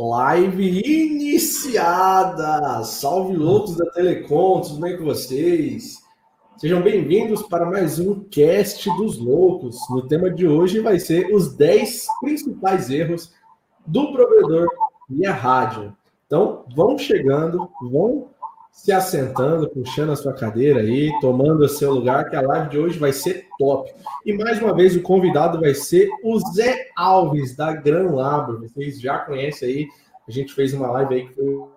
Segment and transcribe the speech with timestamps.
[0.00, 2.84] Live iniciada!
[2.84, 5.96] Salve loucos da Telecom, tudo bem com vocês?
[6.56, 9.76] Sejam bem-vindos para mais um cast dos loucos.
[9.90, 13.34] No tema de hoje vai ser os 10 principais erros
[13.84, 14.68] do provedor
[15.10, 15.92] via rádio.
[16.28, 18.28] Então, vão chegando, vão
[18.72, 22.78] se assentando, puxando a sua cadeira aí, tomando o seu lugar, que a live de
[22.78, 23.92] hoje vai ser top.
[24.24, 28.60] E mais uma vez o convidado vai ser o Zé Alves, da Gran Labro.
[28.60, 29.88] Vocês já conhecem aí,
[30.26, 31.68] a gente fez uma live aí que foi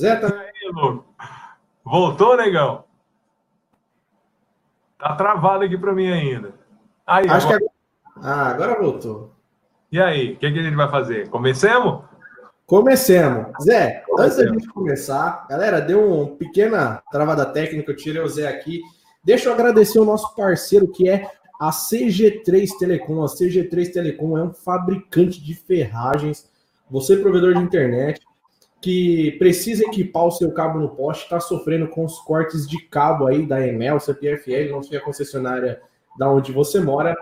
[0.00, 0.98] Zé, tá aí.
[1.84, 2.84] Voltou, negão?
[4.98, 6.54] Tá travado aqui para mim ainda.
[7.06, 7.60] Aí, Acho agora...
[7.60, 7.66] que
[8.22, 9.34] Ah, agora voltou.
[9.92, 11.28] E aí, o que, que, a gente vai fazer?
[11.28, 12.04] Comecemos?
[12.64, 13.46] Comecemos.
[13.62, 14.20] Zé, Comecemos.
[14.20, 18.80] antes da gente começar, galera, deu uma pequena travada técnica, eu tirei o Zé aqui.
[19.22, 23.22] Deixa eu agradecer o nosso parceiro, que é a CG3 Telecom.
[23.22, 26.48] A CG3 Telecom é um fabricante de ferragens.
[26.88, 28.20] Você, provedor de internet,
[28.80, 33.26] que precisa equipar o seu cabo no poste, está sofrendo com os cortes de cabo
[33.26, 35.80] aí da Enel, CPFL, não sei a concessionária
[36.18, 37.16] da onde você mora,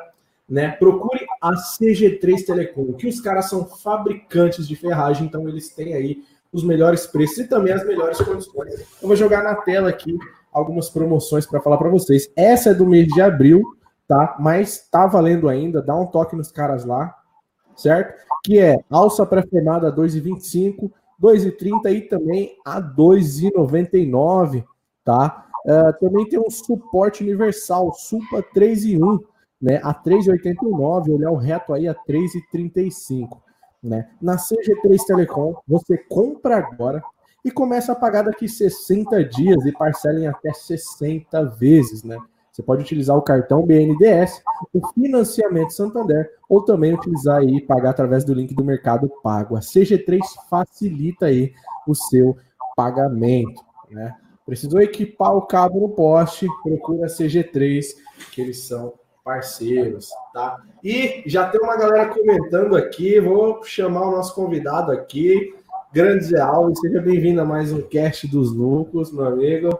[0.48, 0.70] né?
[0.70, 6.22] Procure a CG3 Telecom, que os caras são fabricantes de ferragem, então eles têm aí
[6.52, 8.80] os melhores preços e também as melhores condições.
[9.02, 10.16] Eu vou jogar na tela aqui
[10.52, 12.30] algumas promoções para falar para vocês.
[12.36, 13.62] Essa é do mês de abril,
[14.06, 14.36] tá?
[14.38, 17.14] Mas tá valendo ainda, dá um toque nos caras lá,
[17.76, 18.14] certo?
[18.44, 20.90] Que é alça pré-formada 2,25
[21.20, 24.64] 2,30 e também a 2,99,
[25.04, 25.46] tá?
[25.66, 29.18] Uh, também tem um suporte universal, Supa 3 e 1,
[29.60, 29.80] né?
[29.82, 33.40] A 3,89, olhar o reto aí a 3,35,
[33.82, 34.08] né?
[34.22, 37.02] Na CG3 Telecom, você compra agora
[37.44, 42.18] e começa a pagar daqui 60 dias e parcela em até 60 vezes, né?
[42.58, 44.42] Você pode utilizar o cartão BNDES,
[44.74, 49.56] o financiamento Santander, ou também utilizar e pagar através do link do Mercado Pago.
[49.56, 50.18] A CG3
[50.50, 51.52] facilita aí
[51.86, 52.36] o seu
[52.74, 54.12] pagamento, né?
[54.44, 57.94] Precisou equipar o cabo no poste, procura a CG3,
[58.32, 60.60] que eles são parceiros, tá?
[60.82, 65.54] E já tem uma galera comentando aqui, vou chamar o nosso convidado aqui,
[65.92, 69.78] Grande Zé Alves, seja bem-vindo a mais um cast dos lucros, meu amigo.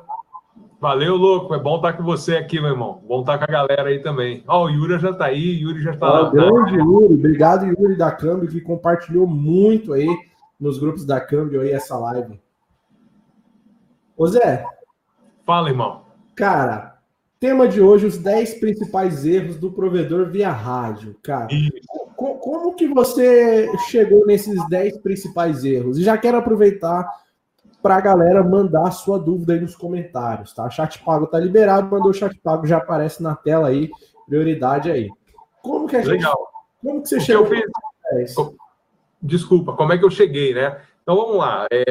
[0.80, 1.54] Valeu, louco.
[1.54, 3.02] É bom estar com você aqui, meu irmão.
[3.06, 4.44] Bom estar com a galera aí também.
[4.46, 6.30] Ó, oh, o Yuri já está aí, Yuri já está lá.
[6.30, 10.06] Grande Yuri, obrigado, Yuri da Câmbio, que compartilhou muito aí
[10.58, 12.40] nos grupos da Câmbio aí essa live.
[14.16, 14.64] Ô Zé.
[15.44, 16.02] Fala, irmão.
[16.36, 16.98] Cara,
[17.40, 21.16] tema de hoje: os 10 principais erros do provedor via rádio.
[21.24, 21.48] Cara,
[22.14, 25.98] como, como que você chegou nesses 10 principais erros?
[25.98, 27.04] E já quero aproveitar
[27.82, 30.68] para a galera mandar a sua dúvida aí nos comentários, tá?
[30.68, 33.90] Chat pago tá liberado, mandou o chat pago, já aparece na tela aí,
[34.26, 35.08] prioridade aí.
[35.62, 36.10] Como que a gente.
[36.10, 36.48] Legal.
[36.82, 37.46] Como que você chegou?
[37.46, 38.34] Fiz...
[39.20, 40.80] Desculpa, como é que eu cheguei, né?
[41.02, 41.66] Então vamos lá.
[41.72, 41.84] É,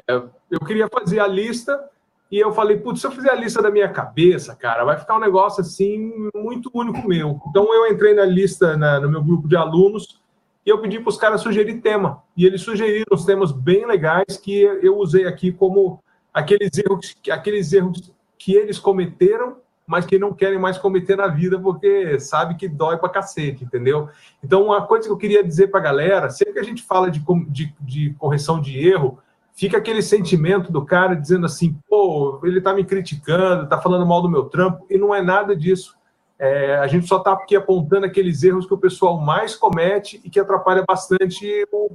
[0.49, 1.89] eu queria fazer a lista
[2.31, 5.15] e eu falei, putz, se eu fizer a lista da minha cabeça, cara, vai ficar
[5.15, 7.39] um negócio assim muito único meu.
[7.49, 10.21] Então eu entrei na lista, na, no meu grupo de alunos
[10.67, 12.21] e eu pedi para os caras sugerir tema.
[12.35, 17.71] E eles sugeriram os temas bem legais que eu usei aqui como aqueles erros, aqueles
[17.71, 19.55] erros que eles cometeram,
[19.87, 24.09] mas que não querem mais cometer na vida porque sabe que dói para cacete, entendeu?
[24.43, 27.09] Então, uma coisa que eu queria dizer para a galera, sempre que a gente fala
[27.09, 29.19] de, de, de correção de erro,
[29.53, 34.21] fica aquele sentimento do cara dizendo assim, pô, ele está me criticando, está falando mal
[34.21, 35.95] do meu trampo, e não é nada disso.
[36.39, 40.29] É, a gente só está aqui apontando aqueles erros que o pessoal mais comete e
[40.29, 41.89] que atrapalha bastante o,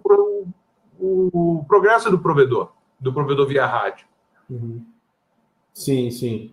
[0.98, 4.06] o, o progresso do provedor, do provedor via rádio.
[4.50, 4.84] Uhum.
[5.72, 6.52] Sim, sim.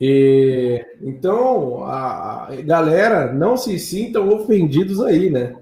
[0.00, 5.54] E, então, a, a, galera, não se sintam ofendidos aí, né?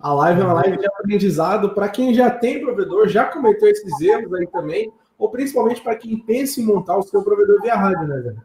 [0.00, 4.00] A live é uma live de aprendizado para quem já tem provedor, já cometeu esses
[4.00, 8.08] erros aí também, ou principalmente para quem pensa em montar o seu provedor via rádio,
[8.08, 8.42] né, velho?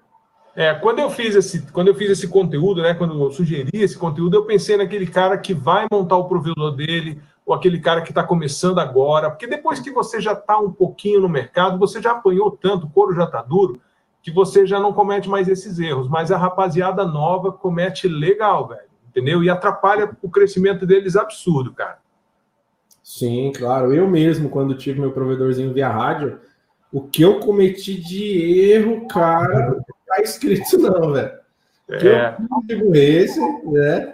[0.57, 3.95] É, quando eu fiz esse, quando eu fiz esse conteúdo, né, quando eu sugeri esse
[3.95, 8.09] conteúdo, eu pensei naquele cara que vai montar o provedor dele, ou aquele cara que
[8.09, 12.13] está começando agora, porque depois que você já está um pouquinho no mercado, você já
[12.13, 13.79] apanhou tanto, o couro já está duro,
[14.19, 16.09] que você já não comete mais esses erros.
[16.09, 18.81] Mas a rapaziada nova comete legal, velho.
[19.09, 19.43] entendeu?
[19.43, 21.99] E atrapalha o crescimento deles absurdo, cara.
[23.03, 23.93] Sim, claro.
[23.93, 26.39] Eu mesmo, quando tive meu provedorzinho via rádio,
[26.91, 31.31] o que eu cometi de erro, cara, tá escrito não, velho.
[31.89, 32.35] É.
[32.39, 34.13] Eu digo esse, né?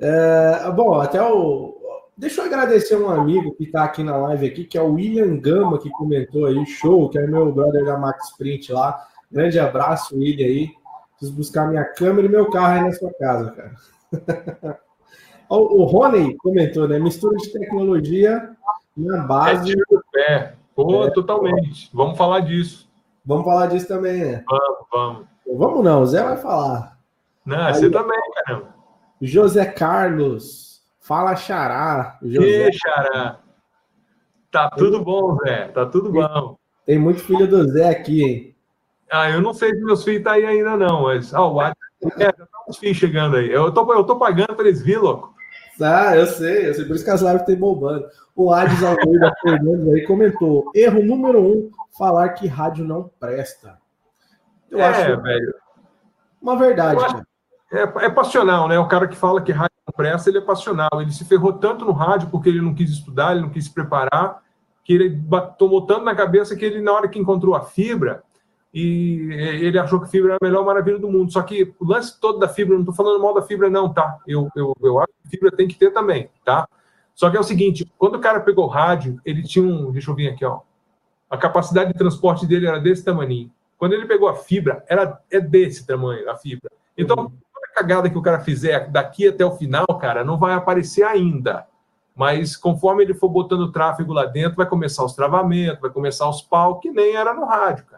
[0.00, 1.74] É, bom, até o.
[2.16, 5.36] Deixa eu agradecer um amigo que está aqui na live aqui, que é o William
[5.36, 9.04] Gama, que comentou aí, show, que é meu brother da Max Print lá.
[9.30, 10.70] Grande abraço, William aí.
[11.10, 14.78] Preciso buscar minha câmera e meu carro aí na sua casa, cara.
[15.48, 16.98] o Rony comentou, né?
[16.98, 18.50] Mistura de tecnologia
[18.96, 19.72] na base.
[19.72, 20.54] É tiro pé.
[20.74, 21.10] Pô, é.
[21.10, 21.90] totalmente.
[21.92, 22.88] Vamos falar disso.
[23.24, 24.44] Vamos falar disso também, né?
[24.48, 25.26] Vamos, vamos.
[25.56, 26.98] Vamos não, o Zé vai falar.
[27.44, 28.74] Não, aí, você também, caramba.
[29.20, 30.82] José Carlos.
[31.00, 32.18] Fala, Xará.
[32.22, 32.68] José.
[32.68, 33.38] E, Xará.
[34.50, 35.68] Tá tudo bom, Zé.
[35.68, 36.56] Tá tudo bom.
[36.86, 38.56] Tem muito filho do Zé aqui, hein?
[39.10, 41.32] Ah, eu não sei se meus filhos tá aí ainda, não, mas.
[41.34, 41.78] Ah, o WhatsApp.
[42.18, 43.50] É, já tá uns filhos chegando aí.
[43.50, 45.33] Eu tô, eu tô pagando para eles vir, louco.
[45.80, 48.06] Ah, eu sei, eu sei, por isso que as lives tem bombando.
[48.34, 53.78] O Ades Almeida Fernandes aí comentou: erro número um, falar que rádio não presta.
[54.70, 55.54] Eu é, acho velho.
[56.40, 57.22] Uma verdade, acho,
[57.72, 58.78] é, é, passional, né?
[58.78, 60.90] O cara que fala que rádio não presta, ele é passional.
[60.94, 63.72] Ele se ferrou tanto no rádio porque ele não quis estudar, ele não quis se
[63.72, 64.42] preparar,
[64.84, 65.20] que ele
[65.58, 68.22] tomou tanto na cabeça que ele, na hora que encontrou a fibra,
[68.74, 71.30] e ele achou que fibra era a melhor maravilha do mundo.
[71.32, 74.18] Só que o lance todo da fibra, não estou falando mal da fibra, não, tá?
[74.26, 76.68] Eu, eu, eu acho que fibra tem que ter também, tá?
[77.14, 79.92] Só que é o seguinte: quando o cara pegou rádio, ele tinha um.
[79.92, 80.58] Deixa eu vir aqui, ó.
[81.30, 83.48] A capacidade de transporte dele era desse tamanho.
[83.78, 86.70] Quando ele pegou a fibra, era, é desse tamanho a fibra.
[86.98, 87.32] Então, uhum.
[87.54, 91.64] toda cagada que o cara fizer daqui até o final, cara, não vai aparecer ainda.
[92.14, 96.42] Mas conforme ele for botando tráfego lá dentro, vai começar os travamentos, vai começar os
[96.42, 97.93] pau, que nem era no rádio, cara.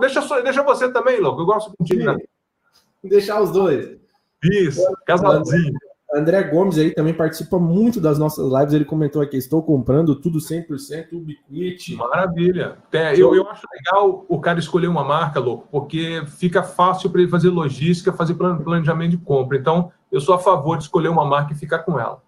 [0.00, 1.42] Deixa, deixa você também, louco.
[1.42, 2.04] Eu gosto contigo.
[2.04, 2.16] Né?
[3.02, 3.98] Deixar os dois.
[4.42, 5.72] Isso, casalzinho.
[6.12, 8.74] André Gomes aí também participa muito das nossas lives.
[8.74, 11.94] Ele comentou aqui: estou comprando tudo 100% Ubiquiti.
[11.94, 12.78] Maravilha.
[12.92, 17.20] É, eu, eu acho legal o cara escolher uma marca, louco, porque fica fácil para
[17.20, 19.56] ele fazer logística, fazer planejamento de compra.
[19.56, 22.20] Então, eu sou a favor de escolher uma marca e ficar com ela.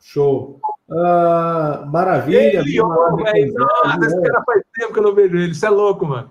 [0.00, 0.58] Show.
[0.88, 2.60] Uh, maravilha.
[2.60, 3.54] Ele, velho.
[3.54, 5.52] Nossa, esse cara faz tempo que eu não vejo ele.
[5.52, 6.30] Isso é louco, mano.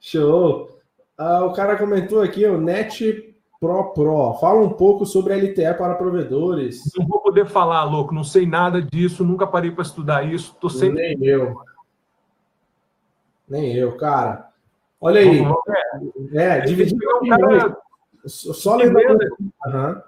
[0.00, 0.78] Show.
[1.16, 4.34] Ah, o cara comentou aqui, o Net Pro Pro.
[4.34, 6.80] Fala um pouco sobre LTE para provedores.
[6.96, 8.14] Não vou poder falar, louco.
[8.14, 9.24] Não sei nada disso.
[9.24, 10.56] Nunca parei para estudar isso.
[10.60, 10.92] Tô sem.
[10.92, 11.56] Nem eu.
[13.48, 14.48] Nem eu, cara.
[15.00, 15.42] Olha aí.
[16.32, 16.96] É, é dividir.
[17.22, 17.76] Um cara...
[18.26, 19.18] Só lembrando.
[19.66, 20.00] Uhum.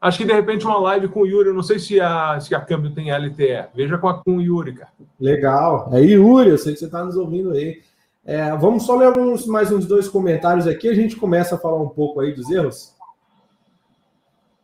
[0.00, 1.48] Acho que de repente uma live com o Yuri.
[1.48, 3.68] Eu não sei se a, se a câmbio tem LTE.
[3.74, 4.90] Veja com, a, com o Yuri, cara.
[5.18, 5.88] Legal.
[5.92, 7.80] É Yuri, eu sei que você está nos ouvindo aí.
[8.24, 11.82] É, vamos só ler alguns, mais uns dois comentários aqui, a gente começa a falar
[11.82, 12.94] um pouco aí dos erros.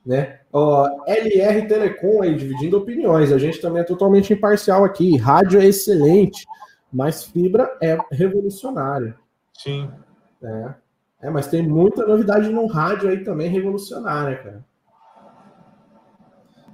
[0.07, 0.41] Né?
[0.53, 3.33] Ó, LR Telecom aí, dividindo opiniões.
[3.33, 5.17] A gente também é totalmente imparcial aqui.
[5.17, 6.47] Rádio é excelente,
[6.91, 9.15] mas fibra é revolucionário.
[9.53, 9.91] Sim.
[10.43, 10.75] É,
[11.23, 14.65] é mas tem muita novidade no rádio aí também revolucionária, cara.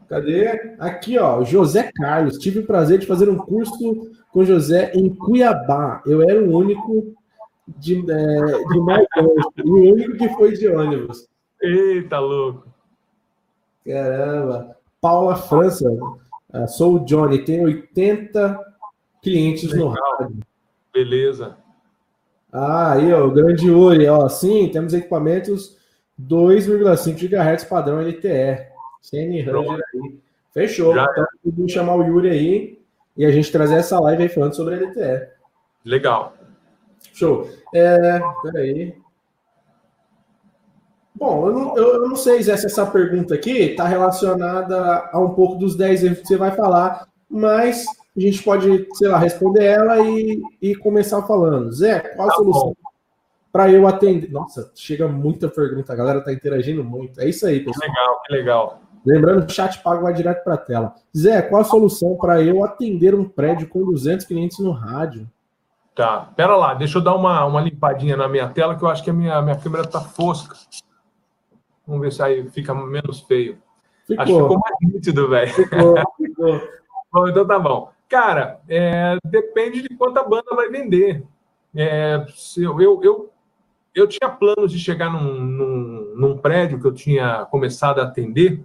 [0.09, 0.77] Cadê?
[0.79, 2.39] Aqui, ó, José Carlos.
[2.39, 6.03] Tive o prazer de fazer um curso com José em Cuiabá.
[6.05, 7.15] Eu era o único
[7.69, 11.29] de, é, de mais longe, o único que foi de ônibus.
[11.63, 12.67] Eita, louco.
[13.87, 14.77] Caramba.
[15.01, 15.89] Paula França.
[15.89, 18.59] Uh, sou o Johnny, tenho 80
[19.23, 19.91] clientes Legal.
[19.91, 20.37] no rádio.
[20.93, 21.57] Beleza.
[22.53, 25.77] Ah, aí, ó, o grande Uri, ó, sim, temos equipamentos
[26.21, 28.67] 2,5 GHz padrão LTE.
[29.01, 30.19] CN Ranger aí.
[30.53, 30.95] Fechou.
[30.95, 32.84] Já então, vamos chamar o Yuri aí
[33.17, 35.29] e a gente trazer essa live aí falando sobre LTE.
[35.85, 36.35] Legal.
[37.13, 37.49] Show.
[37.75, 38.97] É, peraí.
[41.15, 45.55] Bom, eu não, eu, não sei se essa pergunta aqui está relacionada a um pouco
[45.55, 50.01] dos 10 erros que você vai falar, mas a gente pode, sei lá, responder ela
[50.01, 51.73] e, e começar falando.
[51.73, 52.77] Zé, qual a tá solução
[53.53, 54.31] para eu atender?
[54.33, 57.21] Nossa, chega muita pergunta, a galera está interagindo muito.
[57.21, 57.81] É isso aí, pessoal.
[57.81, 58.83] Que legal, que legal.
[59.05, 60.95] Lembrando que o chat pago vai direto para a tela.
[61.17, 65.29] Zé, qual a solução para eu atender um prédio com 200 clientes no rádio?
[65.95, 69.05] Tá, pera lá, deixa eu dar uma, uma limpadinha na minha tela, que eu acho
[69.05, 70.57] que a minha, minha câmera tá fosca.
[71.87, 73.59] Vamos ver se aí fica menos feio.
[74.07, 74.23] Ficou.
[74.23, 75.53] Acho que ficou mais nítido, velho.
[75.53, 76.61] Ficou, ficou.
[77.13, 77.91] bom, então tá bom.
[78.09, 81.25] Cara, é, depende de quanta banda vai vender.
[81.75, 82.25] É,
[82.57, 83.31] eu, eu, eu,
[83.95, 88.65] eu tinha planos de chegar num, num, num prédio que eu tinha começado a atender,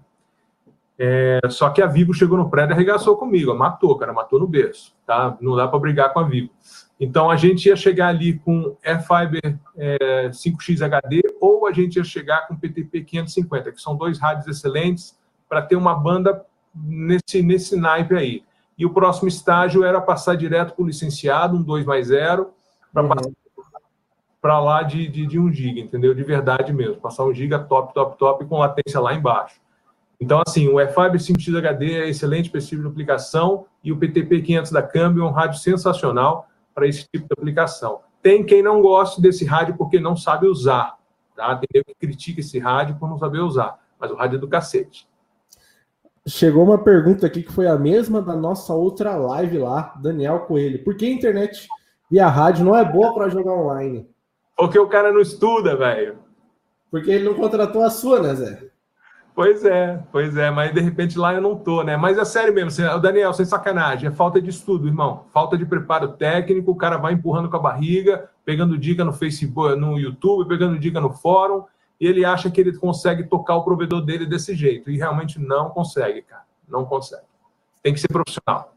[1.02, 4.46] é, só que a Vivo chegou no prédio e arregaçou comigo, matou, cara, matou no
[4.46, 5.38] berço, tá?
[5.40, 6.50] Não dá para brigar com a Vivo.
[7.00, 12.04] Então a gente ia chegar ali com Airfiber é, 5X HD ou a gente ia
[12.04, 17.78] chegar com PTP 550, que são dois rádios excelentes para ter uma banda nesse, nesse
[17.78, 18.44] naipe aí.
[18.78, 22.50] E o próximo estágio era passar direto para o licenciado, um 2 mais 0,
[22.92, 23.10] para uhum.
[23.10, 23.32] passar
[24.42, 26.14] para lá de, de, de 1 GB, entendeu?
[26.14, 26.96] De verdade mesmo.
[26.96, 29.60] Passar 1 GB top, top, top, com latência lá embaixo.
[30.20, 33.98] Então, assim, o E-Fiber 5X HD é excelente para esse tipo de aplicação e o
[33.98, 38.02] PTP 500 da Câmbio é um rádio sensacional para esse tipo de aplicação.
[38.22, 40.98] Tem quem não goste desse rádio porque não sabe usar,
[41.36, 41.56] tá?
[41.56, 45.08] Tem que critica esse rádio por não saber usar, mas o rádio é do cacete.
[46.28, 50.84] Chegou uma pergunta aqui que foi a mesma da nossa outra live lá, Daniel Coelho.
[50.84, 51.68] Por que a internet
[52.12, 54.08] via rádio não é boa para jogar online?
[54.56, 56.20] Porque o cara não estuda, velho.
[56.92, 58.69] Porque ele não contratou a sua, né, Zé?
[59.40, 61.96] Pois é, pois é, mas de repente lá eu não tô, né?
[61.96, 65.28] Mas é sério mesmo, o Daniel, sem sacanagem, é falta de estudo, irmão.
[65.32, 69.80] Falta de preparo técnico, o cara vai empurrando com a barriga, pegando dica no Facebook,
[69.80, 71.64] no YouTube, pegando dica no fórum,
[72.02, 74.92] e ele acha que ele consegue tocar o provedor dele desse jeito.
[74.92, 76.44] E realmente não consegue, cara.
[76.68, 77.24] Não consegue.
[77.82, 78.76] Tem que ser profissional.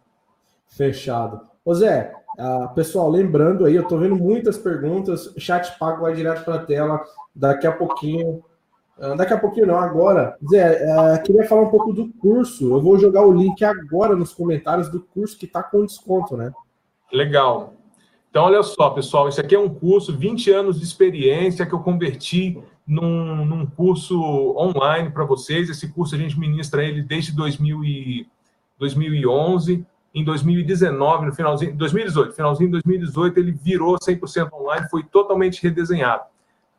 [0.68, 1.40] Fechado.
[1.64, 6.14] Ô Zé, uh, pessoal, lembrando aí, eu tô vendo muitas perguntas, o chat pago vai
[6.14, 7.02] direto para a tela,
[7.34, 8.51] daqui a pouquinho ah,
[9.16, 10.36] daqui a pouquinho não, agora.
[10.48, 12.72] Zé, uh, queria falar um pouco do curso.
[12.72, 16.52] Eu vou jogar o link agora nos comentários do curso que está com desconto, né?
[17.12, 17.74] Legal.
[18.30, 21.80] Então, olha só, pessoal, isso aqui é um curso, 20 anos de experiência que eu
[21.80, 24.20] converti num, num curso
[24.56, 25.68] online para vocês.
[25.68, 28.26] Esse curso a gente ministra ele desde 2000 e,
[28.78, 29.84] 2011.
[30.14, 36.24] Em 2019, no finalzinho, 2018, finalzinho de 2018, ele virou 100% online, foi totalmente redesenhado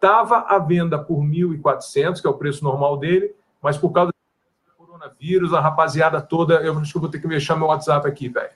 [0.04, 4.86] estava à venda por 1.400, que é o preço normal dele, mas por causa do
[4.86, 8.28] coronavírus, a rapaziada toda, eu acho que eu vou ter que fechar meu WhatsApp aqui,
[8.28, 8.52] velho.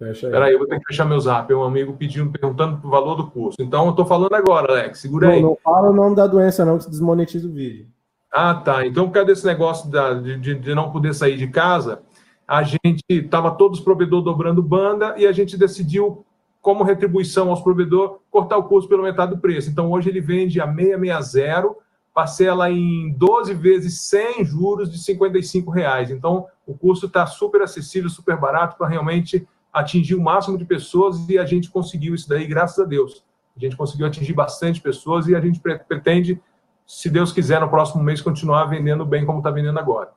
[0.00, 1.52] Espera aí, eu vou ter que fechar meu zap.
[1.54, 3.56] Um amigo pedindo, perguntando o valor do curso.
[3.62, 4.98] Então, eu estou falando agora, Alex.
[4.98, 5.40] Segura aí.
[5.40, 7.86] Não, não fala o nome da doença, não, que se desmonetiza o vídeo.
[8.30, 8.84] Ah, tá.
[8.84, 12.02] Então, por causa desse negócio da, de, de não poder sair de casa,
[12.46, 16.26] a gente estava todos os provedores dobrando banda e a gente decidiu
[16.64, 19.68] como retribuição aos provedores, cortar o custo pelo metade do preço.
[19.68, 21.76] Então, hoje ele vende a 660,
[22.14, 26.10] parcela em 12 vezes sem juros de 55 reais.
[26.10, 31.28] Então, o custo está super acessível, super barato para realmente atingir o máximo de pessoas
[31.28, 33.22] e a gente conseguiu isso daí, graças a Deus.
[33.54, 36.40] A gente conseguiu atingir bastante pessoas e a gente pretende,
[36.86, 40.12] se Deus quiser, no próximo mês continuar vendendo bem como está vendendo agora.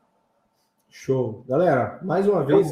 [0.89, 1.43] Show.
[1.45, 2.71] Galera, mais uma vez,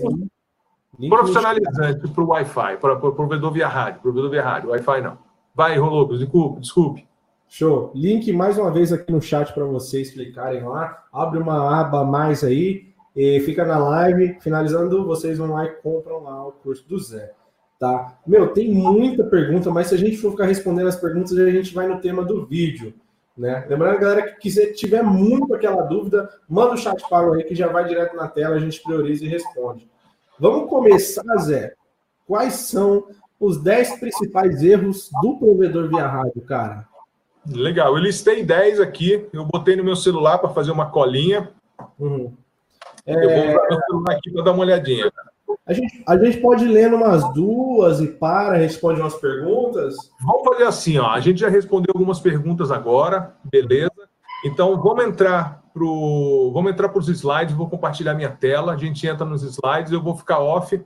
[1.10, 5.18] Profissionalizante para o Wi-Fi, para o provedor via rádio, provedor via rádio, Wi-Fi não.
[5.54, 7.08] Vai, Rolobos, desculpe, desculpe.
[7.48, 7.92] Show.
[7.94, 11.06] Link mais uma vez aqui no chat para vocês clicarem lá.
[11.14, 14.38] Abre uma aba mais aí e fica na live.
[14.42, 17.32] Finalizando, vocês vão lá e compram lá o curso do Zé.
[17.80, 18.18] Tá?
[18.26, 21.74] Meu, tem muita pergunta, mas se a gente for ficar respondendo as perguntas, a gente
[21.74, 22.94] vai no tema do vídeo.
[23.38, 23.66] Né?
[23.70, 27.68] Lembrando, galera, que quiser, tiver muito aquela dúvida, manda o chat pago aí que já
[27.68, 29.90] vai direto na tela, a gente prioriza e responde.
[30.40, 31.74] Vamos começar, Zé.
[32.28, 33.06] Quais são
[33.40, 36.88] os 10 principais erros do provedor via rádio, cara?
[37.48, 41.52] Legal, eu listei 10 aqui, eu botei no meu celular para fazer uma colinha.
[42.00, 42.34] Uhum.
[43.06, 43.14] É...
[43.14, 45.12] Eu vou usar meu celular aqui para dar uma olhadinha.
[45.66, 49.96] A gente, a gente pode ler umas duas e para, responde umas perguntas?
[50.22, 51.08] Vamos fazer assim, ó.
[51.08, 53.92] A gente já respondeu algumas perguntas agora, beleza?
[54.46, 59.06] Então vamos entrar pro, vamos entrar para os slides, vou compartilhar minha tela, a gente
[59.08, 60.80] entra nos slides, eu vou ficar off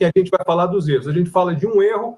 [0.00, 1.06] e a gente vai falar dos erros.
[1.06, 2.16] A gente fala de um erro,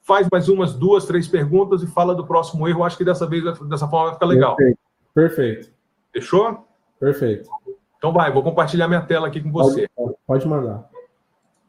[0.00, 2.82] faz mais umas duas, três perguntas e fala do próximo erro.
[2.82, 4.56] Acho que dessa vez, dessa forma, vai ficar legal.
[4.56, 4.80] Perfeito.
[5.14, 5.72] Perfeito.
[6.14, 6.66] Fechou?
[6.98, 7.50] Perfeito.
[7.98, 9.86] Então vai, vou compartilhar minha tela aqui com você.
[9.94, 10.88] Pode, pode mandar.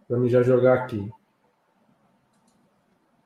[0.07, 1.11] Para mim já jogar aqui.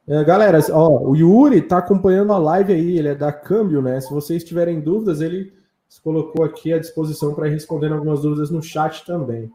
[0.06, 4.02] É, galera, ó, o Yuri está acompanhando a live aí, ele é da Câmbio, né?
[4.02, 5.54] Se vocês tiverem dúvidas, ele
[5.88, 9.50] se colocou aqui à disposição para responder algumas dúvidas no chat também.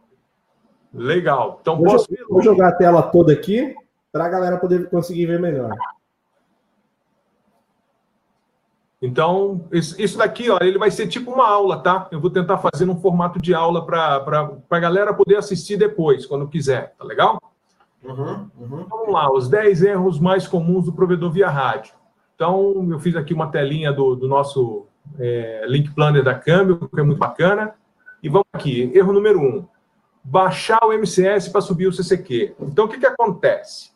[0.94, 1.58] Legal.
[1.60, 2.06] Então, vou, posso...
[2.08, 3.74] jogar, vou jogar a tela toda aqui
[4.10, 5.76] para a galera poder conseguir ver melhor.
[9.00, 12.08] Então, isso daqui, ó, ele vai ser tipo uma aula, tá?
[12.10, 14.24] Eu vou tentar fazer num formato de aula para
[14.70, 17.38] a galera poder assistir depois, quando quiser, tá legal?
[18.02, 18.86] Uhum, uhum.
[18.88, 21.94] Vamos lá, os 10 erros mais comuns do provedor via rádio.
[22.34, 24.86] Então, eu fiz aqui uma telinha do, do nosso
[25.18, 27.74] é, Link Planner da Câmbio, que é muito bacana.
[28.22, 29.66] E vamos aqui, erro número um,
[30.22, 32.54] baixar o MCS para subir o CCQ.
[32.60, 33.90] Então, o que, que acontece?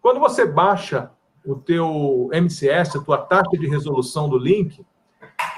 [0.00, 1.10] Quando você baixa
[1.44, 4.84] o teu MCS, a tua taxa de resolução do link,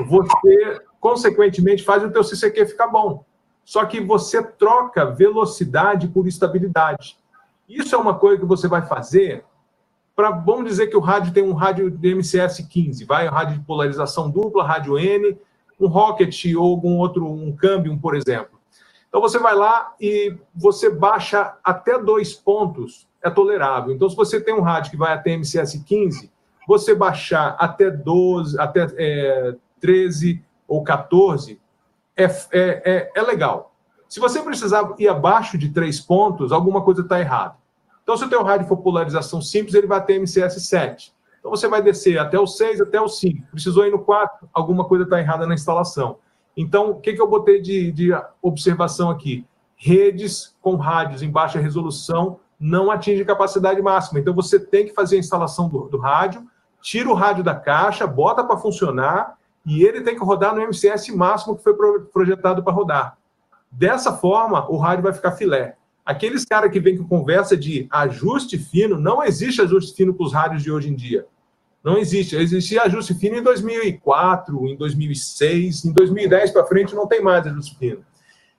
[0.00, 3.24] você, consequentemente, faz o teu CCQ ficar bom.
[3.64, 7.18] Só que você troca velocidade por estabilidade.
[7.68, 9.44] Isso é uma coisa que você vai fazer
[10.14, 13.58] para, vamos dizer que o rádio tem um rádio de MCS 15, vai, um rádio
[13.58, 15.36] de polarização dupla, rádio N,
[15.80, 18.60] um Rocket ou algum outro, um Cambium, por exemplo.
[19.08, 23.94] Então você vai lá e você baixa até dois pontos, é tolerável.
[23.94, 26.30] Então, se você tem um rádio que vai até MCS 15,
[26.66, 31.60] você baixar até 12, até é, 13 ou 14
[32.16, 33.73] é, é, é, é legal.
[34.14, 37.56] Se você precisar ir abaixo de três pontos, alguma coisa está errada.
[38.00, 41.12] Então, se o teu rádio for polarização simples, ele vai até MCS 7.
[41.40, 43.48] Então, você vai descer até o 6, até o 5.
[43.50, 46.18] Precisou ir no 4, alguma coisa está errada na instalação.
[46.56, 49.44] Então, o que, que eu botei de, de observação aqui?
[49.74, 54.20] Redes com rádios em baixa resolução não atingem capacidade máxima.
[54.20, 56.46] Então, você tem que fazer a instalação do, do rádio,
[56.80, 61.08] tira o rádio da caixa, bota para funcionar e ele tem que rodar no MCS
[61.08, 61.74] máximo que foi
[62.12, 63.18] projetado para rodar.
[63.76, 65.76] Dessa forma, o rádio vai ficar filé.
[66.06, 70.32] Aqueles caras que vêm com conversa de ajuste fino, não existe ajuste fino para os
[70.32, 71.26] rádios de hoje em dia.
[71.82, 72.36] Não existe.
[72.36, 77.76] Existia ajuste fino em 2004, em 2006, em 2010 para frente não tem mais ajuste
[77.76, 78.04] fino.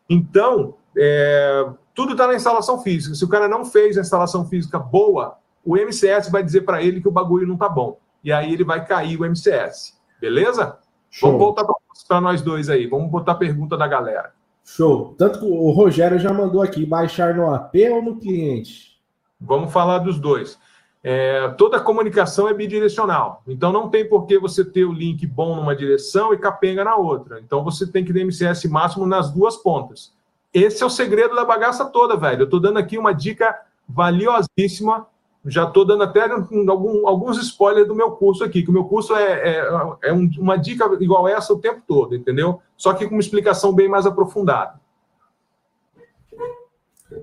[0.10, 3.16] Então, é, tudo está na instalação física.
[3.16, 7.00] Se o cara não fez a instalação física boa, o MCS vai dizer para ele
[7.00, 7.98] que o bagulho não está bom.
[8.24, 9.98] E aí ele vai cair o MCS.
[10.20, 10.78] Beleza?
[11.10, 11.30] Show.
[11.30, 11.66] Vamos voltar
[12.08, 12.86] para nós dois aí.
[12.86, 14.34] Vamos botar a pergunta da galera.
[14.66, 15.14] Show.
[15.18, 19.00] Tanto que o Rogério já mandou aqui, baixar no AP ou no cliente?
[19.40, 20.58] Vamos falar dos dois.
[21.04, 23.44] É, toda comunicação é bidirecional.
[23.48, 26.96] Então não tem por que você ter o link bom numa direção e capenga na
[26.96, 27.40] outra.
[27.40, 30.12] Então você tem que ter MCS máximo nas duas pontas.
[30.52, 32.42] Esse é o segredo da bagaça toda, velho.
[32.42, 33.56] Eu estou dando aqui uma dica
[33.88, 35.06] valiosíssima.
[35.46, 39.16] Já estou dando até algum, alguns spoilers do meu curso aqui, que o meu curso
[39.16, 39.58] é, é,
[40.04, 42.62] é um, uma dica igual essa o tempo todo, entendeu?
[42.76, 44.80] Só que com uma explicação bem mais aprofundada.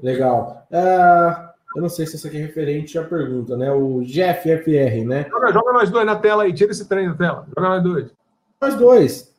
[0.03, 0.67] Legal.
[0.71, 1.53] Uh...
[1.75, 3.73] Eu não sei se essa aqui é referente à pergunta, né?
[3.73, 5.27] O Jeff FR, né?
[5.29, 7.47] Joga, joga nós dois na tela aí, tira esse trem da tela.
[7.49, 8.15] Joga nós dois.
[8.61, 9.35] Nós dois.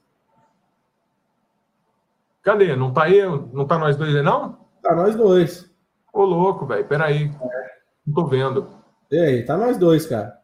[2.42, 2.76] Cadê?
[2.76, 3.22] Não tá aí?
[3.54, 4.58] Não tá nós dois aí, não?
[4.82, 5.72] Tá nós dois.
[6.12, 6.86] Ô, louco, velho.
[6.86, 7.32] Peraí.
[7.42, 7.73] É.
[8.06, 8.68] Não tô vendo.
[9.12, 10.40] E aí, tá nós dois, cara.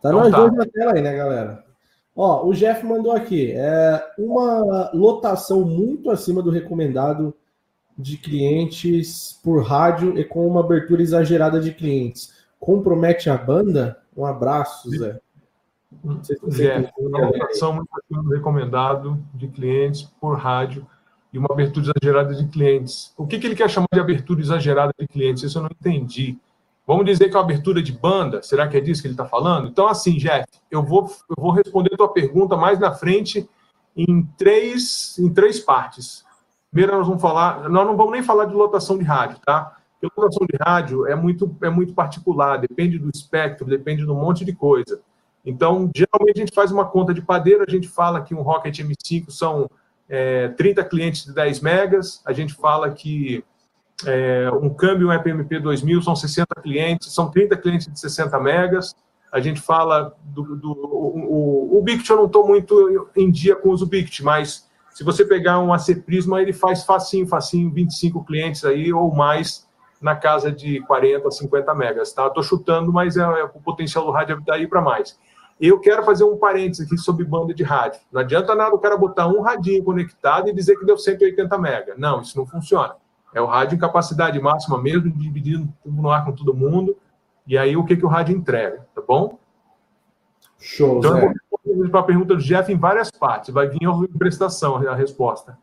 [0.00, 0.38] Tá então nós tá.
[0.38, 1.64] dois na tela aí, né, galera?
[2.14, 3.52] Ó, o Jeff mandou aqui.
[3.52, 7.34] É uma lotação muito acima do recomendado
[7.96, 12.32] de clientes por rádio e com uma abertura exagerada de clientes.
[12.58, 13.98] Compromete a banda?
[14.16, 15.20] Um abraço, Zé.
[16.50, 20.86] Zé, uma lotação muito recomendado de clientes por rádio
[21.32, 23.12] e uma abertura exagerada de clientes.
[23.16, 25.42] O que, que ele quer chamar de abertura exagerada de clientes?
[25.42, 26.38] Isso eu não entendi.
[26.86, 28.42] Vamos dizer que é uma abertura de banda?
[28.42, 29.68] Será que é disso que ele está falando?
[29.68, 33.48] Então, assim, Jeff, eu vou, eu vou responder a tua pergunta mais na frente
[33.96, 36.24] em três, em três partes.
[36.70, 39.76] Primeiro, nós vamos falar, nós não vamos nem falar de lotação de rádio, tá?
[40.00, 44.16] Porque lotação de rádio é muito, é muito particular, depende do espectro, depende de um
[44.16, 45.00] monte de coisa.
[45.44, 48.78] Então, geralmente a gente faz uma conta de padeiro, a gente fala que um Rocket
[48.78, 49.70] M5 são
[50.08, 53.44] é, 30 clientes de 10 megas, a gente fala que
[54.06, 58.94] é, um câmbio um EPMP 2000 são 60 clientes, são 30 clientes de 60 megas,
[59.32, 63.70] a gente fala do, do o, o, o eu não estou muito em dia com
[63.70, 68.64] o Bict, mas se você pegar um AC Prisma, ele faz facinho, facinho, 25 clientes
[68.64, 69.66] aí ou mais
[70.02, 72.26] na casa de 40, 50 megas, tá?
[72.26, 75.18] Estou chutando, mas é, é, o potencial do rádio daí para mais.
[75.60, 78.00] Eu quero fazer um parênteses aqui sobre banda de rádio.
[78.10, 81.94] Não adianta nada o cara botar um radinho conectado e dizer que deu 180 mega.
[81.96, 82.96] Não, isso não funciona.
[83.34, 86.96] É o rádio em capacidade máxima mesmo, dividindo no ar com todo mundo.
[87.46, 89.38] E aí o que, que o rádio entrega, tá bom?
[90.58, 91.32] Show, então, Zé
[91.90, 93.52] para a pergunta do Jeff em várias partes.
[93.52, 95.58] Vai vir a prestação a resposta.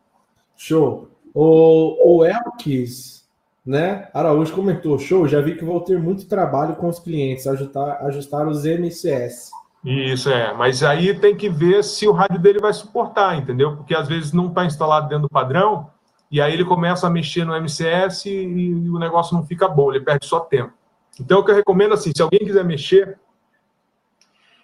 [0.56, 1.08] Show.
[1.34, 3.28] O, o Elkis,
[3.64, 4.08] né?
[4.12, 8.46] Araújo comentou: show, já vi que vou ter muito trabalho com os clientes, ajustar, ajustar
[8.48, 9.50] os MCS.
[9.84, 13.76] Isso é, mas aí tem que ver se o rádio dele vai suportar, entendeu?
[13.76, 15.88] Porque às vezes não está instalado dentro do padrão,
[16.30, 19.90] e aí ele começa a mexer no MCS e, e o negócio não fica bom,
[19.92, 20.72] ele perde só tempo.
[21.18, 23.18] Então, o que eu recomendo assim, se alguém quiser mexer,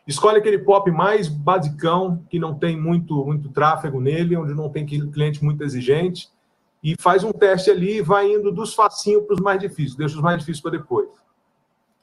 [0.06, 4.86] Escolhe aquele pop mais basicão, que não tem muito, muito tráfego nele, onde não tem
[4.86, 6.28] cliente muito exigente,
[6.82, 9.96] e faz um teste ali e vai indo dos facinhos para os mais difíceis.
[9.96, 11.08] Deixa os mais difíceis para depois.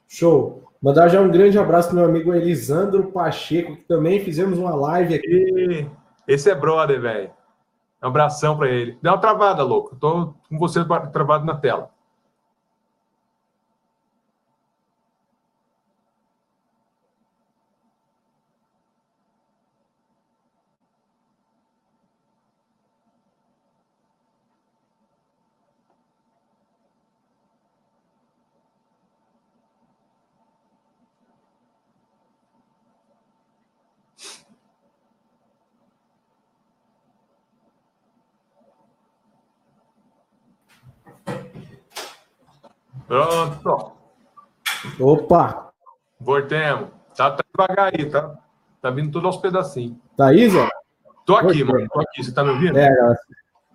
[0.06, 0.64] Show.
[0.82, 5.14] Mandar já um grande abraço para meu amigo Elisandro Pacheco, que também fizemos uma live
[5.14, 5.88] aqui.
[6.28, 7.30] Esse é brother, velho.
[8.04, 8.98] Um abração para ele.
[9.00, 9.94] Dá uma travada, louco.
[9.94, 11.88] Estou com você travado na tela.
[43.14, 43.92] Pronto.
[44.98, 45.72] Opa!
[46.18, 46.88] Voltemos.
[47.16, 48.36] Tá, tá devagar aí, tá?
[48.80, 49.96] Tá vindo tudo aos pedacinhos.
[50.16, 50.68] Tá aí, Zé?
[51.24, 51.72] Tô aqui, Voltemos.
[51.74, 51.88] mano.
[51.92, 52.24] Tô aqui.
[52.24, 52.76] Você tá me ouvindo?
[52.76, 52.90] É.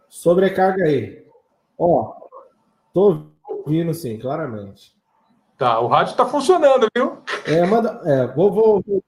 [0.09, 1.25] Sobrecarga aí.
[1.77, 2.15] Ó,
[2.93, 4.93] tô ouvindo sim, claramente.
[5.57, 7.19] Tá, o rádio tá funcionando, viu?
[7.45, 8.01] É, manda.
[8.03, 9.03] É, vou, vou, vou.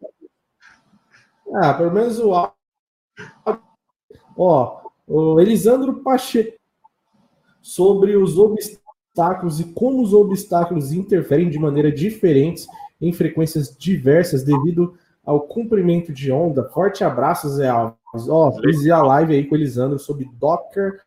[1.55, 2.55] Ah, pelo menos o áudio.
[4.37, 6.57] Ó, o Elisandro Pacheco
[7.61, 8.80] sobre os obstáculos
[9.59, 12.65] e como os obstáculos interferem de maneira diferente
[12.99, 14.93] em frequências diversas devido
[15.23, 16.69] ao comprimento de onda.
[16.69, 17.97] Forte abraço, Zé Alves.
[18.27, 21.01] Ó, fiz a live aí com o Elisandro sobre Docker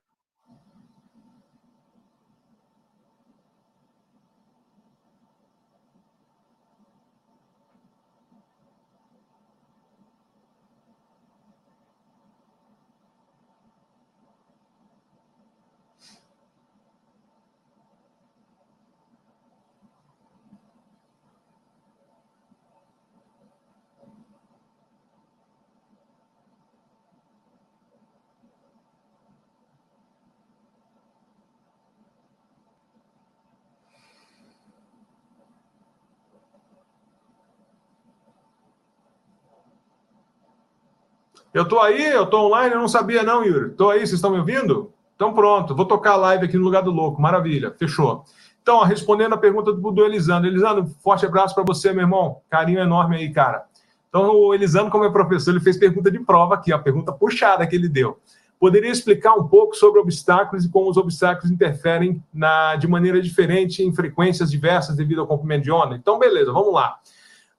[41.55, 43.71] Eu tô aí, eu tô online, eu não sabia não, Yuri.
[43.71, 44.93] Tô aí, vocês estão me ouvindo?
[45.15, 47.23] Então pronto, vou tocar a live aqui no lugar do louco.
[47.23, 48.25] Maravilha, fechou.
[48.61, 50.51] Então, ó, respondendo a pergunta do, do Elisandro.
[50.51, 52.39] Elisandro, forte abraço para você, meu irmão.
[52.51, 53.67] Carinho enorme aí, cara.
[54.09, 57.65] Então, o Elisandro, como é professor, ele fez pergunta de prova aqui, a pergunta puxada
[57.69, 58.19] que ele deu.
[58.59, 63.81] Poderia explicar um pouco sobre obstáculos e como os obstáculos interferem na, de maneira diferente
[63.81, 65.95] em frequências diversas devido ao comprimento de onda?
[65.95, 66.99] Então, beleza, vamos lá.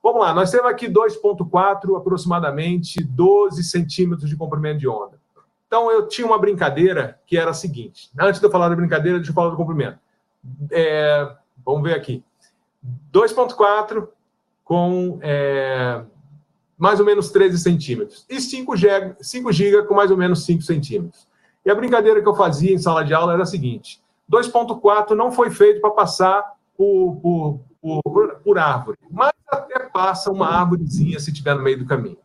[0.06, 5.20] Vamos lá, nós temos aqui 2,4, aproximadamente 12 centímetros de comprimento de onda.
[5.66, 8.12] Então, eu tinha uma brincadeira que era a seguinte.
[8.16, 9.98] Antes de eu falar da brincadeira, deixa eu falar do comprimento.
[10.70, 11.28] É,
[11.66, 12.24] vamos ver aqui.
[13.12, 14.08] 2,4
[14.64, 16.04] com é,
[16.78, 18.28] mais ou menos 13 centímetros.
[18.30, 21.28] E 5 GB, 5 GB com mais ou menos 5 centímetros.
[21.66, 24.00] E a brincadeira que eu fazia em sala de aula era a seguinte:
[24.32, 26.44] 2,4 não foi feito para passar
[26.78, 29.35] por, por, por, por árvore, mas
[29.96, 32.18] passa uma árvorezinha se tiver no meio do caminho.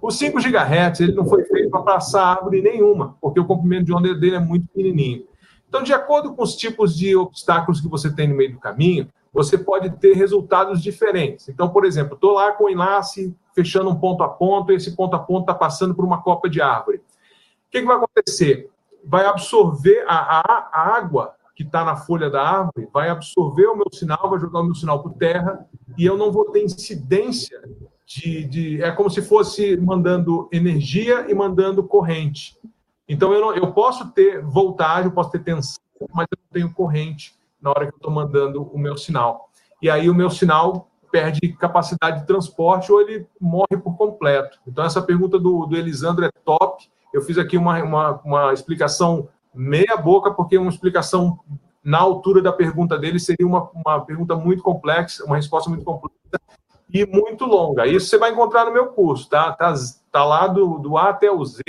[0.00, 3.92] O 5 GHz ele não foi feito para passar árvore nenhuma, porque o comprimento de
[3.92, 5.26] onda dele é muito pequenininho.
[5.68, 9.06] Então, de acordo com os tipos de obstáculos que você tem no meio do caminho,
[9.34, 11.46] você pode ter resultados diferentes.
[11.50, 14.96] Então, por exemplo, estou lá com o enlace fechando um ponto a ponto, e esse
[14.96, 16.96] ponto a ponto está passando por uma copa de árvore.
[16.96, 17.02] O
[17.70, 18.70] que, que vai acontecer?
[19.04, 23.76] Vai absorver a, a, a água que está na folha da árvore vai absorver o
[23.76, 25.68] meu sinal, vai jogar o meu sinal por terra
[25.98, 27.60] e eu não vou ter incidência
[28.06, 32.58] de, de, é como se fosse mandando energia e mandando corrente.
[33.06, 35.82] Então eu, não, eu posso ter voltagem, eu posso ter tensão,
[36.14, 39.50] mas eu não tenho corrente na hora que eu estou mandando o meu sinal.
[39.82, 44.58] E aí o meu sinal perde capacidade de transporte ou ele morre por completo.
[44.66, 46.88] Então essa pergunta do, do Elisandro é top.
[47.12, 51.38] Eu fiz aqui uma, uma, uma explicação meia boca, porque uma explicação
[51.82, 56.40] na altura da pergunta dele seria uma, uma pergunta muito complexa, uma resposta muito complexa
[56.92, 57.86] e muito longa.
[57.86, 59.52] Isso você vai encontrar no meu curso, tá?
[59.52, 59.74] Tá,
[60.10, 61.62] tá lá do, do A até o Z,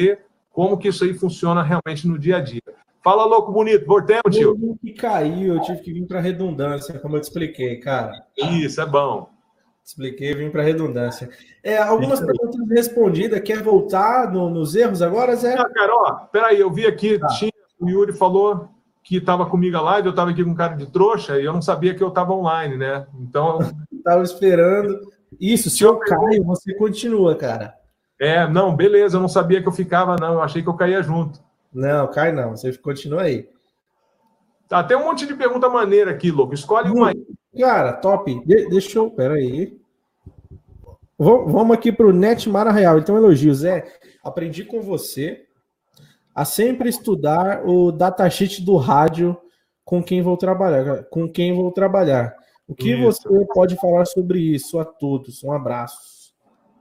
[0.52, 2.62] como que isso aí funciona realmente no dia a dia.
[3.04, 4.58] Fala, louco bonito, voltemos, tio.
[4.62, 8.12] Eu que caiu, eu tive que vir para redundância, como eu te expliquei, cara.
[8.38, 9.28] Isso, é bom.
[9.84, 11.30] Expliquei, vim para redundância.
[11.64, 12.28] É, algumas Isso.
[12.28, 13.42] perguntas respondidas.
[13.42, 15.56] Quer voltar no, nos erros agora, Zé?
[15.58, 17.28] Ah, cara, ó, peraí, eu vi aqui, tá.
[17.28, 18.70] tinha o Yuri falou
[19.04, 21.54] que estava comigo a live, eu estava aqui com um cara de trouxa e eu
[21.54, 23.06] não sabia que eu estava online, né?
[23.20, 23.60] Então.
[24.02, 25.00] Estava esperando.
[25.40, 27.76] Isso, se eu caio, você continua, cara.
[28.20, 31.04] É, não, beleza, eu não sabia que eu ficava, não, eu achei que eu caía
[31.04, 31.40] junto.
[31.72, 33.48] Não, cai não, você continua aí.
[34.68, 36.54] Tá, tem um monte de pergunta maneira aqui, louco.
[36.54, 37.28] Escolhe uma aí.
[37.60, 38.44] Cara, top.
[38.46, 39.12] De deixa eu.
[39.12, 39.78] Pera aí.
[41.18, 42.98] Vamos aqui para o Netmara Real.
[42.98, 43.86] Então, elogio, Zé.
[44.24, 45.46] Aprendi com você
[46.34, 49.38] a sempre estudar o datasheet do rádio
[49.84, 52.34] com quem vou trabalhar, com quem vou trabalhar.
[52.68, 53.24] O que isso.
[53.24, 55.44] você pode falar sobre isso a todos?
[55.44, 56.32] Um abraço.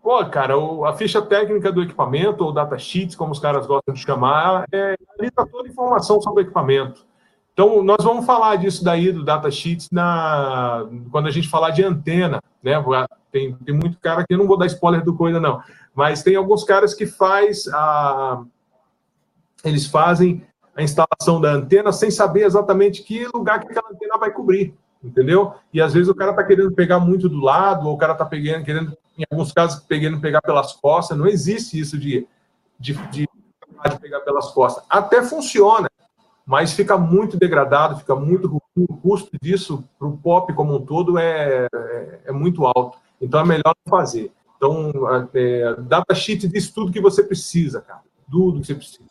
[0.02, 0.54] Pô, cara,
[0.86, 5.28] a ficha técnica do equipamento, ou datasheets, como os caras gostam de chamar, é, ali
[5.28, 7.04] está toda a informação sobre o equipamento.
[7.52, 12.40] Então, nós vamos falar disso daí, do datasheets, na, quando a gente falar de antena,
[12.62, 12.82] né?
[13.30, 15.60] Tem, tem muito cara que eu não vou dar spoiler do coisa, não,
[15.94, 18.42] mas tem alguns caras que faz a
[19.64, 20.42] eles fazem
[20.74, 25.54] a instalação da antena sem saber exatamente que lugar que aquela antena vai cobrir, entendeu?
[25.72, 28.24] E às vezes o cara está querendo pegar muito do lado, ou o cara está
[28.24, 31.18] pegando, querendo, em alguns casos, querendo pegar pelas costas.
[31.18, 32.26] Não existe isso de,
[32.78, 34.84] de, de, de pegar pelas costas.
[34.88, 35.90] Até funciona,
[36.46, 38.60] mas fica muito degradado, fica muito ruim.
[38.88, 42.98] O custo disso para o pop como um todo é, é, é, muito alto.
[43.20, 44.32] Então é melhor fazer.
[44.56, 44.92] Então,
[45.34, 48.02] é, datasheet diz tudo que você precisa, cara.
[48.30, 49.09] Tudo que você precisa.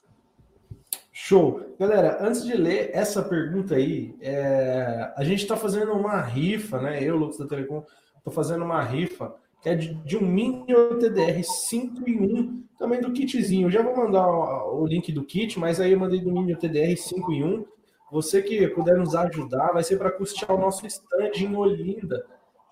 [1.29, 1.75] Show.
[1.79, 7.03] Galera, antes de ler essa pergunta aí, é, a gente está fazendo uma rifa, né?
[7.03, 7.85] Eu, Lucas da Telecom,
[8.17, 10.65] estou fazendo uma rifa que é de, de, um Mini
[10.99, 13.67] TDR 5 em 1, também do kitzinho.
[13.67, 16.55] Eu já vou mandar o, o, link do kit, mas aí eu mandei do Mini
[16.55, 17.65] TDR 5 em 1.
[18.11, 22.25] Você que puder nos ajudar, vai ser para custear o nosso stand em Olinda,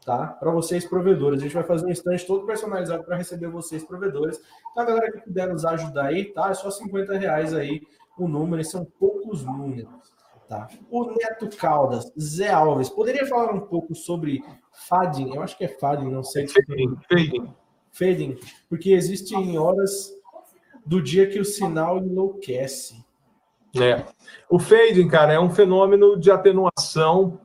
[0.03, 0.29] tá?
[0.29, 1.41] Para vocês provedores.
[1.41, 4.41] A gente vai fazer um stand todo personalizado para receber vocês provedores.
[4.71, 6.49] Então, a galera que puder nos ajudar aí, tá?
[6.49, 7.81] É só 50 reais aí
[8.17, 9.87] o número, são poucos números.
[10.47, 10.69] Tá.
[10.89, 14.41] O Neto Caldas, Zé Alves, poderia falar um pouco sobre
[14.87, 15.35] fading?
[15.35, 16.47] Eu acho que é fading, não sei.
[16.47, 17.53] Fading, fading.
[17.91, 20.13] Fading, porque existem horas
[20.85, 23.05] do dia que o sinal enlouquece.
[23.75, 24.05] É.
[24.49, 27.39] O fading, cara, é um fenômeno de atenuação,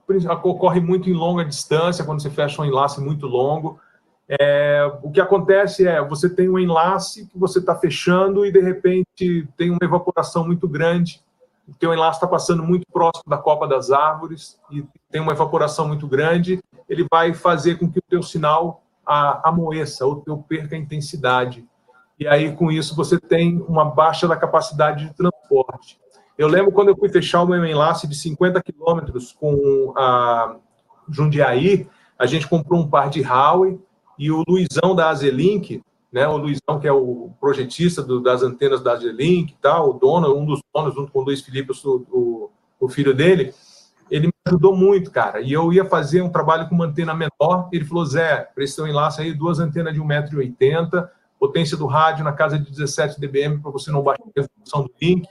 [0.45, 3.81] ocorre muito em longa distância, quando você fecha um enlace muito longo.
[4.29, 8.61] É, o que acontece é, você tem um enlace que você está fechando e, de
[8.61, 11.21] repente, tem uma evaporação muito grande.
[11.69, 15.87] O teu enlace está passando muito próximo da copa das árvores e tem uma evaporação
[15.87, 16.63] muito grande.
[16.89, 21.67] Ele vai fazer com que o teu sinal amoeça ou teu perca a intensidade.
[22.19, 26.01] E aí, com isso, você tem uma baixa da capacidade de transporte.
[26.39, 30.57] Eu lembro quando eu fui fechar o meu enlace de 50 quilômetros com a
[31.09, 33.79] Jundiaí, a gente comprou um par de Huawei
[34.23, 35.83] e o Luizão da Azelink,
[36.13, 39.93] né, o Luizão que é o projetista do, das antenas da Azelink e tal, o
[39.95, 43.53] dono, um dos donos, junto com o Luiz Felipe, o, o, o filho dele,
[44.09, 45.41] ele me ajudou muito, cara.
[45.41, 47.69] E eu ia fazer um trabalho com uma antena menor.
[47.73, 51.09] Ele falou: Zé, um enlace aí, duas antenas de 1,80m,
[51.41, 54.93] potência do rádio na casa de 17 dBm para você não baixar a resolução do
[55.01, 55.27] link.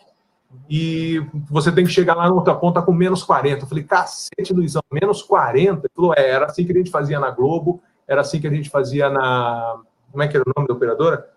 [0.69, 3.63] E você tem que chegar lá na outra ponta com menos 40.
[3.63, 5.79] Eu falei: cacete, Luizão, menos 40?
[5.79, 8.51] Ele falou: é, era assim que a gente fazia na Globo era assim que a
[8.51, 9.81] gente fazia na.
[10.11, 11.29] Como é que era o nome da operadora?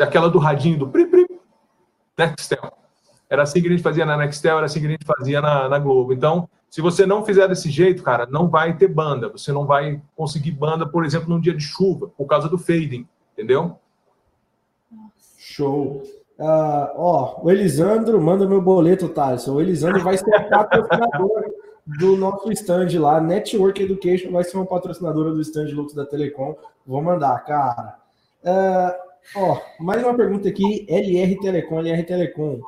[0.00, 1.26] Aquela do radinho do Pri Pri.
[2.16, 2.72] Nextel.
[3.30, 5.68] Era assim que a gente fazia na Nextel, era assim que a gente fazia na,
[5.68, 6.12] na Globo.
[6.12, 9.28] Então, se você não fizer desse jeito, cara, não vai ter banda.
[9.28, 13.06] Você não vai conseguir banda, por exemplo, num dia de chuva, por causa do fading,
[13.32, 13.78] entendeu?
[15.36, 16.02] Show.
[16.38, 19.46] Uh, ó, o Elisandro manda meu boleto, Thales.
[19.48, 21.44] O Elisandro vai ser patrocinador
[21.96, 23.20] do nosso stand lá.
[23.20, 26.54] Network Education vai ser uma patrocinadora do stand Lux da Telecom.
[26.86, 27.98] Vou mandar, cara.
[28.44, 28.92] Uh,
[29.36, 30.84] ó, mais uma pergunta aqui.
[30.88, 32.60] LR Telecom, LR Telecom.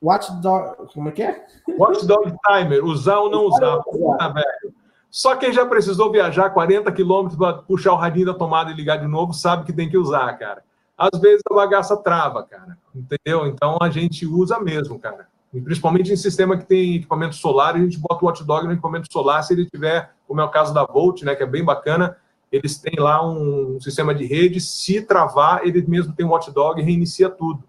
[0.00, 0.92] Watchdog.
[0.92, 1.44] Como é que é?
[1.78, 3.78] Watchdog Timer, usar ou não usar.
[3.78, 4.74] Puta, velho.
[5.10, 8.98] Só quem já precisou viajar 40 quilômetros para puxar o radinho da tomada e ligar
[8.98, 10.62] de novo sabe que tem que usar, cara.
[10.96, 12.76] Às vezes a bagaça trava, cara.
[12.94, 13.46] Entendeu?
[13.46, 15.28] Então a gente usa mesmo, cara.
[15.54, 19.06] E principalmente em sistema que tem equipamento solar, a gente bota o watchdog no equipamento
[19.10, 22.16] solar se ele tiver, como é o caso da Volt, né, que é bem bacana,
[22.50, 26.84] eles têm lá um sistema de rede, se travar, ele mesmo tem um watchdog e
[26.84, 27.62] reinicia tudo.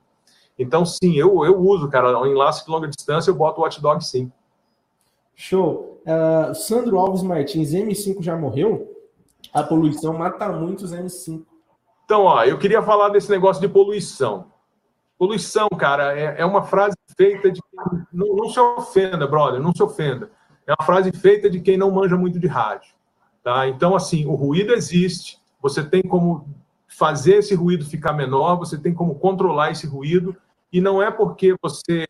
[0.57, 4.03] Então, sim, eu, eu uso, cara, um enlace de longa distância, eu boto o watchdog
[4.03, 4.31] sim.
[5.35, 6.01] Show.
[6.05, 8.91] Uh, Sandro Alves Martins, M5 já morreu?
[9.53, 11.43] A poluição mata muitos M5.
[12.05, 14.51] Então, ó, eu queria falar desse negócio de poluição.
[15.17, 17.61] Poluição, cara, é, é uma frase feita de.
[18.11, 20.29] Não, não, se ofenda, brother, não se ofenda.
[20.67, 22.93] É uma frase feita de quem não manja muito de rádio.
[23.43, 23.67] Tá?
[23.67, 26.47] Então, assim, o ruído existe, você tem como
[26.87, 30.35] fazer esse ruído ficar menor, você tem como controlar esse ruído,
[30.71, 32.05] e não é porque você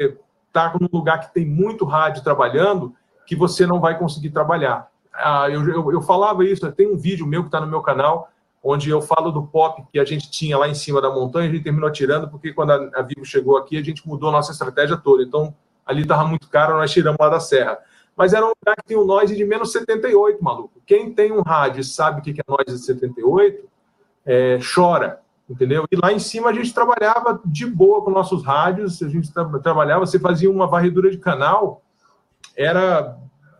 [0.47, 4.89] está num lugar que tem muito rádio trabalhando que você não vai conseguir trabalhar.
[5.13, 8.29] Ah, eu, eu, eu falava isso, tem um vídeo meu que está no meu canal,
[8.67, 11.51] onde eu falo do pop que a gente tinha lá em cima da montanha, a
[11.53, 14.97] gente terminou tirando, porque quando a, Vivo chegou aqui, a gente mudou a nossa estratégia
[14.97, 15.21] toda.
[15.21, 15.53] Então,
[15.85, 17.77] ali estava muito caro, nós tiramos lá da serra.
[18.17, 20.81] Mas era um lugar que tem um noise de menos 78, maluco.
[20.83, 23.69] Quem tem um rádio e sabe o que é noise de 78,
[24.25, 25.85] é, chora, entendeu?
[25.91, 29.45] E lá em cima a gente trabalhava de boa com nossos rádios, a gente tra
[29.59, 31.83] trabalhava, você fazia uma varredura de canal,
[32.57, 33.15] era,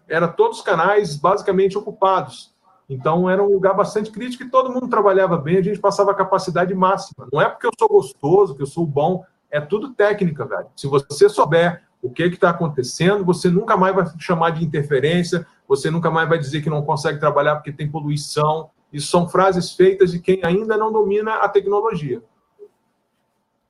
[0.07, 2.54] era todos os canais basicamente ocupados.
[2.89, 6.15] Então era um lugar bastante crítico e todo mundo trabalhava bem, a gente passava a
[6.15, 7.27] capacidade máxima.
[7.31, 10.67] Não é porque eu sou gostoso, que eu sou bom, é tudo técnica, velho.
[10.75, 15.89] Se você souber o que está acontecendo, você nunca mais vai chamar de interferência, você
[15.89, 18.69] nunca mais vai dizer que não consegue trabalhar porque tem poluição.
[18.93, 22.21] Isso são frases feitas de quem ainda não domina a tecnologia.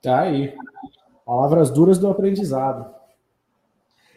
[0.02, 0.54] Tá aí.
[1.24, 2.94] Palavras duras do aprendizado.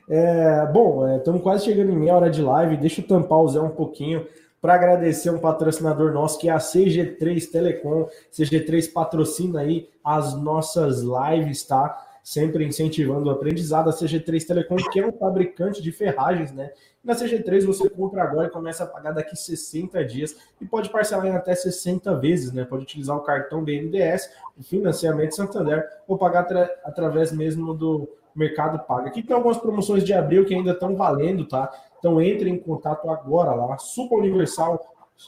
[0.09, 2.77] É, bom, estamos é, quase chegando em meia hora de live.
[2.77, 4.27] Deixa eu tampar o Zé um pouquinho
[4.62, 8.08] para agradecer um patrocinador nosso que é a CG3 Telecom.
[8.32, 12.06] CG3 patrocina aí as nossas lives, tá?
[12.30, 13.89] sempre incentivando o aprendizado.
[13.89, 16.72] A CG3 Telecom, que é um fabricante de ferragens, né?
[17.04, 21.26] Na CG3 você compra agora e começa a pagar daqui 60 dias e pode parcelar
[21.26, 22.65] em até 60 vezes, né?
[22.65, 26.48] Pode utilizar o cartão BNDES, o financiamento Santander, ou pagar
[26.84, 29.08] através mesmo do Mercado Paga.
[29.08, 31.72] Aqui tem algumas promoções de abril que ainda estão valendo, tá?
[31.99, 33.77] Então entre em contato agora lá.
[33.77, 34.79] Supa Universal,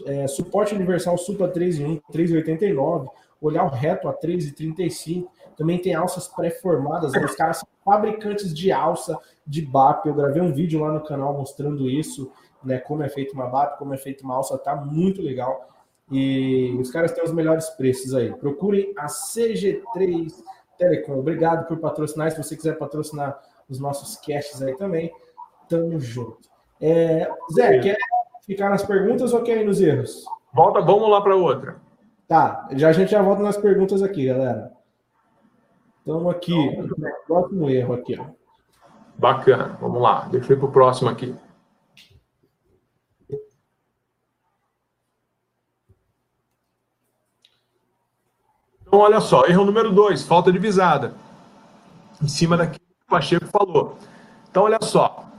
[0.06, 3.08] é, suporte universal Supa 3 em 1, 3,89.
[3.40, 5.28] Olhar o reto a 3,35.
[5.58, 10.06] Também tem alças pré-formadas, os caras são fabricantes de alça de BAP.
[10.06, 12.32] Eu gravei um vídeo lá no canal mostrando isso,
[12.64, 12.80] né?
[12.80, 15.68] Como é feito uma BAP, como é feito uma alça, tá muito legal.
[16.12, 18.34] E os caras têm os melhores preços aí.
[18.34, 20.34] Procurem a CG3
[20.78, 21.20] Telecom.
[21.20, 22.32] Obrigado por patrocinar.
[22.32, 25.12] Se você quiser patrocinar os nossos casts aí também,
[25.70, 26.51] tamo junto.
[26.82, 27.98] É, Zé, quer
[28.44, 30.26] ficar nas perguntas ou quer ir nos erros?
[30.52, 31.80] Volta, vamos lá para outra.
[32.28, 34.72] Tá, já a gente já volta nas perguntas aqui, galera.
[36.00, 36.56] Estamos aqui,
[37.28, 38.26] próximo erro aqui, ó.
[39.18, 40.28] Bacana, vamos lá.
[40.32, 41.36] Deixa eu ir para o próximo aqui.
[48.82, 51.14] Então, olha só, erro número dois, falta de visada.
[52.22, 53.98] Em cima daquilo que o Pacheco falou.
[54.50, 55.31] Então, olha só,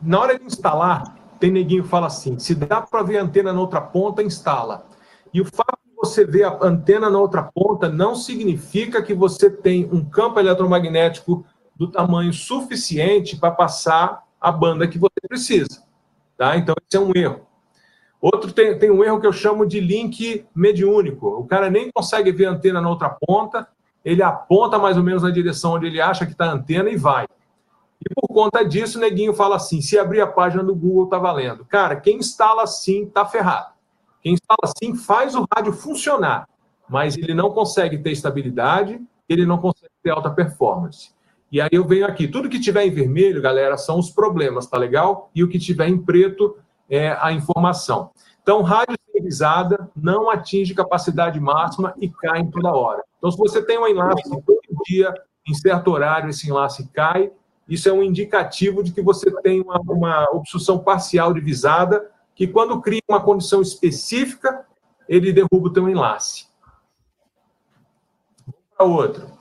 [0.00, 3.52] na hora de instalar, tem neguinho que fala assim: se dá para ver a antena
[3.52, 4.86] na outra ponta, instala.
[5.32, 9.50] E o fato de você ver a antena na outra ponta não significa que você
[9.50, 15.82] tem um campo eletromagnético do tamanho suficiente para passar a banda que você precisa.
[16.36, 16.56] Tá?
[16.56, 17.46] Então, esse é um erro.
[18.20, 21.28] Outro tem, tem um erro que eu chamo de link mediúnico.
[21.28, 23.68] O cara nem consegue ver a antena na outra ponta,
[24.04, 26.96] ele aponta mais ou menos na direção onde ele acha que está a antena e
[26.96, 27.26] vai.
[28.06, 31.18] E por conta disso, o neguinho fala assim: se abrir a página do Google, tá
[31.18, 31.64] valendo.
[31.64, 33.74] Cara, quem instala assim tá ferrado.
[34.22, 36.48] Quem instala assim faz o rádio funcionar,
[36.88, 41.10] mas ele não consegue ter estabilidade, ele não consegue ter alta performance.
[41.50, 44.76] E aí eu venho aqui, tudo que tiver em vermelho, galera, são os problemas, tá
[44.76, 45.30] legal?
[45.34, 46.56] E o que tiver em preto
[46.88, 48.10] é a informação.
[48.42, 53.02] Então, rádio sinalizada não atinge capacidade máxima e cai em toda hora.
[53.18, 55.12] Então, se você tem um enlace todo dia,
[55.48, 57.30] em certo horário, esse enlace cai,
[57.68, 62.46] isso é um indicativo de que você tem uma, uma obstrução parcial de visada, que
[62.46, 64.64] quando cria uma condição específica,
[65.08, 66.46] ele derruba o teu enlace.
[68.46, 69.36] Vamos para outro.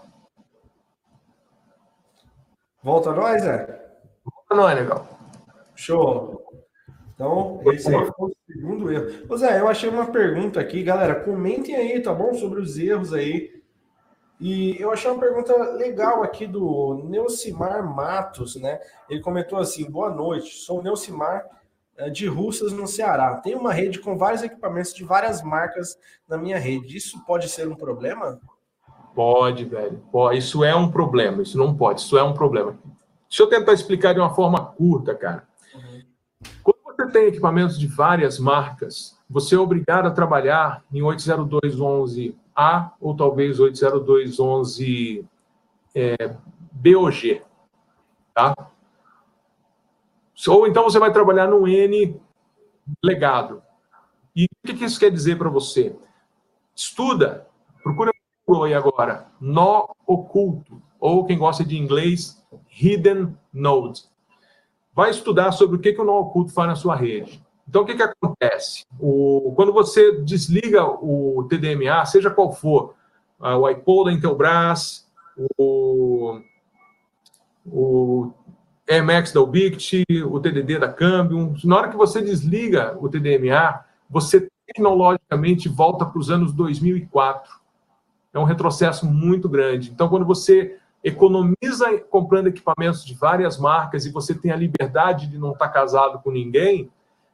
[2.82, 3.66] Volta a nós, Zé?
[4.24, 5.08] Volta a nós, legal.
[5.76, 6.46] Show.
[7.14, 9.26] Então, esse aí foi o segundo erro.
[9.30, 11.16] Ô Zé, eu achei uma pergunta aqui, galera.
[11.16, 12.34] Comentem aí, tá bom?
[12.34, 13.64] Sobre os erros aí
[14.40, 18.80] e eu achei uma pergunta legal aqui do Neucimar Matos, né?
[19.10, 21.46] Ele comentou assim: boa noite, sou Neucimar
[21.98, 23.36] eh, de Russas, no Ceará.
[23.36, 26.98] Tenho uma rede com vários equipamentos de várias marcas na minha rede.
[26.98, 28.40] Isso pode ser um problema?
[29.14, 30.04] Pode, velho.
[30.12, 30.38] Pode.
[30.38, 31.42] Isso é um problema.
[31.42, 32.02] Isso não pode.
[32.02, 32.78] Isso é um problema.
[33.30, 35.48] Deixa eu tentar explicar de uma forma curta, cara.
[35.74, 36.02] Uhum.
[36.62, 42.94] Quando você tem equipamentos de várias marcas, você é obrigado a trabalhar em 802.11 a
[43.00, 45.26] ou talvez 80211
[45.94, 46.36] é,
[46.72, 47.42] BOG.
[48.34, 48.56] Tá?
[50.48, 52.20] Ou então você vai trabalhar no N
[53.04, 53.62] legado.
[54.36, 55.96] E o que isso quer dizer para você?
[56.76, 57.48] Estuda,
[57.82, 58.12] procura
[58.66, 64.04] aí agora, nó oculto, ou quem gosta de inglês, hidden node.
[64.94, 67.45] Vai estudar sobre o que, que o nó oculto faz na sua rede.
[67.68, 68.86] Então, o que, que acontece?
[69.00, 72.94] O, quando você desliga o TDMA, seja qual for,
[73.40, 75.08] uh, o iPod da Intelbras,
[75.58, 76.40] o,
[77.66, 78.34] o
[79.34, 85.68] da Ubiquiti, o TDD da Cambium, na hora que você desliga o TDMA, você tecnologicamente
[85.68, 87.52] volta para os anos 2004.
[88.34, 89.92] É um retrocesso muito grande.
[89.92, 95.38] Então, quando você economiza comprando equipamentos de várias marcas e você tem a liberdade de
[95.38, 96.90] não estar casado com ninguém,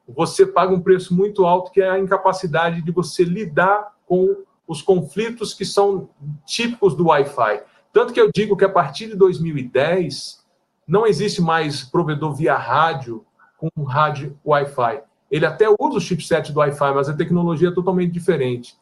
[0.08, 4.36] você paga um preço muito alto, que é a incapacidade de você lidar com
[4.66, 6.08] os conflitos que são
[6.46, 7.62] típicos do Wi-Fi.
[7.92, 10.42] Tanto que eu digo que a partir de 2010
[10.86, 13.24] não existe mais provedor via rádio
[13.56, 15.02] com rádio Wi-Fi.
[15.30, 18.76] Ele até usa o chipset do Wi-Fi, mas a tecnologia é totalmente diferente.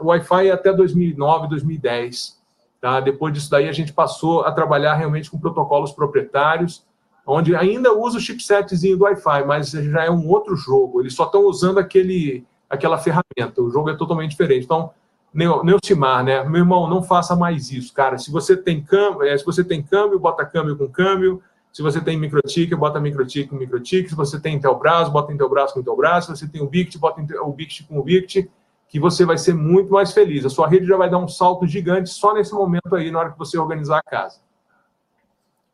[0.00, 2.38] O Wi-Fi é até 2009, 2010.
[2.80, 3.00] Tá?
[3.00, 6.86] Depois disso daí a gente passou a trabalhar realmente com protocolos proprietários
[7.28, 11.00] onde ainda usa o chipsetzinho do Wi-Fi, mas já é um outro jogo.
[11.00, 13.60] Eles só estão usando aquele, aquela ferramenta.
[13.60, 14.64] O jogo é totalmente diferente.
[14.64, 14.90] Então,
[15.32, 16.42] Neucimar, né?
[16.44, 18.16] Meu irmão, não faça mais isso, cara.
[18.16, 21.42] Se você tem câmbio, é, se você tem câmbio, bota câmbio com câmbio.
[21.70, 24.08] Se você tem microtik, bota microtik com microtik.
[24.08, 26.24] Se você tem Intelbras, bota Intelbras com Intelbras.
[26.24, 28.50] Se você tem o Bict, bota o Bict com o Bict,
[28.88, 30.46] que você vai ser muito mais feliz.
[30.46, 33.30] A sua rede já vai dar um salto gigante só nesse momento aí, na hora
[33.32, 34.40] que você organizar a casa.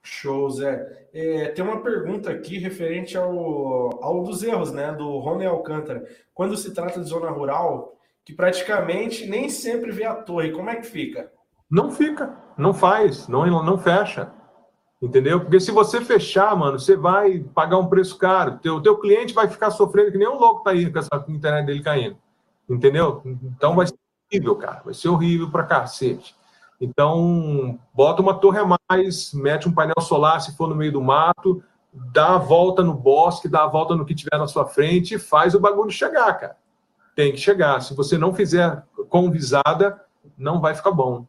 [0.05, 1.09] Show, Zé.
[1.15, 4.93] É, tem uma pergunta aqui referente ao, ao dos erros, né?
[4.93, 6.05] Do Rony Alcântara.
[6.35, 10.77] Quando se trata de zona rural, que praticamente nem sempre vê a torre, como é
[10.77, 11.33] que fica?
[11.71, 14.31] Não fica, não faz, não, não fecha.
[15.01, 15.41] Entendeu?
[15.41, 18.59] Porque se você fechar, mano, você vai pagar um preço caro.
[18.59, 21.67] Teu, teu cliente vai ficar sofrendo que nem um louco tá aí com essa internet
[21.67, 22.17] dele caindo.
[22.69, 23.23] Entendeu?
[23.25, 23.99] Então vai ser
[24.31, 24.83] horrível, cara.
[24.85, 26.35] Vai ser horrível pra cacete.
[26.85, 31.03] Então, bota uma torre a mais, mete um painel solar se for no meio do
[31.03, 31.63] mato,
[31.93, 35.19] dá a volta no bosque, dá a volta no que tiver na sua frente e
[35.19, 36.57] faz o bagulho chegar, cara.
[37.17, 37.81] Tem que chegar.
[37.81, 40.01] Se você não fizer com visada,
[40.37, 41.27] não vai ficar bom.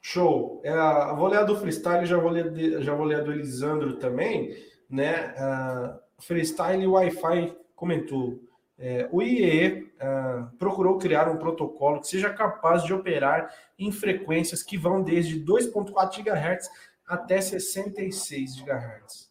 [0.00, 0.60] Show.
[0.64, 0.74] É,
[1.14, 4.56] vou ler a do freestyle, já vou ler, já vou ler a do Elisandro também,
[4.90, 5.34] né?
[5.38, 8.40] Uh, freestyle Wi-Fi comentou.
[8.84, 14.60] É, o IEE ah, procurou criar um protocolo que seja capaz de operar em frequências
[14.60, 16.68] que vão desde 2.4 GHz
[17.06, 19.30] até 66 GHz.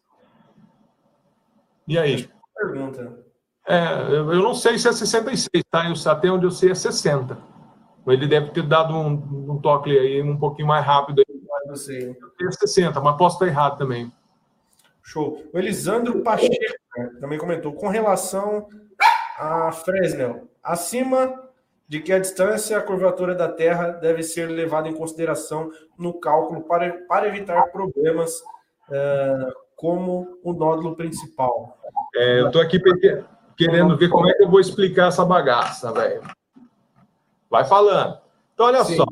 [1.86, 2.30] E aí?
[2.56, 3.26] Pergunta.
[3.68, 5.84] É, eu não sei se é 66, tá?
[5.86, 7.38] Eu, até onde eu sei é 60.
[8.08, 11.22] Ele deve ter dado um, um toque aí um pouquinho mais rápido.
[11.28, 11.42] Aí.
[11.68, 12.16] Não sei.
[12.40, 14.14] Eu é 60, mas posso estar errado também.
[15.04, 15.44] Show.
[15.54, 16.56] O Elisandro Pacheco
[16.96, 18.70] né, também comentou com relação
[19.42, 21.34] a Fresnel, acima
[21.88, 26.14] de que a distância e a curvatura da Terra deve ser levada em consideração no
[26.14, 28.40] cálculo para, para evitar problemas
[28.88, 31.76] uh, como o nódulo principal.
[32.16, 32.80] É, eu estou aqui
[33.58, 36.22] querendo ver como é que eu vou explicar essa bagaça, velho.
[37.50, 38.20] Vai falando.
[38.54, 38.98] Então, olha Sim.
[38.98, 39.06] só.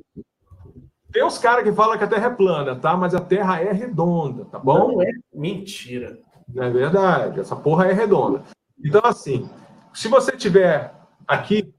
[1.12, 2.96] Tem uns caras que falam que a Terra é plana, tá?
[2.96, 4.92] Mas a Terra é redonda, tá bom?
[4.92, 6.20] Não é mentira.
[6.48, 7.40] Não é verdade.
[7.40, 8.44] Essa porra é redonda.
[8.86, 9.50] Então, assim,
[10.00, 10.94] se você estiver
[11.28, 11.74] aqui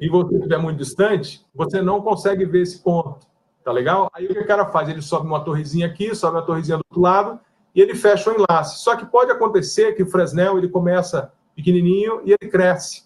[0.00, 3.26] e você estiver muito distante, você não consegue ver esse ponto.
[3.62, 4.10] Tá legal?
[4.14, 4.88] Aí o que o cara faz?
[4.88, 7.38] Ele sobe uma torrezinha aqui, sobe uma torrezinha do outro lado
[7.74, 8.78] e ele fecha o enlace.
[8.78, 13.04] Só que pode acontecer que o Fresnel ele começa pequenininho e ele cresce.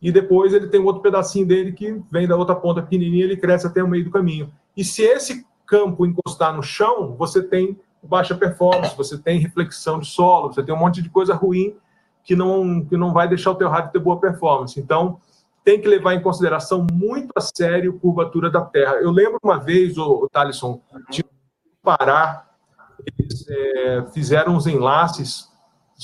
[0.00, 3.66] E depois ele tem outro pedacinho dele que vem da outra ponta pequenininha, ele cresce
[3.66, 4.52] até o meio do caminho.
[4.76, 10.06] E se esse campo encostar no chão, você tem baixa performance, você tem reflexão de
[10.06, 11.76] solo, você tem um monte de coisa ruim
[12.28, 14.78] que não, que não vai deixar o teu rádio ter boa performance.
[14.78, 15.18] Então,
[15.64, 18.96] tem que levar em consideração muito a sério a curvatura da Terra.
[18.96, 20.78] Eu lembro uma vez, o, o Thalisson,
[21.10, 21.24] de
[21.82, 22.46] Pará,
[23.06, 25.48] eles é, fizeram uns enlaces,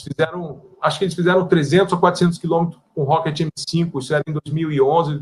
[0.03, 4.33] fizeram, acho que eles fizeram 300 ou 400 quilômetros com Rocket M5, isso era em
[4.33, 5.21] 2011,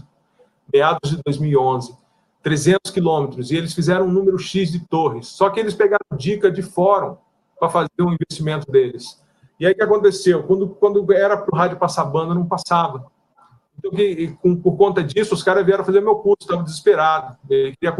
[0.72, 1.96] meados de 2011.
[2.44, 5.26] 300 quilômetros, e eles fizeram um número X de torres.
[5.26, 7.16] Só que eles pegaram dica de fórum
[7.58, 9.21] para fazer o um investimento deles.
[9.62, 10.42] E aí o que aconteceu?
[10.42, 13.06] Quando, quando era para o rádio passar banda, não passava.
[13.78, 17.36] Então, que, com, por conta disso, os caras vieram fazer meu curso, estavam desesperados.
[17.46, 17.94] Queria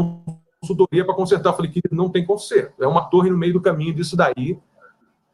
[0.59, 1.51] consultoria para consertar.
[1.51, 2.83] Eu falei que não tem conserto.
[2.83, 4.59] É uma torre no meio do caminho disso daí.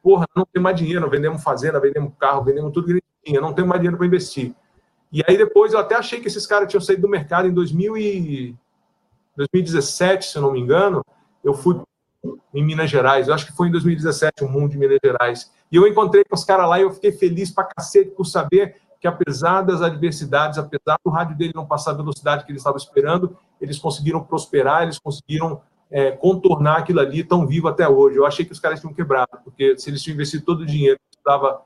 [0.03, 1.09] Porra, não tem mais dinheiro.
[1.09, 3.01] Vendemos fazenda, vendemos carro, vendemos tudo que.
[3.41, 4.53] Não tem mais dinheiro para investir.
[5.11, 7.97] E aí depois eu até achei que esses caras tinham saído do mercado em 2000
[7.97, 8.55] e...
[9.35, 11.03] 2017, se eu não me engano.
[11.43, 11.81] Eu fui
[12.53, 13.27] em Minas Gerais.
[13.27, 15.51] Eu acho que foi em 2017, o mundo de Minas Gerais.
[15.71, 18.75] E eu encontrei com os caras lá e eu fiquei feliz pra cacete por saber
[18.99, 22.77] que, apesar das adversidades, apesar do rádio dele não passar a velocidade que ele estava
[22.77, 28.17] esperando, eles conseguiram prosperar, eles conseguiram é, contornar aquilo ali tão vivo até hoje.
[28.17, 30.99] Eu achei que os caras tinham quebrado, porque se eles tinham investido todo o dinheiro,
[31.25, 31.61] dava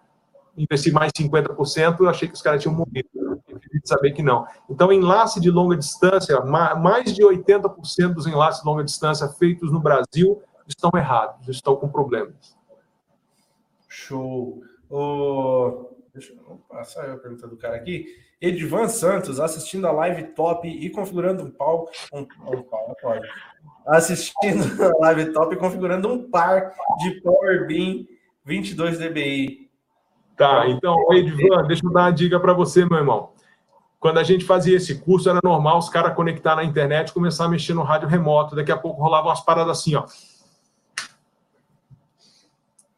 [0.58, 3.10] investir mais 50%, eu achei que os caras tinham morrido.
[3.48, 4.46] Eu saber que não.
[4.70, 9.80] Então, enlace de longa distância, mais de 80% dos enlaces de longa distância feitos no
[9.80, 12.56] Brasil estão errados, estão com problemas.
[13.94, 14.64] Show.
[14.90, 18.08] Oh, deixa eu passar a pergunta do cara aqui.
[18.42, 21.88] Edvan Santos assistindo a live top e configurando um pau.
[22.12, 23.28] Um, um pau, pode.
[23.86, 26.74] Assistindo a live top e configurando um par
[27.04, 28.06] de Power Beam
[28.44, 29.70] 22 dBi.
[30.36, 33.30] Tá, então, Edvan, deixa eu dar uma dica para você, meu irmão.
[34.00, 37.46] Quando a gente fazia esse curso, era normal os caras conectar na internet e começar
[37.46, 38.56] a mexer no rádio remoto.
[38.56, 40.06] Daqui a pouco rolavam umas paradas assim, ó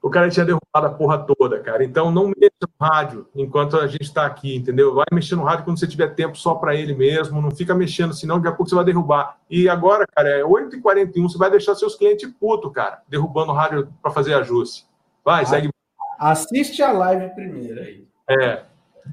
[0.06, 1.84] o cara tinha derrubado a porra toda, cara.
[1.84, 4.94] Então não mexa no rádio enquanto a gente está aqui, entendeu?
[4.94, 8.14] Vai mexer no rádio quando você tiver tempo só para ele mesmo, não fica mexendo,
[8.14, 9.40] senão daqui a pouco você vai derrubar.
[9.50, 13.92] E agora, cara, é 8h41, você vai deixar seus clientes puto, cara, derrubando o rádio
[14.00, 14.86] para fazer ajuste.
[15.24, 15.70] Vai, ah, segue.
[16.20, 18.08] Assiste a live primeiro aí.
[18.30, 18.62] É.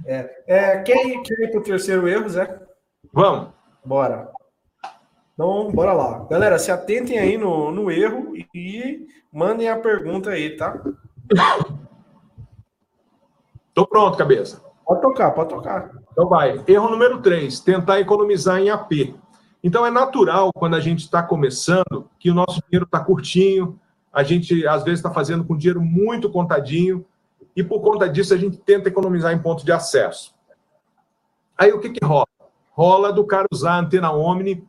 [0.04, 0.44] é.
[0.46, 2.60] é quer, quer ir pro terceiro erro, Zé?
[3.10, 3.48] Vamos.
[3.82, 4.30] Bora.
[5.32, 6.26] Então, bora lá.
[6.30, 10.80] Galera, se atentem aí no, no erro e mandem a pergunta aí, tá?
[13.74, 14.62] Tô pronto, cabeça.
[14.84, 15.90] Pode tocar, pode tocar.
[16.12, 16.62] Então vai.
[16.66, 19.14] Erro número 3, tentar economizar em AP.
[19.64, 23.78] Então é natural, quando a gente está começando, que o nosso dinheiro está curtinho,
[24.12, 27.06] a gente às vezes está fazendo com dinheiro muito contadinho
[27.56, 30.34] e por conta disso a gente tenta economizar em ponto de acesso.
[31.56, 32.26] Aí o que, que rola?
[32.72, 34.66] Rola do cara usar a antena Omni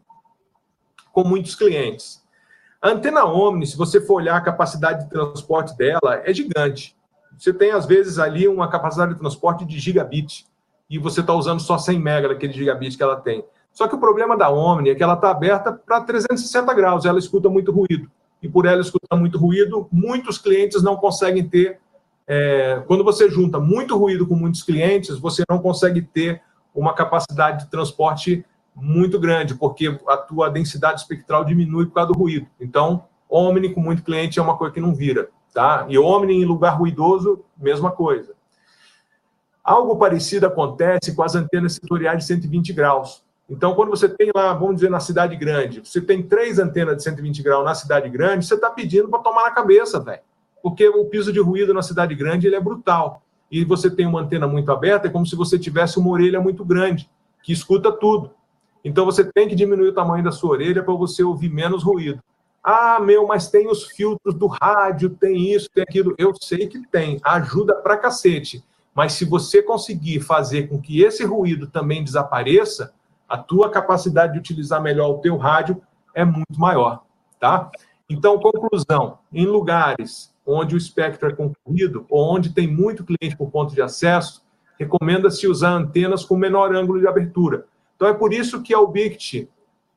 [1.11, 2.22] com muitos clientes.
[2.83, 6.93] A antena Omni, se você for olhar a capacidade de transporte dela, é gigante.
[7.39, 10.45] Você tem, às vezes, ali uma capacidade de transporte de gigabit
[10.89, 13.41] e você está usando só 100 mega daquele gigabit que ela tem.
[13.71, 17.17] Só que o problema da Omni é que ela está aberta para 360 graus, ela
[17.17, 18.11] escuta muito ruído.
[18.41, 21.79] E por ela escutar muito ruído, muitos clientes não conseguem ter.
[22.27, 26.41] É, quando você junta muito ruído com muitos clientes, você não consegue ter
[26.75, 28.45] uma capacidade de transporte
[28.75, 32.47] muito grande, porque a tua densidade espectral diminui por causa do ruído.
[32.59, 35.85] Então, Omni com muito cliente é uma coisa que não vira, tá?
[35.89, 38.33] E Omni em lugar ruidoso, mesma coisa.
[39.63, 43.23] Algo parecido acontece com as antenas setoriais de 120 graus.
[43.49, 47.03] Então, quando você tem lá, vamos dizer, na cidade grande, você tem três antenas de
[47.03, 50.21] 120 graus na cidade grande, você está pedindo para tomar na cabeça, velho.
[50.61, 53.21] Porque o piso de ruído na cidade grande ele é brutal.
[53.51, 56.65] E você tem uma antena muito aberta, é como se você tivesse uma orelha muito
[56.65, 57.09] grande,
[57.43, 58.31] que escuta tudo.
[58.83, 62.21] Então, você tem que diminuir o tamanho da sua orelha para você ouvir menos ruído.
[62.63, 66.15] Ah, meu, mas tem os filtros do rádio, tem isso, tem aquilo.
[66.17, 68.63] Eu sei que tem, ajuda pra cacete.
[68.95, 72.93] Mas se você conseguir fazer com que esse ruído também desapareça,
[73.27, 75.81] a tua capacidade de utilizar melhor o teu rádio
[76.13, 77.03] é muito maior,
[77.39, 77.71] tá?
[78.09, 83.49] Então, conclusão, em lugares onde o espectro é concorrido ou onde tem muito cliente por
[83.49, 84.43] ponto de acesso,
[84.77, 87.65] recomenda-se usar antenas com menor ângulo de abertura.
[87.95, 89.49] Então, é por isso que a Ubiquiti,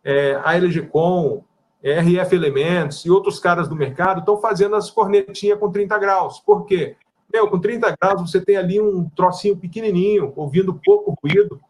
[0.05, 1.43] é, a LGCom,
[1.83, 6.41] RF Elementos e outros caras do mercado estão fazendo as cornetinhas com 30 graus.
[6.41, 6.97] Por quê?
[7.33, 11.61] Meu, com 30 graus você tem ali um trocinho pequenininho, ouvindo pouco ruído,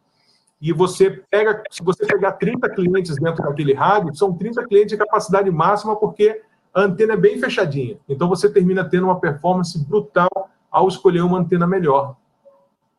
[0.60, 4.96] e você pega, se você pegar 30 clientes dentro daquele rádio, são 30 clientes de
[4.96, 7.98] capacidade máxima, porque a antena é bem fechadinha.
[8.08, 12.16] Então você termina tendo uma performance brutal ao escolher uma antena melhor.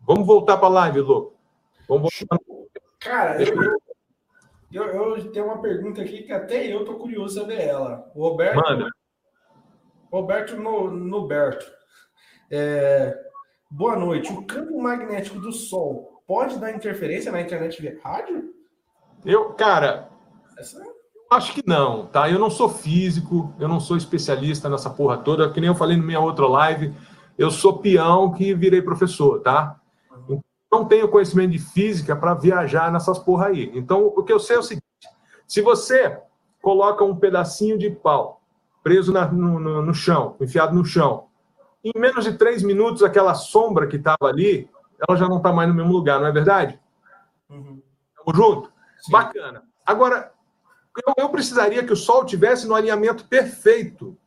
[0.02, 1.34] Vamos voltar para a live, louco.
[1.88, 2.38] Vamos voltar.
[3.00, 3.56] Cara, eu,
[4.72, 8.12] eu, eu, tenho uma pergunta aqui que até eu tô curioso saber ela.
[8.16, 8.56] O Roberto.
[8.56, 8.90] Manda.
[10.12, 11.66] Roberto no, Noberto.
[12.50, 13.18] É,
[13.70, 14.32] boa noite.
[14.32, 18.54] O campo magnético do Sol pode dar interferência na internet via rádio?
[19.26, 20.10] Eu, cara,
[20.58, 20.82] Essa...
[21.32, 22.30] acho que não, tá?
[22.30, 25.98] Eu não sou físico, eu não sou especialista nessa porra toda, que nem eu falei
[25.98, 26.94] na minha outra live,
[27.38, 29.77] eu sou peão que virei professor, tá?
[30.72, 33.72] Não tenho conhecimento de física para viajar nessas porra aí.
[33.74, 34.84] Então, o que eu sei é o seguinte:
[35.48, 36.20] se você
[36.62, 38.42] coloca um pedacinho de pau
[38.84, 41.26] preso na, no, no, no chão, enfiado no chão,
[41.84, 44.70] em menos de três minutos, aquela sombra que estava ali
[45.08, 46.80] ela já não está mais no mesmo lugar, não é verdade?
[47.50, 47.82] Uhum.
[48.16, 48.72] Tamo junto?
[49.00, 49.12] Sim.
[49.12, 49.64] Bacana.
[49.86, 50.32] Agora,
[51.06, 54.18] eu, eu precisaria que o Sol tivesse no alinhamento perfeito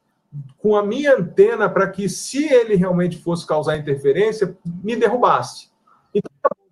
[0.58, 5.69] com a minha antena para que, se ele realmente fosse causar interferência, me derrubasse.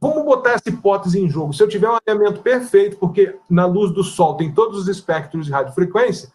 [0.00, 1.52] Vamos botar essa hipótese em jogo.
[1.52, 5.46] Se eu tiver um alinhamento perfeito, porque na luz do Sol tem todos os espectros
[5.46, 6.32] de radiofrequência,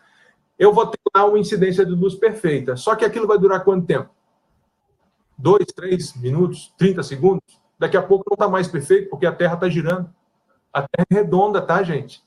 [0.59, 2.75] eu vou ter lá uma incidência de luz perfeita.
[2.75, 4.09] Só que aquilo vai durar quanto tempo?
[5.37, 9.55] dois, três minutos, 30 segundos, daqui a pouco não está mais perfeito, porque a Terra
[9.55, 10.09] está girando.
[10.71, 12.21] A Terra é redonda, tá, gente?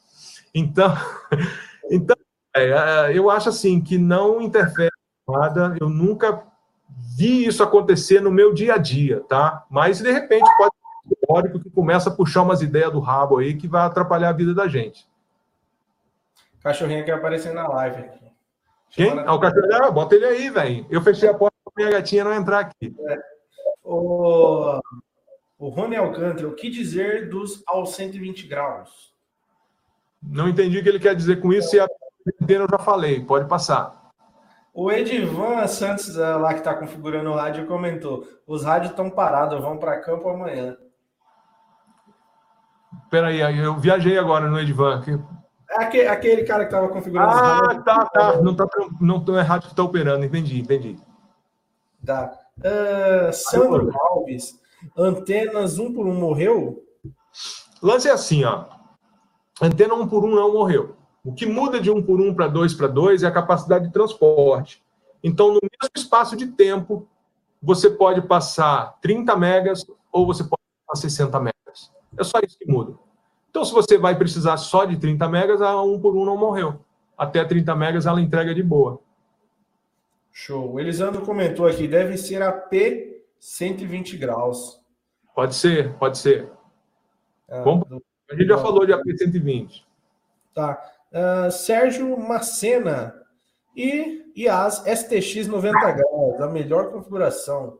[0.54, 0.92] Então,
[1.90, 2.16] então
[2.54, 4.92] é, é, eu acho assim que não interfere
[5.28, 5.76] nada.
[5.80, 6.42] Eu nunca
[7.16, 9.64] vi isso acontecer no meu dia a dia, tá?
[9.70, 10.72] Mas de repente pode
[11.26, 14.54] teórico que começa a puxar umas ideias do rabo aí que vai atrapalhar a vida
[14.54, 15.06] da gente.
[16.62, 18.04] Cachorrinho quer aparecer na live.
[18.90, 19.18] Quem?
[19.20, 20.86] Ah, o cachorrinho, ah, bota ele aí, velho.
[20.90, 22.94] Eu fechei a porta minha gatinha não entrar aqui.
[23.08, 23.18] É.
[23.84, 24.80] O,
[25.58, 29.14] o Rony Alcântara, o que dizer dos aos 120 graus?
[30.22, 31.86] Não entendi o que ele quer dizer com isso, se a
[32.48, 34.10] eu já falei, pode passar.
[34.74, 39.60] O Edivan Santos, eh, lá que está configurando o rádio, comentou: os rádios estão parados,
[39.60, 40.76] vão para campo amanhã.
[43.10, 45.02] Peraí, eu viajei agora no Edivan.
[45.70, 48.42] É aquele, aquele cara que estava configurando Ah, tá, tá.
[48.42, 48.66] Não, tá,
[49.00, 50.96] não, é rádio que está operando, entendi, entendi.
[52.04, 52.32] Tá.
[52.58, 54.60] Uh, Sandro Alves,
[54.96, 56.84] antenas 1 por 1 morreu?
[57.82, 58.64] Lance é assim, ó.
[59.60, 60.96] Antena 1 por 1 não morreu.
[61.24, 63.92] O que muda de 1 por 1 para 2 para 2 é a capacidade de
[63.92, 64.82] transporte.
[65.22, 67.08] Então, no mesmo espaço de tempo,
[67.60, 71.55] você pode passar 30 megas ou você pode passar 60 megas.
[72.18, 72.94] É só isso que muda.
[73.50, 76.80] Então, se você vai precisar só de 30 megas, a 1 por 1 não morreu.
[77.16, 79.00] Até 30 megas ela entrega de boa.
[80.30, 80.74] Show.
[80.74, 84.78] O Elisandro comentou aqui, deve ser a P 120 graus.
[85.34, 86.50] Pode ser, pode ser.
[87.48, 87.86] Ah, Vamos,
[88.30, 89.86] a gente já falou de AP 120.
[90.54, 90.82] Tá.
[91.10, 93.14] Uh, Sérgio Macena,
[93.74, 97.78] E, e as STX 90 graus, a melhor configuração.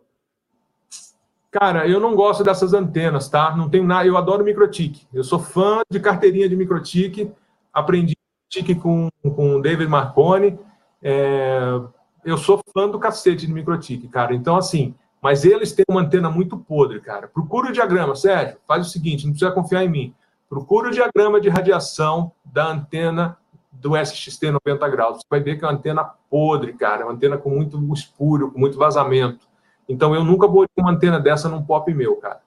[1.59, 3.57] Cara, eu não gosto dessas antenas, tá?
[3.57, 4.07] Não tenho nada.
[4.07, 5.07] Eu adoro microtik.
[5.13, 7.33] Eu sou fã de carteirinha de microtik.
[7.73, 8.15] Aprendi
[8.49, 10.59] tique com, com David Marconi.
[11.03, 11.81] É,
[12.25, 14.35] eu sou fã do cacete de microtik, cara.
[14.35, 17.27] Então, assim, mas eles têm uma antena muito podre, cara.
[17.27, 18.59] Procura o diagrama, Sérgio.
[18.69, 20.15] Faz o seguinte, não precisa confiar em mim.
[20.51, 23.37] Procura o diagrama de radiação da antena
[23.73, 25.17] do SXT 90 graus.
[25.19, 27.01] Você vai ver que é uma antena podre, cara.
[27.01, 29.47] É uma antena com muito espúrio, com muito vazamento.
[29.89, 32.41] Então eu nunca botei uma antena dessa num pop meu, cara.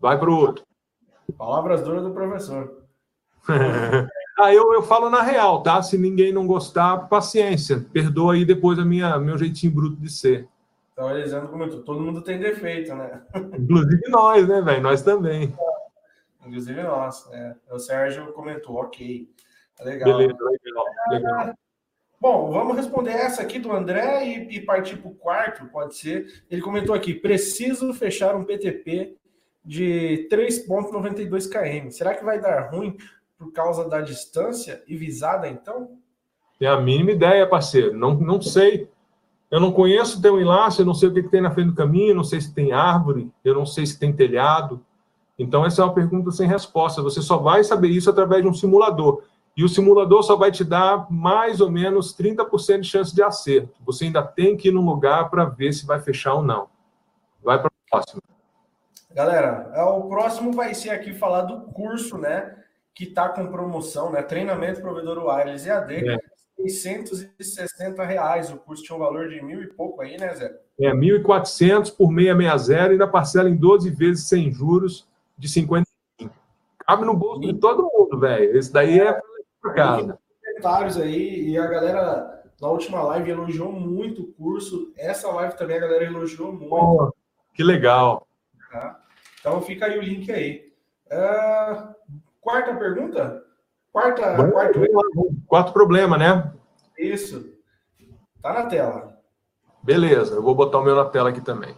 [0.00, 0.64] Vai para o outro.
[1.36, 2.82] Palavras duras do professor.
[4.38, 5.82] ah, eu, eu falo na real, tá?
[5.82, 7.86] Se ninguém não gostar, paciência.
[7.92, 10.48] Perdoa aí depois a minha meu jeitinho bruto de ser.
[10.92, 13.22] Então, Elisandro comentou, todo mundo tem defeito, né?
[13.58, 14.82] Inclusive nós, né, velho?
[14.82, 15.54] Nós também.
[16.44, 17.28] Inclusive nós.
[17.30, 17.56] Né?
[17.70, 19.30] O Sérgio comentou, ok.
[19.80, 20.18] Legal.
[20.18, 20.84] Beleza, legal.
[21.10, 21.54] legal.
[22.20, 26.42] Bom, vamos responder essa aqui do André e, e partir para o quarto, pode ser.
[26.50, 29.16] Ele comentou aqui: preciso fechar um PTP
[29.64, 31.90] de 3,92 km.
[31.90, 32.96] Será que vai dar ruim
[33.38, 35.96] por causa da distância e visada, então?
[36.58, 37.96] Tem a mínima ideia, parceiro.
[37.96, 38.88] Não, não sei.
[39.50, 41.68] Eu não conheço o teu enlace, eu não sei o que, que tem na frente
[41.68, 44.84] do caminho, não sei se tem árvore, eu não sei se tem telhado.
[45.38, 47.00] Então, essa é uma pergunta sem resposta.
[47.00, 49.22] Você só vai saber isso através de um simulador.
[49.58, 53.74] E o simulador só vai te dar mais ou menos 30% de chance de acerto.
[53.84, 56.68] Você ainda tem que ir no lugar para ver se vai fechar ou não.
[57.42, 58.22] Vai para o próximo.
[59.12, 62.54] Galera, é, o próximo vai ser aqui falar do curso, né?
[62.94, 64.22] Que está com promoção, né?
[64.22, 66.08] Treinamento provedor wireless EAD.
[66.08, 66.18] É.
[66.56, 68.52] 660 reais.
[68.52, 70.56] O curso tinha um valor de mil e pouco aí, né, Zé?
[70.80, 75.04] É, 1.400 por 660 e ainda parcela em 12 vezes sem juros
[75.36, 76.32] de 55.
[76.86, 78.56] Cabe no bolso de todo mundo, velho.
[78.56, 79.20] Esse daí é
[79.74, 80.18] casa.
[80.44, 84.92] Comentários aí, e a galera na última live elogiou muito o curso.
[84.96, 86.74] Essa live também a galera elogiou muito.
[86.74, 87.12] Oh,
[87.54, 88.26] que legal.
[88.70, 89.00] Tá?
[89.40, 90.72] Então fica aí o link aí.
[91.06, 91.94] Uh,
[92.40, 93.44] quarta pergunta?
[93.92, 94.80] Quarta, Bom, quarto...
[95.46, 96.52] quarto problema, né?
[96.98, 97.54] Isso.
[98.42, 99.18] Tá na tela.
[99.82, 101.74] Beleza, eu vou botar o meu na tela aqui também.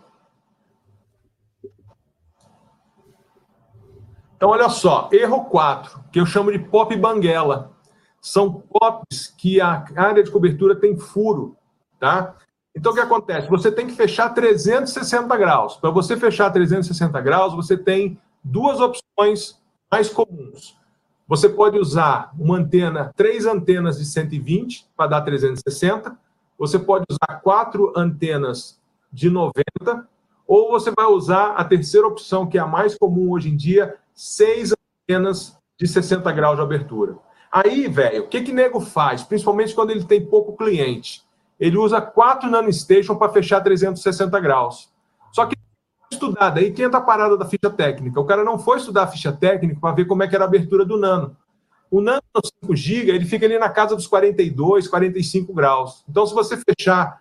[4.36, 7.72] Então, olha só, erro 4, que eu chamo de pop banguela.
[8.20, 11.56] São pops que a área de cobertura tem furo,
[11.98, 12.36] tá?
[12.74, 13.48] Então, o que acontece?
[13.48, 15.76] Você tem que fechar 360 graus.
[15.76, 19.60] Para você fechar 360 graus, você tem duas opções
[19.90, 20.78] mais comuns.
[21.26, 26.16] Você pode usar uma antena, três antenas de 120 para dar 360.
[26.58, 28.80] Você pode usar quatro antenas
[29.12, 30.08] de 90.
[30.46, 33.96] Ou você vai usar a terceira opção, que é a mais comum hoje em dia,
[34.14, 34.72] seis
[35.08, 37.16] antenas de 60 graus de abertura.
[37.50, 39.22] Aí, velho, o que que nego faz?
[39.22, 41.22] Principalmente quando ele tem pouco cliente.
[41.58, 44.90] Ele usa quatro nanostation para fechar 360 graus.
[45.32, 45.56] Só que
[46.12, 48.20] estudado, aí que entra a parada da ficha técnica.
[48.20, 50.48] O cara não foi estudar a ficha técnica para ver como é que era a
[50.48, 51.36] abertura do nano.
[51.90, 52.22] O nano
[52.62, 56.04] 5 GB, ele fica ali na casa dos 42, 45 graus.
[56.08, 57.20] Então, se você fechar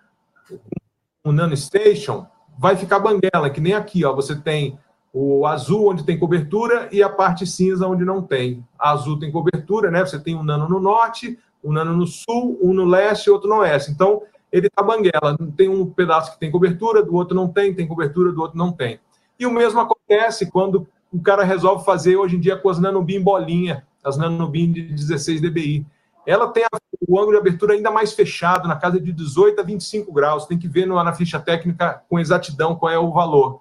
[1.24, 2.26] o nano station,
[2.58, 4.78] vai ficar banguela, que nem aqui, ó, você tem
[5.12, 8.64] o azul onde tem cobertura e a parte cinza onde não tem.
[8.78, 10.04] A azul tem cobertura, né?
[10.04, 13.48] Você tem um nano no norte, um nano no sul, um no leste e outro
[13.48, 13.90] no oeste.
[13.90, 15.36] Então, ele está banguela.
[15.56, 18.72] Tem um pedaço que tem cobertura, do outro não tem, tem cobertura, do outro não
[18.72, 19.00] tem.
[19.38, 23.20] E o mesmo acontece quando o cara resolve fazer hoje em dia com as nanobim
[23.20, 25.84] bolinha, as nanobim de 16 dBi.
[26.24, 26.64] Ela tem
[27.08, 30.46] o ângulo de abertura ainda mais fechado, na casa de 18 a 25 graus.
[30.46, 33.60] Tem que ver na ficha técnica com exatidão qual é o valor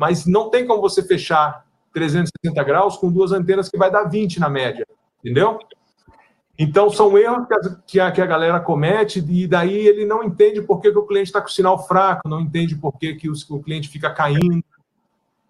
[0.00, 4.40] mas não tem como você fechar 360 graus com duas antenas que vai dar 20
[4.40, 4.86] na média,
[5.22, 5.58] entendeu?
[6.58, 7.46] Então, são erros
[7.86, 11.06] que a, que a, galera comete e daí ele não entende por que, que o
[11.06, 14.64] cliente está com sinal fraco, não entende por que, que o, o cliente fica caindo.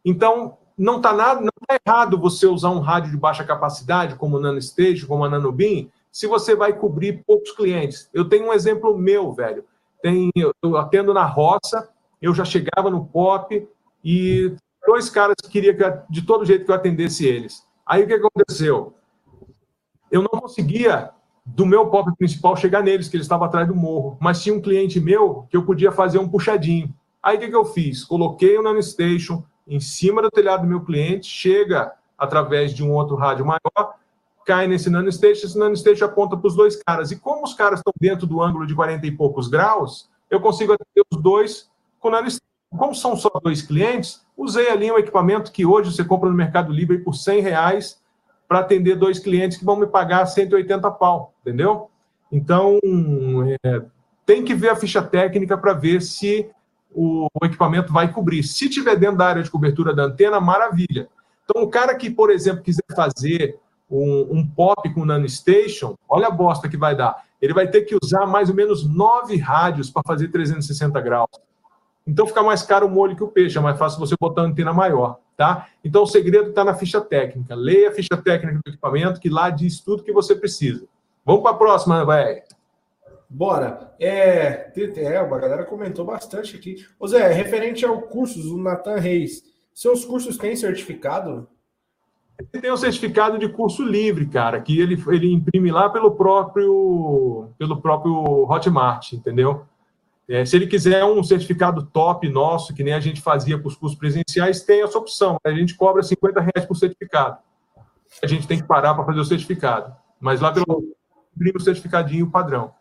[0.04, 4.36] Então, não está nada, não tá errado você usar um rádio de baixa capacidade, como
[4.36, 8.10] o NanoStage, como a NanoBeam, se você vai cobrir poucos clientes.
[8.12, 9.64] Eu tenho um exemplo meu, velho.
[10.02, 11.88] Tem, eu atendo na roça,
[12.20, 13.68] eu já chegava no pop,
[14.04, 14.54] e
[14.86, 17.66] dois caras que queriam que, de todo jeito que eu atendesse eles.
[17.86, 18.94] Aí o que aconteceu?
[20.10, 21.10] Eu não conseguia,
[21.44, 24.16] do meu pop principal, chegar neles, que eles estavam atrás do morro.
[24.20, 26.94] Mas tinha um cliente meu que eu podia fazer um puxadinho.
[27.22, 28.04] Aí o que, que eu fiz?
[28.04, 33.16] Coloquei o NanoStation em cima do telhado do meu cliente, chega através de um outro
[33.16, 33.94] rádio maior,
[34.44, 37.10] cai nesse NanoStation, esse NanoStation aponta para os dois caras.
[37.10, 40.72] E como os caras estão dentro do ângulo de 40 e poucos graus, eu consigo
[40.72, 42.49] atender os dois com o NanoStation.
[42.76, 46.72] Como são só dois clientes, usei ali um equipamento que hoje você compra no Mercado
[46.72, 48.00] Livre por 100 reais
[48.46, 51.90] para atender dois clientes que vão me pagar 180 pau, entendeu?
[52.30, 52.78] Então,
[53.64, 53.82] é,
[54.24, 56.48] tem que ver a ficha técnica para ver se
[56.92, 58.44] o, o, equipamento vai cobrir.
[58.44, 61.08] Se tiver dentro da área de cobertura da antena, maravilha.
[61.44, 63.58] Então, o cara que, por exemplo, quiser fazer
[63.90, 67.24] um, um pop com nano station, olha a bosta que vai dar.
[67.42, 71.30] Ele vai ter que usar mais ou menos nove rádios para fazer 360 graus.
[72.06, 74.48] Então fica mais caro o molho que o peixe, é mais fácil você botar uma
[74.48, 75.68] antena maior, tá?
[75.84, 77.54] Então o segredo está na ficha técnica.
[77.54, 80.86] Leia a ficha técnica do equipamento, que lá diz tudo que você precisa.
[81.24, 82.42] Vamos para a próxima, vai.
[83.28, 83.94] Bora.
[84.00, 86.84] É, é, a galera comentou bastante aqui.
[86.98, 91.46] Ô Zé, referente ao cursos, o Natan Reis, seus cursos têm certificado?
[92.52, 97.50] Ele tem um certificado de curso livre, cara, que ele, ele imprime lá pelo próprio,
[97.58, 99.64] pelo próprio Hotmart, entendeu?
[100.30, 103.74] É, se ele quiser um certificado top nosso, que nem a gente fazia para os
[103.74, 105.36] cursos presenciais, tem essa opção.
[105.42, 107.38] A gente cobra 50 reais por certificado.
[108.22, 109.92] A gente tem que parar para fazer o certificado.
[110.20, 110.94] Mas lá pelo
[111.34, 112.72] imprime o certificadinho padrão.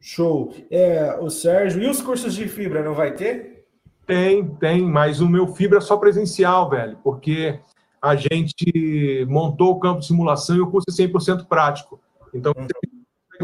[0.00, 0.54] Show.
[0.70, 3.66] É, o Sérgio, e os cursos de fibra, não vai ter?
[4.06, 7.58] Tem, tem, mas o meu fibra é só presencial, velho, porque
[8.00, 12.00] a gente montou o campo de simulação e o curso é 100% prático.
[12.32, 12.68] Então, uhum.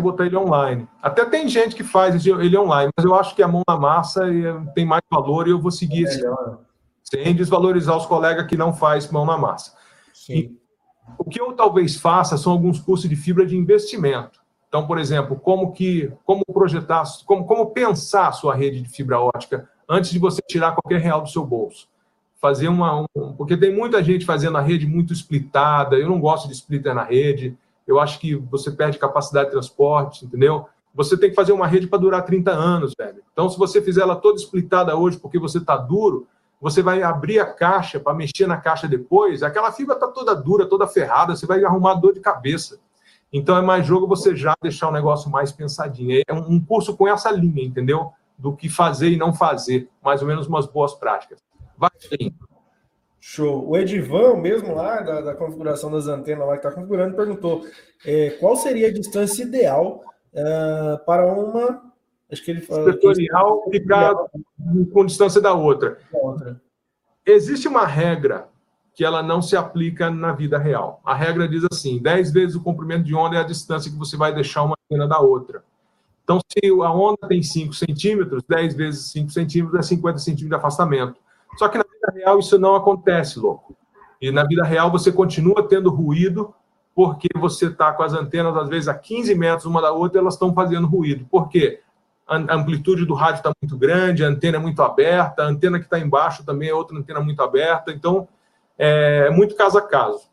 [0.02, 0.88] Botar ele online.
[1.02, 4.22] Até tem gente que faz ele online, mas eu acho que a mão na massa
[4.74, 6.24] tem mais valor e eu vou seguir é esse.
[7.04, 9.72] Sem desvalorizar os colegas que não faz mão na massa.
[10.12, 10.34] Sim.
[10.34, 10.66] E,
[11.18, 14.40] o que eu talvez faça são alguns cursos de fibra de investimento.
[14.68, 19.20] Então, por exemplo, como que, como projetar, como, como pensar a sua rede de fibra
[19.20, 21.88] ótica antes de você tirar qualquer real do seu bolso.
[22.40, 25.96] Fazer uma, um, porque tem muita gente fazendo a rede muito splitada.
[25.96, 27.56] Eu não gosto de splitter na rede.
[27.86, 30.66] Eu acho que você perde capacidade de transporte, entendeu?
[30.94, 33.22] Você tem que fazer uma rede para durar 30 anos, velho.
[33.32, 36.26] Então, se você fizer ela toda splitada hoje porque você está duro,
[36.60, 40.66] você vai abrir a caixa para mexer na caixa depois, aquela fibra está toda dura,
[40.66, 42.80] toda ferrada, você vai arrumar dor de cabeça.
[43.32, 46.22] Então é mais jogo você já deixar o negócio mais pensadinho.
[46.26, 48.12] É um curso com essa linha, entendeu?
[48.38, 51.38] Do que fazer e não fazer, mais ou menos umas boas práticas.
[51.76, 52.32] Vai, sim.
[53.28, 53.68] Show.
[53.68, 57.66] O Edivan, mesmo lá da, da configuração das antenas lá que está configurando, perguntou
[58.04, 61.82] é, qual seria a distância ideal uh, para uma.
[62.30, 62.84] Acho que ele falou.
[62.84, 64.14] Setorial ficar
[64.92, 65.98] com distância da outra.
[66.12, 66.62] da outra.
[67.26, 68.48] Existe uma regra
[68.94, 71.00] que ela não se aplica na vida real.
[71.04, 74.16] A regra diz assim: 10 vezes o comprimento de onda é a distância que você
[74.16, 75.64] vai deixar uma antena da outra.
[76.22, 80.54] Então, se a onda tem 5 centímetros, 10 vezes 5 centímetros é 50 centímetros de
[80.54, 81.25] afastamento.
[81.56, 83.76] Só que na vida real isso não acontece, louco.
[84.20, 86.54] E na vida real você continua tendo ruído
[86.94, 90.32] porque você está com as antenas, às vezes, a 15 metros uma da outra, elas
[90.32, 91.26] estão fazendo ruído.
[91.26, 91.80] Por quê?
[92.26, 95.84] A amplitude do rádio está muito grande, a antena é muito aberta, a antena que
[95.84, 97.92] está embaixo também é outra antena muito aberta.
[97.92, 98.26] Então,
[98.78, 100.26] é muito caso a caso.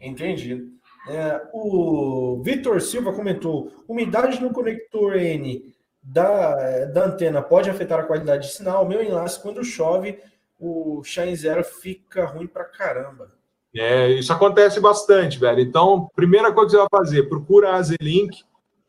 [0.00, 0.72] Entendi.
[1.08, 5.74] É, o Vitor Silva comentou: umidade no conector N
[6.06, 8.86] da, da antena pode afetar a qualidade de sinal.
[8.86, 10.18] Meu enlace, quando chove,
[10.58, 13.32] o Shine Zero fica ruim pra caramba.
[13.74, 15.60] É, isso acontece bastante, velho.
[15.60, 18.44] Então, primeira coisa que você vai fazer, procura a Z-Link,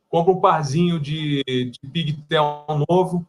[0.08, 3.26] compra um parzinho de, de Pigtail novo,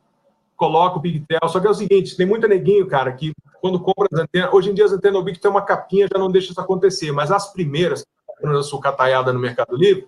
[0.54, 1.48] coloca o Pigtail.
[1.48, 4.52] Só que é o seguinte, tem muito neguinho, cara, que quando compra as antenas.
[4.52, 7.10] Hoje em dia as antenas Big tem uma capinha, já não deixa isso acontecer.
[7.10, 8.04] Mas as primeiras,
[8.40, 10.06] quando eu sou cataiada no Mercado Livre,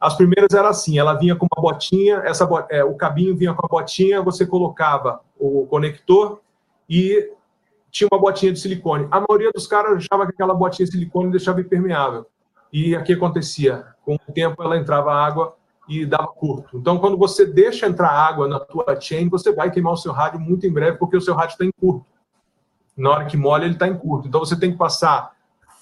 [0.00, 3.64] as primeiras era assim: ela vinha com uma botinha, essa é, o cabinho vinha com
[3.64, 6.40] a botinha, você colocava o conector
[6.88, 7.32] e
[7.90, 9.08] tinha uma botinha de silicone.
[9.10, 12.26] A maioria dos caras achava que aquela botinha de silicone deixava impermeável.
[12.72, 13.86] E o que acontecia?
[14.04, 15.56] Com o tempo ela entrava água
[15.88, 16.78] e dava curto.
[16.78, 20.40] Então, quando você deixa entrar água na tua chain, você vai queimar o seu rádio
[20.40, 22.04] muito em breve, porque o seu rádio está em curto
[22.96, 24.26] na hora que molha, ele está em curto.
[24.26, 25.32] Então você tem que passar,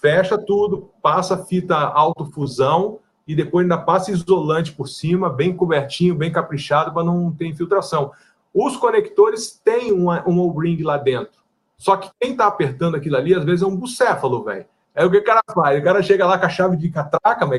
[0.01, 6.31] fecha tudo, passa fita autofusão e depois ainda passa isolante por cima, bem cobertinho, bem
[6.31, 8.13] caprichado, para não ter infiltração.
[8.53, 11.43] Os conectores têm uma, um O-ring lá dentro.
[11.77, 14.67] Só que quem está apertando aquilo ali, às vezes é um bucéfalo, velho.
[14.95, 15.81] Aí o que o cara faz?
[15.81, 17.59] O cara chega lá com a chave de catraca, mas...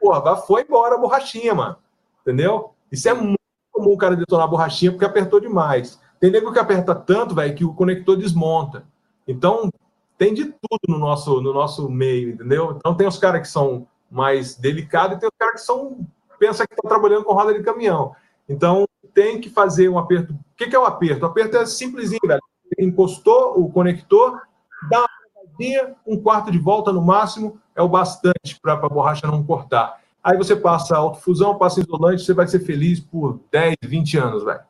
[0.00, 1.76] Porra, foi embora a borrachinha, mano.
[2.22, 2.72] Entendeu?
[2.90, 3.38] Isso é muito
[3.70, 6.00] comum o cara detonar a borrachinha porque apertou demais.
[6.18, 8.84] Tem nego que aperta tanto, velho, que o conector desmonta.
[9.28, 9.70] Então,
[10.16, 12.74] tem de tudo no nosso, no nosso meio, entendeu?
[12.76, 16.06] Então, tem os caras que são mais delicados e tem os caras que são
[16.40, 18.16] pensa que estão trabalhando com roda de caminhão.
[18.48, 20.32] Então, tem que fazer um aperto.
[20.32, 21.22] O que, que é o aperto?
[21.22, 22.40] O aperto é simplesinho, velho.
[22.78, 24.40] Encostou o conector,
[24.88, 29.26] dá uma pegadinha, um quarto de volta no máximo, é o bastante para a borracha
[29.26, 30.00] não cortar.
[30.22, 34.60] Aí você passa autofusão, passa isolante, você vai ser feliz por 10, 20 anos, velho.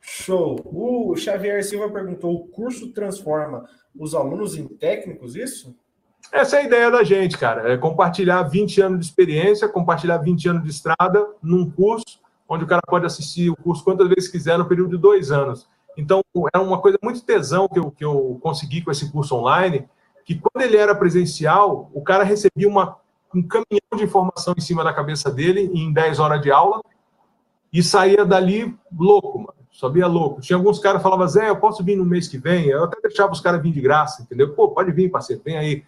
[0.00, 0.60] Show.
[0.64, 3.68] O Xavier Silva perguntou: o curso transforma
[3.98, 5.76] os alunos em técnicos, isso?
[6.32, 7.72] Essa é a ideia da gente, cara.
[7.72, 12.66] É compartilhar 20 anos de experiência, compartilhar 20 anos de estrada num curso, onde o
[12.66, 15.68] cara pode assistir o curso quantas vezes quiser no período de dois anos.
[15.96, 16.22] Então,
[16.52, 19.88] é uma coisa muito tesão que eu, que eu consegui com esse curso online,
[20.24, 22.96] que quando ele era presencial, o cara recebia uma,
[23.34, 26.82] um caminhão de informação em cima da cabeça dele em 10 horas de aula
[27.72, 29.54] e saía dali louco, mano.
[29.72, 30.40] Sabia louco.
[30.40, 32.66] Tinha alguns caras que falavam, Zé, eu posso vir no mês que vem?
[32.66, 34.54] Eu até deixava os caras vir de graça, entendeu?
[34.54, 35.84] Pô, pode vir, parceiro, vem aí.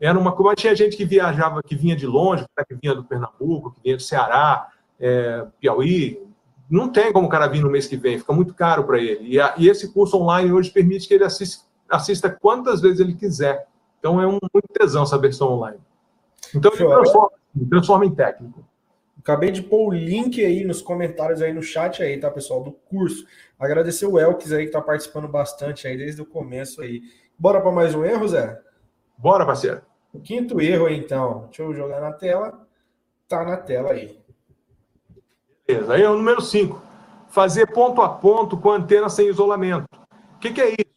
[0.00, 3.72] Era uma coisa, tinha gente que viajava, que vinha de longe, que vinha do Pernambuco,
[3.72, 6.26] que vinha do Ceará, é, Piauí.
[6.70, 9.28] Não tem como o cara vir no mês que vem, fica muito caro para ele.
[9.28, 13.14] E, a, e, esse curso online hoje permite que ele assista, assista quantas vezes ele
[13.14, 13.66] quiser.
[13.98, 15.78] Então é um muito tesão essa versão online.
[16.54, 17.30] Então ele transforma,
[17.68, 18.64] transforma em técnico.
[19.18, 22.72] Acabei de pôr o link aí nos comentários aí no chat aí, tá, pessoal, do
[22.72, 23.26] curso.
[23.58, 27.02] Agradecer o Elkis aí que tá participando bastante aí desde o começo aí.
[27.38, 28.58] Bora para mais um erro, Zé?
[29.18, 29.89] Bora, parceiro.
[30.12, 31.44] O quinto erro então.
[31.46, 32.66] Deixa eu jogar na tela.
[33.28, 34.18] Tá na tela aí.
[35.66, 35.94] Beleza.
[35.94, 36.80] Aí é o número 5.
[37.28, 39.86] Fazer ponto a ponto com antena sem isolamento.
[40.34, 40.90] O que, que é isso?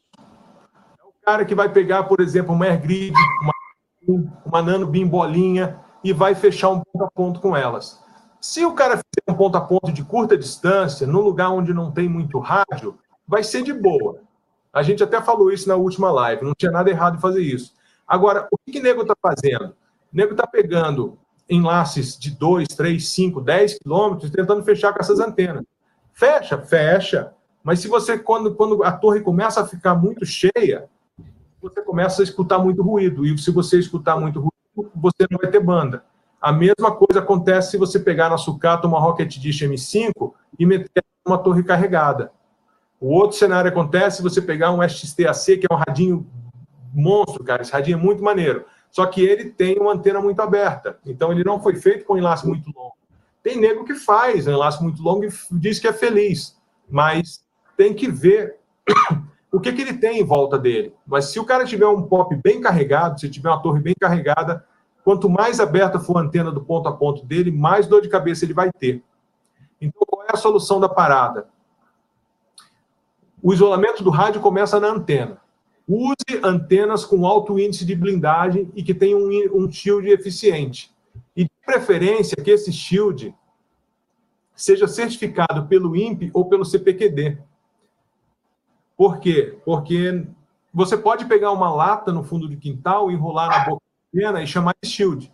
[0.99, 5.79] É o cara que vai pegar, por exemplo, uma AirGrid, uma, uma Nano Beam bolinha
[6.03, 8.03] e vai fechar um ponto a ponto com elas.
[8.41, 11.91] Se o cara fizer um ponto a ponto de curta distância, num lugar onde não
[11.91, 12.97] tem muito rádio,
[13.27, 14.19] vai ser de boa.
[14.73, 17.73] A gente até falou isso na última live, não tinha nada errado em fazer isso.
[18.07, 19.69] Agora, o que o nego está fazendo?
[19.69, 21.17] O nego está pegando
[21.49, 25.63] enlaces de 2, 3, 5, 10 quilômetros tentando fechar com essas antenas.
[26.13, 27.33] Fecha, fecha.
[27.63, 30.89] Mas se você, quando, quando a torre começa a ficar muito cheia,
[31.61, 33.25] você começa a escutar muito ruído.
[33.25, 36.03] E se você escutar muito ruído, você não vai ter banda.
[36.41, 41.03] A mesma coisa acontece se você pegar na sucata uma Rocket Dish M5 e meter
[41.25, 42.31] uma torre carregada.
[42.99, 46.27] O outro cenário acontece se você pegar um SXT-AC, que é um radinho
[46.93, 47.61] monstro, cara.
[47.61, 48.65] Esse radinho é muito maneiro.
[48.91, 50.99] Só que ele tem uma antena muito aberta.
[51.05, 52.93] Então ele não foi feito com um enlace muito longo.
[53.41, 56.55] Tem nego que faz um enlace muito longo e diz que é feliz.
[56.89, 57.43] Mas
[57.75, 58.57] tem que ver
[59.51, 60.93] o que, que ele tem em volta dele.
[61.05, 64.65] Mas se o cara tiver um pop bem carregado, se tiver uma torre bem carregada,
[65.03, 68.45] quanto mais aberta for a antena do ponto a ponto dele, mais dor de cabeça
[68.45, 69.03] ele vai ter.
[69.81, 71.47] Então, qual é a solução da parada?
[73.41, 75.42] O isolamento do rádio começa na antena.
[75.87, 80.91] Use antenas com alto índice de blindagem e que tenham um, um shield eficiente.
[81.35, 83.35] E, de preferência, que esse shield
[84.55, 87.37] seja certificado pelo INPE ou pelo CPQD.
[88.95, 89.57] Por quê?
[89.65, 90.25] Porque
[90.73, 94.73] você pode pegar uma lata no fundo do quintal, enrolar na boca antena e chamar
[94.81, 95.33] de shield.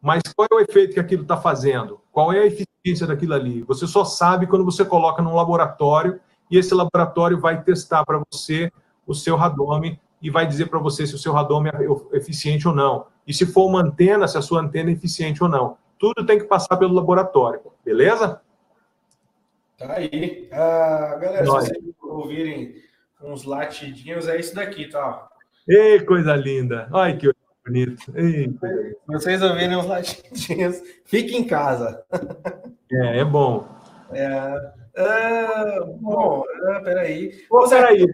[0.00, 2.00] Mas qual é o efeito que aquilo está fazendo?
[2.10, 3.62] Qual é a eficiência daquilo ali?
[3.62, 6.20] Você só sabe quando você coloca num laboratório
[6.50, 8.70] e esse laboratório vai testar para você
[9.06, 12.74] o seu radome e vai dizer para você se o seu radome é eficiente ou
[12.74, 13.06] não.
[13.26, 15.76] E se for uma antena, se a sua antena é eficiente ou não.
[15.98, 18.40] Tudo tem que passar pelo laboratório, beleza?
[19.78, 20.48] Tá aí.
[20.52, 21.64] Ah, galera, Nós.
[21.64, 22.74] se vocês ouvirem
[23.22, 25.28] uns latidinhos, é isso daqui, tá?
[25.68, 26.88] Ei, coisa linda.
[26.92, 27.30] Ai, que
[27.66, 28.12] bonito.
[28.14, 32.02] Ei, Se vocês ouvirem uns latidinhos, fique em casa.
[32.92, 33.66] É, é bom.
[34.12, 37.44] É, é bom, é, peraí.
[37.48, 38.06] Pô, peraí.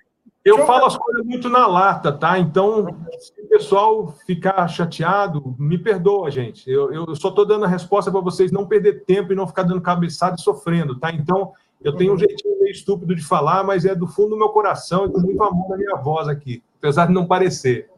[0.42, 2.38] Eu falo as coisas muito na lata, tá?
[2.38, 2.86] Então,
[3.18, 6.68] se o pessoal ficar chateado, me perdoa, gente.
[6.70, 9.64] Eu, eu só estou dando a resposta para vocês não perder tempo e não ficar
[9.64, 11.12] dando cabeçada e sofrendo, tá?
[11.12, 14.48] Então, eu tenho um jeitinho meio estúpido de falar, mas é do fundo do meu
[14.48, 17.90] coração e com muito amor na minha voz aqui, apesar de não parecer.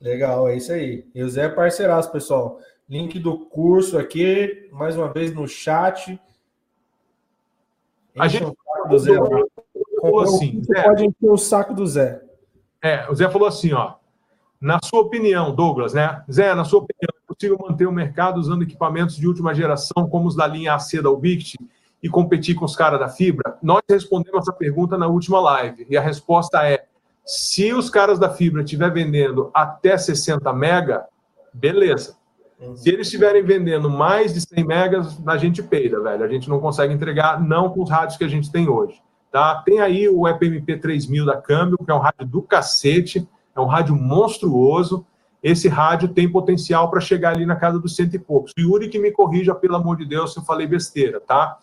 [0.00, 1.06] Legal, é isso aí.
[1.14, 2.58] E o Zé é parceiraço, pessoal.
[2.88, 6.18] Link do curso aqui, mais uma vez no chat.
[8.18, 8.52] A gente
[8.88, 9.12] do Zé,
[10.02, 10.60] falou assim.
[10.62, 12.20] Você Zé, pode encher o saco do Zé.
[12.82, 13.94] É, o Zé falou assim, ó.
[14.60, 16.22] Na sua opinião, Douglas, né?
[16.30, 20.28] Zé, na sua opinião, é possível manter o mercado usando equipamentos de última geração, como
[20.28, 21.56] os da linha AC da Ubiquiti,
[22.02, 23.56] e competir com os caras da fibra?
[23.62, 26.84] Nós respondemos essa pergunta na última live, e a resposta é:
[27.24, 31.06] se os caras da fibra estiver vendendo até 60 mega,
[31.52, 32.16] beleza.
[32.60, 32.76] Uhum.
[32.76, 36.24] Se eles estiverem vendendo mais de 100 megas, a gente peida, velho.
[36.24, 39.00] A gente não consegue entregar, não com os rádios que a gente tem hoje.
[39.32, 39.62] Tá?
[39.64, 43.26] Tem aí o EPMP 3000 da Câmbio, que é um rádio do cacete,
[43.56, 45.06] é um rádio monstruoso.
[45.42, 48.52] Esse rádio tem potencial para chegar ali na casa dos cento e poucos.
[48.56, 51.58] Yuri que me corrija, pelo amor de Deus, se eu falei besteira, tá?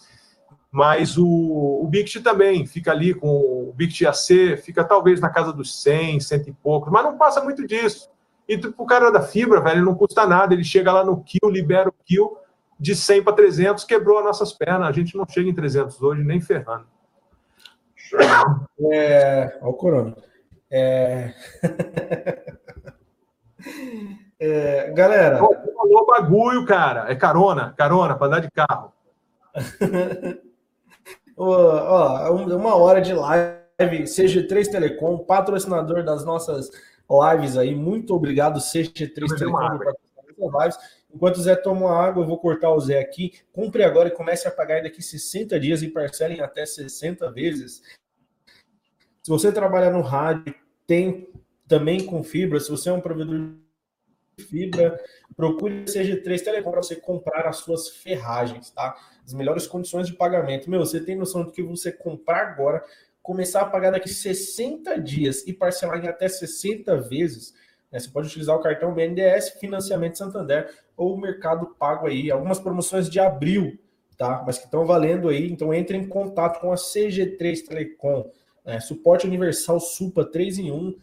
[0.72, 5.54] Mas o, o Bict também fica ali com o Bict AC, fica talvez na casa
[5.54, 8.10] dos 100, cento e poucos, mas não passa muito disso.
[8.48, 11.90] E o cara da fibra, velho, não custa nada, ele chega lá no kill, libera
[11.90, 12.36] o kill
[12.80, 14.90] de 100 para 300, quebrou as nossas pernas.
[14.90, 16.88] A gente não chega em 300 hoje, nem ferrando.
[18.92, 19.58] É...
[19.62, 20.16] Olha o corona.
[20.72, 21.34] É...
[24.40, 25.38] É, galera.
[25.38, 27.12] Falou bagulho, cara.
[27.12, 28.94] É carona, carona, para andar de carro.
[31.38, 33.60] ó, uma hora de live.
[34.04, 36.70] CG3 Telecom, patrocinador das nossas
[37.10, 37.76] lives aí.
[37.76, 39.80] Muito obrigado, CG3 Telecom,
[40.38, 40.78] por lives.
[41.14, 43.34] Enquanto o Zé toma água, eu vou cortar o Zé aqui.
[43.52, 47.82] Compre agora e comece a pagar daqui 60 dias e parcelem até 60 vezes.
[49.24, 50.54] Se você trabalha no rádio,
[50.86, 51.30] tem
[51.68, 53.52] também com fibra, se você é um provedor
[54.38, 55.00] de fibra,
[55.36, 58.96] procure a CG3 Telecom para você comprar as suas ferragens, tá?
[59.26, 60.70] As melhores condições de pagamento.
[60.70, 62.84] Meu, você tem noção do que você comprar agora,
[63.22, 67.54] começar a pagar daqui 60 dias e parcelar em até 60 vezes.
[67.92, 68.00] Né?
[68.00, 72.30] Você pode utilizar o cartão BNDES, Financiamento Santander ou o Mercado Pago aí.
[72.32, 73.78] Algumas promoções de abril,
[74.18, 74.44] tá?
[74.46, 75.52] Mas que estão valendo aí.
[75.52, 78.30] Então entre em contato com a CG3 Telecom.
[78.66, 78.80] Né?
[78.80, 80.96] Suporte Universal Supa 3 em 1,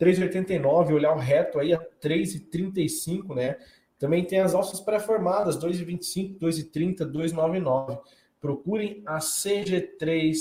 [0.00, 3.56] 3,89, olhar o reto aí a 3,35, né?
[3.98, 8.00] Também tem as alças pré-formadas, 2,25, 2,30, 2,99.
[8.40, 10.34] Procurem a CG3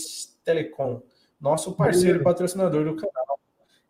[0.43, 1.01] Telecom,
[1.39, 3.39] nosso parceiro e patrocinador do canal.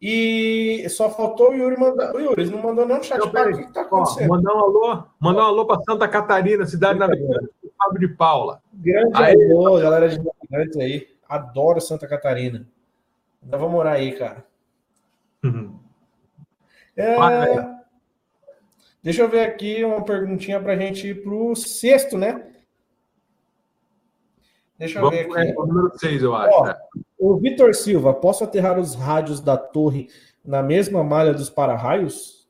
[0.05, 2.13] E só faltou o Yuri mandar.
[2.13, 3.17] O Yuri, não mandou não chat.
[3.17, 4.29] Não, o que está acontecendo?
[4.29, 8.61] Ó, mandar um alô, mandar um alô para Santa Catarina, cidade navegante, Fábio de Paula.
[8.73, 11.07] Grande aí, alô, galera de navegantes aí.
[11.29, 12.67] Adoro Santa Catarina.
[13.41, 14.45] Ainda vou morar aí, cara.
[15.41, 15.79] Uhum.
[16.97, 17.15] É...
[19.01, 22.45] Deixa eu ver aqui uma perguntinha para a gente ir para o sexto, né?
[24.77, 25.49] Deixa eu Vamos, ver aqui.
[25.49, 26.53] É, o número 6, eu acho.
[26.53, 26.75] Ó, né?
[27.25, 30.09] O Vitor Silva, posso aterrar os rádios da torre
[30.43, 32.45] na mesma malha dos para-raios?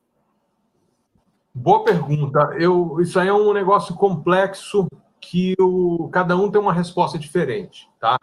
[1.53, 2.55] Boa pergunta.
[2.57, 4.87] Eu, isso aí é um negócio complexo
[5.21, 8.17] que o, cada um tem uma resposta diferente, tá?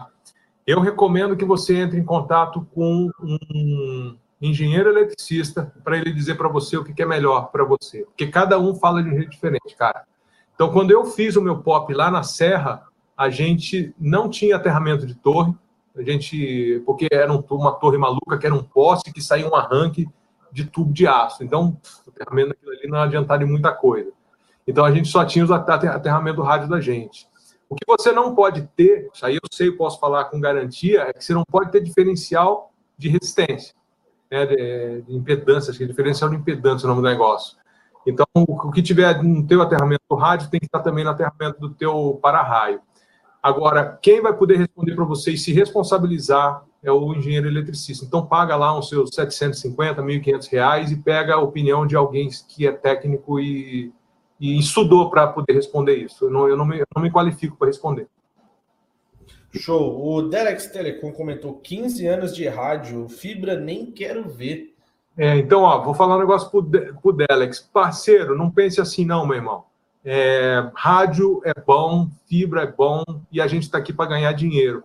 [0.67, 6.49] Eu recomendo que você entre em contato com um engenheiro eletricista para ele dizer para
[6.49, 9.77] você o que é melhor para você, porque cada um fala de um jeito diferente,
[9.79, 10.05] cara.
[10.53, 15.07] Então, quando eu fiz o meu pop lá na Serra, a gente não tinha aterramento
[15.07, 15.55] de torre,
[15.97, 20.09] a gente porque era uma torre maluca que era um poste que saía um arranque
[20.53, 21.45] de tubo de aço.
[21.45, 21.77] Então,
[22.07, 24.11] o aterramento daquilo ali não adiantava de muita coisa.
[24.67, 27.29] Então, a gente só tinha os aterramento do rádio da gente.
[27.69, 31.13] O que você não pode ter, isso aí eu sei, posso falar com garantia, é
[31.13, 33.75] que você não pode ter diferencial de resistência
[34.31, 37.59] né, de, de impedância, que é diferencial de impedância o nome do negócio.
[38.07, 41.61] Então, o que tiver no teu aterramento do rádio tem que estar também no aterramento
[41.61, 42.81] do teu para-raio.
[43.43, 48.05] Agora, quem vai poder responder para você e se responsabilizar é o engenheiro eletricista.
[48.05, 52.67] Então, paga lá uns seus 750, 1.500 reais e pega a opinião de alguém que
[52.67, 53.93] é técnico e,
[54.39, 56.27] e estudou para poder responder isso.
[56.27, 58.09] Eu não, eu não, me, eu não me qualifico para responder.
[59.53, 60.07] Show.
[60.07, 64.75] O Derex Telecom comentou 15 anos de rádio, fibra nem quero ver.
[65.17, 67.61] É, então, ó, vou falar um negócio pro, De pro Delex.
[67.61, 69.65] Parceiro, não pense assim não, meu irmão.
[70.05, 74.85] É, rádio é bom, fibra é bom e a gente está aqui para ganhar dinheiro.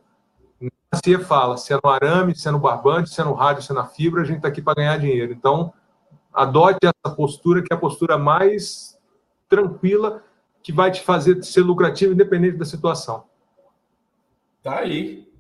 [0.91, 3.71] Você fala, se é no arame, se é no barbante, se é no rádio, se
[3.71, 5.33] é na fibra, a gente está aqui para ganhar dinheiro.
[5.33, 5.73] Então,
[6.33, 8.97] adote essa postura, que é a postura mais
[9.49, 10.23] tranquila,
[10.63, 13.25] que vai te fazer ser lucrativo, independente da situação.
[14.63, 15.31] Tá aí.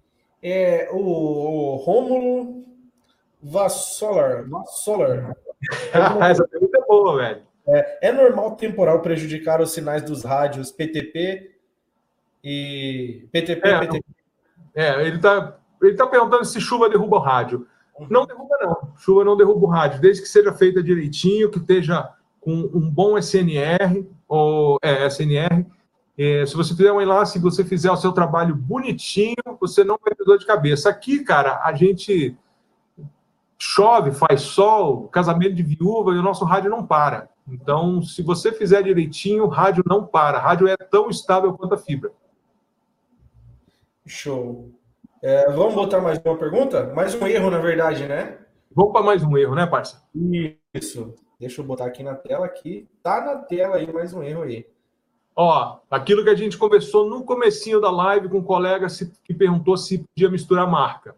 [0.41, 2.63] É, o, o Rômulo
[3.41, 4.47] Vassolar.
[4.47, 5.35] Vassolar.
[6.29, 7.41] Essa pergunta é boa, velho.
[7.67, 11.51] É, é normal temporal prejudicar os sinais dos rádios PTP
[12.43, 14.05] e PTP, é, PTP?
[14.75, 17.67] É, ele está ele tá perguntando se chuva derruba o rádio.
[17.99, 18.07] Uhum.
[18.09, 18.93] Não derruba, não.
[18.97, 22.09] Chuva não derruba o rádio, desde que seja feita direitinho, que esteja
[22.39, 25.65] com um bom SNR, ou é, SNR,
[26.17, 29.99] é, se você fizer um enlace, se você fizer o seu trabalho bonitinho, você não
[30.01, 30.89] vai ter dor de cabeça.
[30.89, 32.37] Aqui, cara, a gente
[33.57, 37.29] chove, faz sol, casamento de viúva e o nosso rádio não para.
[37.47, 40.39] Então, se você fizer direitinho, o rádio não para.
[40.39, 42.11] rádio é tão estável quanto a fibra.
[44.05, 44.71] Show.
[45.21, 46.93] É, vamos botar mais uma pergunta?
[46.93, 48.37] Mais um erro, na verdade, né?
[48.71, 50.03] Vamos para mais um erro, né, parça?
[50.73, 51.13] Isso.
[51.39, 52.87] Deixa eu botar aqui na tela aqui.
[53.01, 54.67] Tá na tela aí mais um erro aí.
[55.35, 58.87] Ó, aquilo que a gente conversou no comecinho da live com um colega
[59.23, 61.15] que perguntou se podia misturar marca.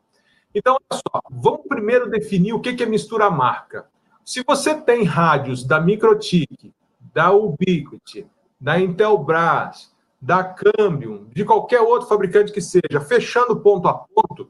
[0.56, 3.88] Então, olha só, vamos primeiro definir o que é misturar marca.
[4.28, 6.74] Se você tem rádios da Microtik,
[7.14, 8.28] da Ubiquiti,
[8.60, 14.50] da Intelbras, da Cambium, de qualquer outro fabricante que seja, fechando ponto a ponto,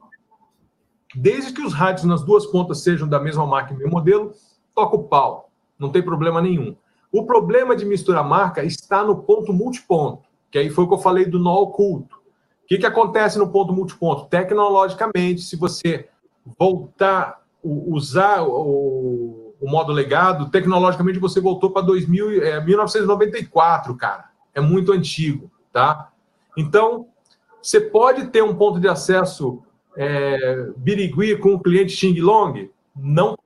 [1.13, 4.33] desde que os rádios nas duas pontas sejam da mesma marca e mesmo modelo,
[4.73, 6.75] toca o pau, não tem problema nenhum.
[7.11, 10.99] O problema de misturar marca está no ponto multiponto, que aí foi o que eu
[10.99, 12.15] falei do nó oculto.
[12.63, 14.25] O que, que acontece no ponto multiponto?
[14.25, 16.09] Tecnologicamente, se você
[16.57, 24.25] voltar, usar o, o modo legado, tecnologicamente você voltou para é, 1994, cara.
[24.53, 26.11] É muito antigo, tá?
[26.55, 27.07] Então,
[27.61, 29.63] você pode ter um ponto de acesso
[29.95, 32.67] é, birigui com o cliente Xing Long?
[32.95, 33.37] Não.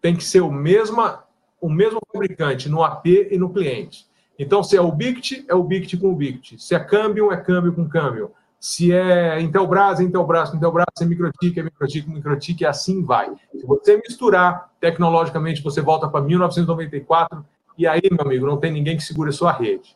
[0.00, 1.24] Tem que ser o, mesma,
[1.60, 4.06] o mesmo fabricante no AP e no cliente.
[4.38, 6.58] Então, se é o BICT, é o BICT com o BICT.
[6.58, 8.32] Se é câmbio, é câmbio com câmbio.
[8.64, 10.86] Se é Intelbras, é Intelbras Intelbras.
[10.98, 13.30] É Microtik, é Microtik Microtik, e assim vai.
[13.52, 17.44] Se você misturar tecnologicamente, você volta para 1994,
[17.76, 19.94] e aí, meu amigo, não tem ninguém que segure a sua rede.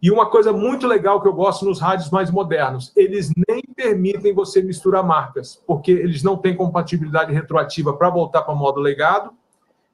[0.00, 4.32] E uma coisa muito legal que eu gosto nos rádios mais modernos, eles nem permitem
[4.32, 9.32] você misturar marcas, porque eles não têm compatibilidade retroativa para voltar para modo legado,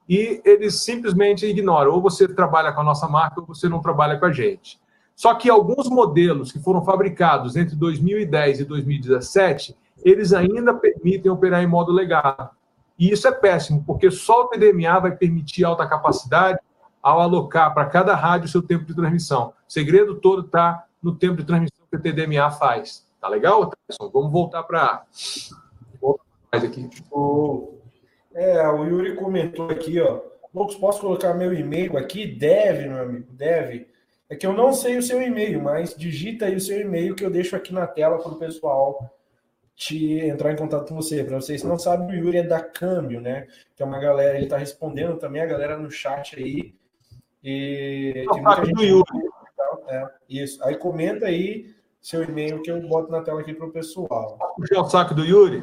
[0.06, 1.92] e eles simplesmente ignoram.
[1.92, 4.78] Ou você trabalha com a nossa marca, ou você não trabalha com a gente.
[5.14, 11.62] Só que alguns modelos que foram fabricados entre 2010 e 2017, eles ainda permitem operar
[11.62, 12.50] em modo legado.
[12.98, 16.58] E isso é péssimo, porque só o TDMA vai permitir alta capacidade
[17.02, 19.52] ao alocar para cada rádio o seu tempo de transmissão.
[19.68, 23.06] O segredo todo está no tempo de transmissão que o TDMA faz.
[23.20, 24.10] Tá legal, Tyson?
[24.12, 25.04] Vamos voltar para
[26.52, 26.88] mais aqui.
[27.10, 27.74] Oh.
[28.34, 30.20] É, o Yuri comentou aqui, ó.
[30.54, 32.26] Lucas, posso colocar meu e-mail aqui?
[32.26, 33.88] Deve, meu amigo, deve.
[34.28, 37.24] É que eu não sei o seu e-mail, mas digita aí o seu e-mail que
[37.24, 39.14] eu deixo aqui na tela para o pessoal
[39.76, 41.22] te entrar em contato com você.
[41.22, 43.46] Para vocês que não sabem, o Yuri é da Câmbio, né?
[43.76, 46.74] Que é uma galera, ele está respondendo também a galera no chat aí.
[47.42, 48.74] E tem muita gente.
[48.74, 49.04] Do Yuri.
[49.88, 50.64] É, isso.
[50.64, 54.38] Aí comenta aí seu e-mail que eu boto na tela aqui para o pessoal.
[54.56, 55.62] Puxar o saco do Yuri?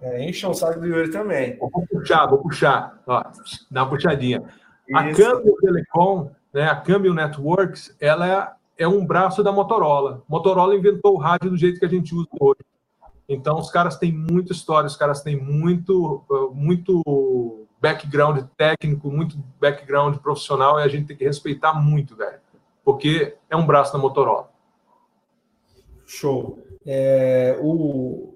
[0.00, 1.56] É, enche o saco do Yuri também.
[1.58, 3.00] Vou puxar, vou puxar.
[3.06, 3.22] Ó,
[3.70, 4.42] dá uma puxadinha.
[4.88, 4.98] Isso.
[4.98, 8.28] A Câmbio Telecom né, a Cambium Networks, ela
[8.76, 10.22] é, é um braço da Motorola.
[10.28, 12.60] Motorola inventou o rádio do jeito que a gente usa hoje.
[13.28, 16.22] Então, os caras têm muita história, os caras têm muito,
[16.52, 22.40] muito background técnico, muito background profissional, e a gente tem que respeitar muito, velho.
[22.84, 24.50] Porque é um braço da Motorola.
[26.04, 26.62] Show.
[26.84, 28.34] É, o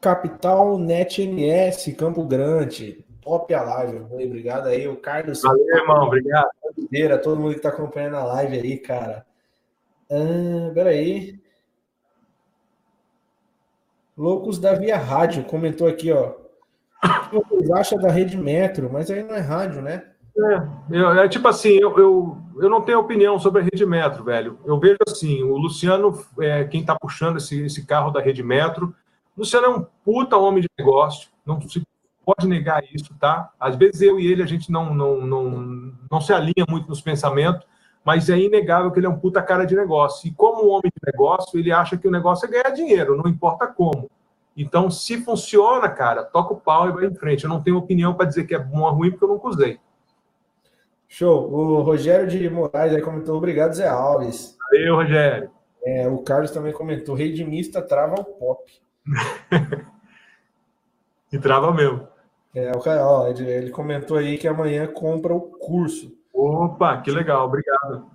[0.00, 4.06] Capital NetNS Campo Grande top a live.
[4.08, 5.42] Obrigado aí, o Carlos.
[5.42, 6.48] Valeu, irmão, obrigado.
[7.24, 9.26] Todo mundo que está acompanhando a live aí, cara.
[10.08, 11.36] Ah, peraí.
[14.16, 16.34] Loucos da Via Rádio comentou aqui, ó.
[17.32, 18.88] O que vocês acham da rede metro?
[18.90, 20.04] Mas aí não é rádio, né?
[20.90, 24.58] É, é tipo assim, eu, eu, eu não tenho opinião sobre a rede metro, velho.
[24.64, 28.94] Eu vejo assim, o Luciano, é, quem está puxando esse, esse carro da rede metro,
[29.36, 31.82] o Luciano é um puta homem de negócio, não se
[32.26, 33.52] pode negar isso, tá?
[33.58, 37.00] Às vezes eu e ele a gente não, não, não, não se alinha muito nos
[37.00, 37.64] pensamentos,
[38.04, 40.26] mas é inegável que ele é um puta cara de negócio.
[40.26, 43.30] E como um homem de negócio, ele acha que o negócio é ganhar dinheiro, não
[43.30, 44.10] importa como.
[44.56, 47.44] Então, se funciona, cara, toca o pau e vai em frente.
[47.44, 49.78] Eu não tenho opinião para dizer que é bom ou ruim, porque eu nunca usei.
[51.06, 51.52] Show.
[51.52, 54.56] O Rogério de Moraes aí comentou: obrigado, Zé Alves.
[54.70, 55.50] Valeu, Rogério.
[55.84, 58.64] É, o Carlos também comentou: redimista trava o pop.
[61.30, 62.08] e trava mesmo.
[62.56, 66.16] É, o cara, ó, ele, ele, comentou aí que amanhã compra o curso.
[66.32, 68.06] Opa, que legal, obrigado.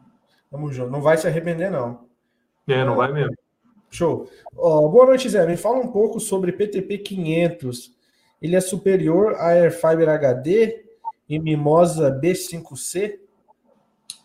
[0.50, 0.90] Tamo junto.
[0.90, 2.08] Não vai se arrepender, não.
[2.68, 2.98] É, não é.
[2.98, 3.36] vai mesmo.
[3.92, 4.28] Show.
[4.58, 5.46] Ó, boa noite, Zé.
[5.46, 7.92] Me fala um pouco sobre PTP 500.
[8.42, 10.86] Ele é superior a Airfiber HD
[11.30, 13.20] e Mimosa B5C?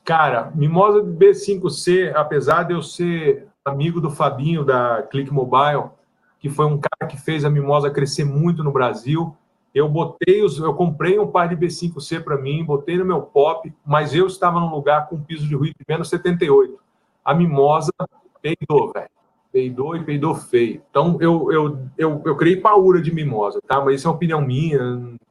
[0.03, 5.91] Cara, Mimosa B5C, apesar de eu ser amigo do Fabinho da Click Mobile,
[6.41, 9.37] que foi um cara que fez a Mimosa crescer muito no Brasil,
[9.77, 13.71] eu botei os, eu comprei um par de B5C para mim, botei no meu pop,
[13.85, 16.81] mas eu estava num lugar com piso de ruído de menos 78.
[17.23, 17.93] A mimosa
[18.41, 19.11] peidou, velho.
[19.53, 20.81] Peidou e peidou feio.
[20.89, 23.79] Então eu, eu, eu, eu criei paura de mimosa, tá?
[23.85, 24.79] Mas isso é opinião minha.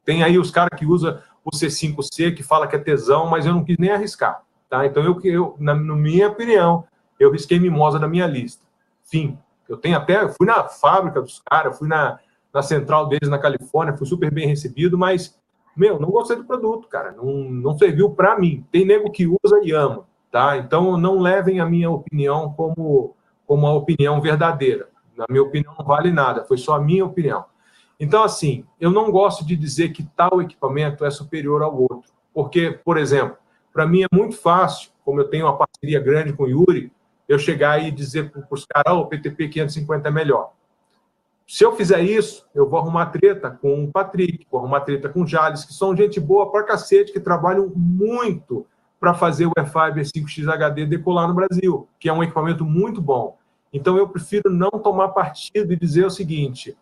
[0.04, 3.52] Tem aí os caras que usam o C5C que fala que é tesão, mas eu
[3.52, 4.86] não quis nem arriscar, tá?
[4.86, 6.84] Então eu, eu na, na minha opinião,
[7.18, 8.64] eu risquei mimosa da minha lista.
[9.02, 9.36] Fim.
[9.68, 12.20] Eu tenho até, eu fui na fábrica dos caras, fui na
[12.56, 15.38] na central deles na Califórnia, fui super bem recebido, mas,
[15.76, 17.12] meu, não gostei do produto, cara.
[17.12, 18.64] Não, não serviu para mim.
[18.72, 20.56] Tem nego que usa e ama, tá?
[20.56, 23.14] Então, não levem a minha opinião como,
[23.46, 24.88] como a opinião verdadeira.
[25.14, 26.46] Na minha opinião, não vale nada.
[26.46, 27.44] Foi só a minha opinião.
[28.00, 32.10] Então, assim, eu não gosto de dizer que tal equipamento é superior ao outro.
[32.32, 33.36] Porque, por exemplo,
[33.70, 36.90] para mim é muito fácil, como eu tenho uma parceria grande com o Yuri,
[37.28, 40.52] eu chegar e dizer para os caras, oh, o PTP 550 é melhor.
[41.46, 45.22] Se eu fizer isso, eu vou arrumar treta com o Patrick, vou arrumar treta com
[45.22, 48.66] o Jales, que são gente boa pra cacete, que trabalham muito
[48.98, 53.38] para fazer o E5 5X HD decolar no Brasil, que é um equipamento muito bom.
[53.72, 56.76] Então eu prefiro não tomar partido e dizer o seguinte: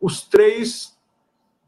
[0.00, 0.98] os três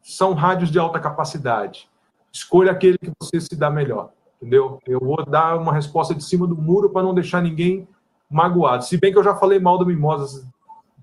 [0.03, 1.89] são rádios de alta capacidade.
[2.31, 4.79] Escolha aquele que você se dá melhor, entendeu?
[4.87, 7.89] Eu vou dar uma resposta de cima do muro para não deixar ninguém
[8.29, 8.85] magoado.
[8.85, 10.47] Se bem que eu já falei mal do Mimosas,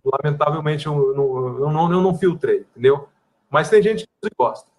[0.04, 3.08] lamentavelmente eu não, eu não, eu não filtrei, entendeu?
[3.50, 4.70] Mas tem gente que gosta.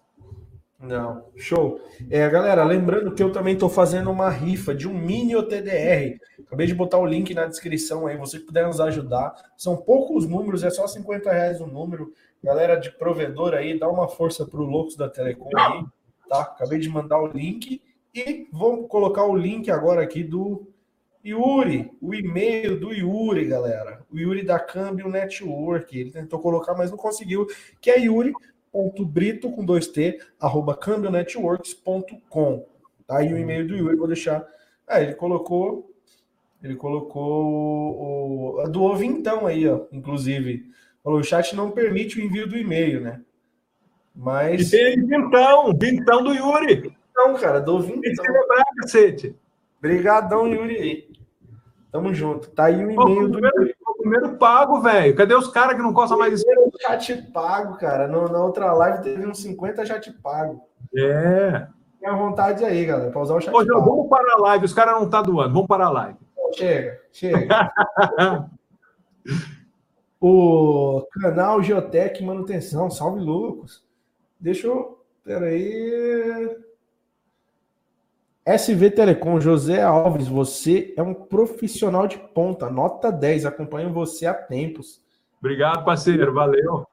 [0.83, 1.79] Não, show.
[2.09, 6.19] É, galera, lembrando que eu também estou fazendo uma rifa de um mini OTDR.
[6.45, 9.33] Acabei de botar o link na descrição aí, vocês puderem nos ajudar.
[9.55, 12.11] São poucos números, é só 50 reais o número.
[12.43, 15.85] Galera de provedor aí, dá uma força para o Loucos da Telecom aí,
[16.27, 16.41] tá?
[16.41, 17.81] Acabei de mandar o link
[18.13, 20.67] e vou colocar o link agora aqui do
[21.25, 24.05] Yuri, o e-mail do Yuri, galera.
[24.11, 25.97] O Yuri da Câmbio Network.
[25.97, 27.47] Ele tentou colocar, mas não conseguiu,
[27.79, 28.33] que é Yuri
[29.05, 32.65] brito com dois T, arroba cambionetworks.com.
[33.05, 34.45] Tá aí o e-mail do Yuri, vou deixar.
[34.87, 35.89] Ah, ele colocou.
[36.61, 39.81] Ele colocou o, do Vintão aí, ó.
[39.91, 40.65] Inclusive.
[41.03, 43.21] Falou, o chat não permite o envio do e-mail, né?
[44.15, 44.71] Mas.
[44.71, 46.95] E tem Vintão, Vintão do Yuri.
[47.15, 48.01] Não, cara, do Vintão.
[48.01, 49.35] Tem que celebrar, cacete.
[49.83, 51.11] Obrigadão, Yuri.
[51.91, 52.49] Tamo junto.
[52.51, 55.15] Tá aí o e-mail do Yuri primeiro pago, velho.
[55.15, 56.45] Cadê os caras que não gostam mais disso?
[56.81, 58.07] chat pago, cara.
[58.07, 60.61] No, na outra live teve uns 50 chat pago.
[60.95, 61.67] É.
[61.99, 63.81] Tem a vontade aí, galera, pra usar o chat Ô, pago.
[63.81, 65.53] Vamos para a live, os caras não tá doando.
[65.53, 66.17] Vamos para a live.
[66.53, 67.47] Chega, chega.
[70.21, 73.81] o canal Geotech Manutenção, salve Lucas.
[74.39, 74.99] Deixa eu.
[75.23, 76.57] Pera aí.
[78.45, 84.33] SV Telecom, José Alves, você é um profissional de ponta, nota 10, acompanho você há
[84.33, 85.01] tempos.
[85.39, 86.85] Obrigado, parceiro, valeu.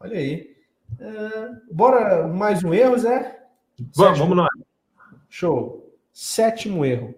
[0.00, 0.56] Olha aí.
[0.98, 3.46] É, bora mais um erro, Zé?
[3.94, 4.48] Vamos, vamos lá.
[5.28, 5.94] Show.
[6.12, 7.14] Sétimo erro.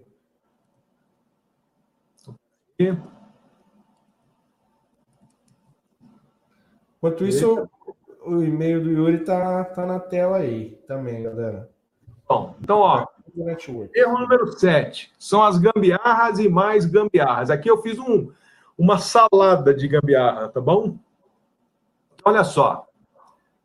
[6.97, 7.69] Enquanto isso,
[8.25, 11.71] o, o e-mail do Yuri tá, tá na tela aí também, galera.
[12.29, 13.07] Bom, então, ó,
[13.95, 17.51] erro número 7 são as gambiarras e mais gambiarras.
[17.51, 18.31] Aqui eu fiz um,
[18.77, 20.97] uma salada de gambiarra, tá bom?
[22.25, 22.87] Olha só.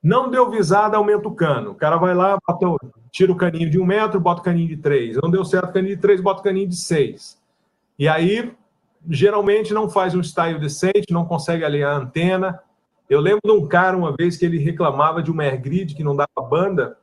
[0.01, 1.71] Não deu visada, aumenta o cano.
[1.71, 2.65] O cara vai lá, bota,
[3.09, 5.17] tira o caninho de um metro, bota o caninho de três.
[5.21, 7.41] Não deu certo o caninho de três, bota o caninho de seis.
[7.97, 8.53] E aí,
[9.09, 12.59] geralmente, não faz um style decente, não consegue alinhar a antena.
[13.09, 16.15] Eu lembro de um cara uma vez que ele reclamava de uma airgrid que não
[16.15, 16.97] dava banda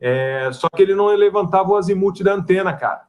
[0.00, 3.02] é, só que ele não levantava o azimuth da antena, cara.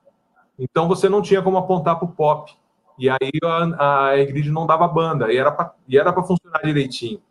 [0.60, 2.54] Então você não tinha como apontar para o pop.
[3.00, 7.22] E aí a, a grid não dava banda, e era para funcionar direitinho.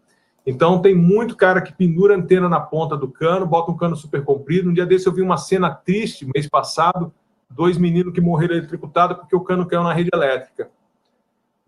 [0.47, 4.25] Então tem muito cara que pendura antena na ponta do cano, bota um cano super
[4.25, 4.71] comprido.
[4.71, 7.13] Um dia desse eu vi uma cena triste, mês passado,
[7.49, 10.71] dois meninos que morreram eletrocutados porque o cano caiu na rede elétrica.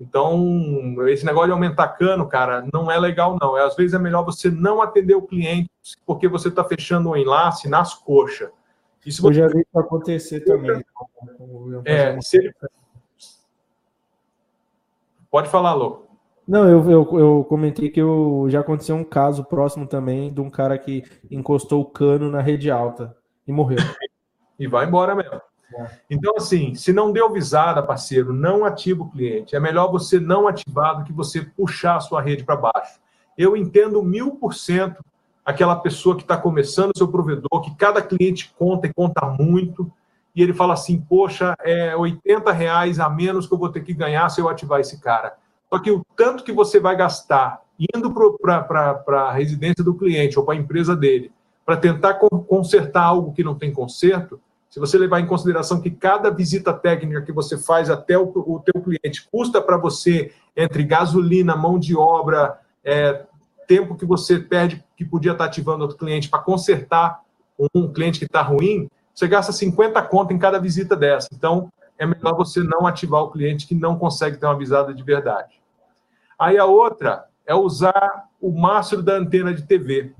[0.03, 3.57] Então, esse negócio de aumentar cano, cara, não é legal, não.
[3.57, 5.71] É, às vezes é melhor você não atender o cliente
[6.05, 8.51] porque você está fechando o um enlace nas coxas.
[9.07, 10.85] Isso Eu já vi isso acontecer também.
[11.85, 12.53] É, se ele...
[15.31, 16.09] Pode falar, louco.
[16.47, 20.51] Não, eu, eu, eu, comentei que eu, já aconteceu um caso próximo também de um
[20.51, 23.17] cara que encostou o cano na rede alta
[23.47, 23.79] e morreu.
[24.59, 25.41] e vai embora mesmo.
[26.11, 29.57] Então, assim, se não deu visada, parceiro, não ativa o cliente.
[29.57, 33.01] É melhor você não ativar do que você puxar a sua rede para baixo.
[33.37, 35.03] Eu entendo mil por cento
[35.45, 39.91] aquela pessoa que está começando o seu provedor, que cada cliente conta e conta muito,
[40.35, 43.93] e ele fala assim, poxa, é 80 reais a menos que eu vou ter que
[43.93, 45.37] ganhar se eu ativar esse cara.
[45.69, 47.61] Só que o tanto que você vai gastar
[47.95, 51.33] indo para a residência do cliente ou para a empresa dele,
[51.65, 54.41] para tentar consertar algo que não tem conserto,
[54.73, 58.59] se você levar em consideração que cada visita técnica que você faz até o, o
[58.59, 63.27] teu cliente custa para você entre gasolina, mão de obra, é,
[63.69, 67.21] tempo que você perde que podia estar tá ativando outro cliente para consertar
[67.75, 71.29] um cliente que está ruim, você gasta 50 conto em cada visita dessa.
[71.35, 75.03] Então, é melhor você não ativar o cliente que não consegue ter uma visada de
[75.03, 75.61] verdade.
[76.39, 80.15] Aí a outra é usar o mastro da antena de TV.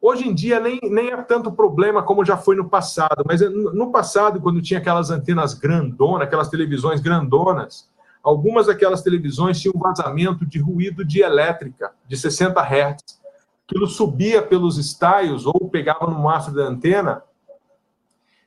[0.00, 3.90] Hoje em dia nem, nem é tanto problema como já foi no passado, mas no
[3.90, 7.90] passado, quando tinha aquelas antenas grandonas, aquelas televisões grandonas,
[8.22, 13.18] algumas daquelas televisões tinham um vazamento de ruído de elétrica de 60 Hz.
[13.66, 17.22] Aquilo subia pelos estaios ou pegava no mastro da antena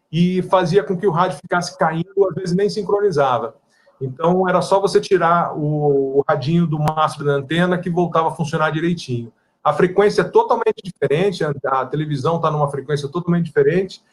[0.09, 3.55] e fazia com que o rádio ficasse caindo, às vezes nem sincronizava.
[4.01, 8.31] Então era só você tirar o, o radinho do mastro da antena que voltava a
[8.31, 9.31] funcionar direitinho
[9.63, 14.03] a frequência é totalmente diferente, a, televisão está numa frequência totalmente diferente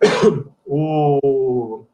[0.66, 1.84] o,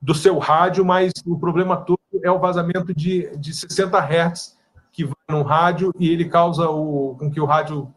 [0.00, 4.56] do seu rádio, mas o problema todo é o vazamento de, de 60 Hz
[4.92, 7.92] que vai no rádio e ele causa o, com que o rádio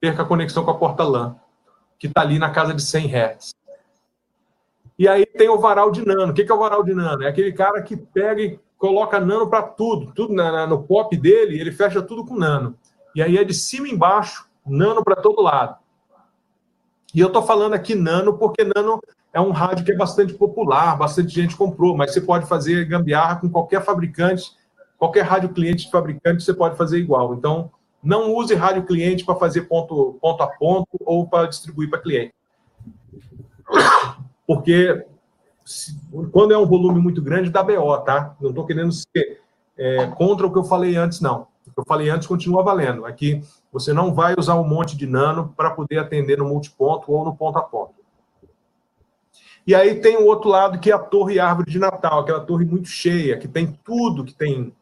[0.00, 1.36] perca a conexão com a porta LAN,
[1.98, 3.54] que está ali na casa de 100 Hz.
[4.98, 6.32] E aí tem o varal de nano.
[6.32, 7.22] O que é o varal de nano?
[7.22, 11.70] É aquele cara que pega e coloca nano para tudo, tudo no pop dele, ele
[11.70, 12.76] fecha tudo com nano.
[13.14, 15.76] E aí é de cima e embaixo, nano para todo lado.
[17.14, 19.00] E eu estou falando aqui nano porque nano
[19.32, 23.36] é um rádio que é bastante popular, bastante gente comprou, mas você pode fazer gambiarra
[23.36, 24.52] com qualquer fabricante,
[24.98, 27.34] qualquer rádio cliente de fabricante, você pode fazer igual.
[27.34, 27.70] Então,
[28.02, 32.34] não use rádio cliente para fazer ponto, ponto a ponto ou para distribuir para cliente
[34.46, 35.06] porque
[35.64, 35.96] se,
[36.32, 38.34] quando é um volume muito grande, dá BO, tá?
[38.40, 39.40] Não estou querendo ser
[39.78, 41.46] é, contra o que eu falei antes, não.
[41.66, 43.04] O que eu falei antes continua valendo.
[43.04, 43.42] Aqui
[43.72, 47.36] você não vai usar um monte de nano para poder atender no multiponto ou no
[47.36, 47.94] ponto a ponto.
[49.66, 52.64] E aí tem o outro lado que é a torre árvore de Natal, aquela torre
[52.64, 54.74] muito cheia, que tem tudo, que tem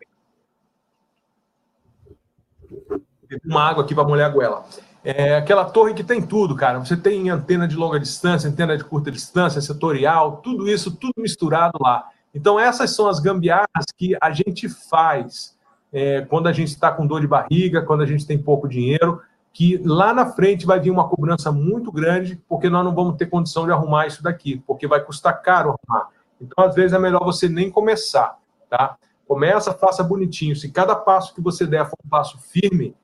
[3.45, 4.65] uma água aqui para molhar a goela.
[5.05, 6.79] É aquela torre que tem tudo, cara.
[6.79, 11.79] Você tem antena de longa distância, antena de curta distância, setorial, tudo isso, tudo misturado
[11.81, 12.09] lá.
[12.35, 15.57] Então, essas são as gambiarras que a gente faz
[15.93, 19.21] é, quando a gente está com dor de barriga, quando a gente tem pouco dinheiro,
[19.53, 23.27] que lá na frente vai vir uma cobrança muito grande, porque nós não vamos ter
[23.27, 26.09] condição de arrumar isso daqui, porque vai custar caro arrumar.
[26.41, 28.39] Então, às vezes, é melhor você nem começar,
[28.71, 28.97] tá?
[29.27, 30.55] Começa, faça bonitinho.
[30.55, 32.95] Se cada passo que você der for um passo firme,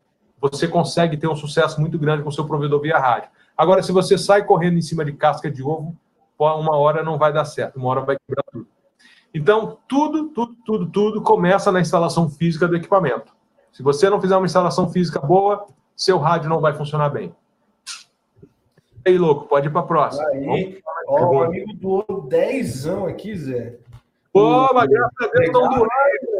[0.40, 3.30] você consegue ter um sucesso muito grande com o seu provedor via rádio.
[3.56, 5.96] Agora, se você sai correndo em cima de casca de ovo,
[6.38, 8.66] uma hora não vai dar certo, uma hora vai quebrar tudo.
[9.34, 13.34] Então, tudo, tudo, tudo, tudo começa na instalação física do equipamento.
[13.72, 15.66] Se você não fizer uma instalação física boa,
[15.96, 17.34] seu rádio não vai funcionar bem.
[19.04, 20.24] E aí, louco, pode ir para a próxima.
[20.28, 23.76] Aí, ó, o amigo doou 10 aqui, Zé.
[24.32, 25.88] Pô, mas graças a Deus estão doando.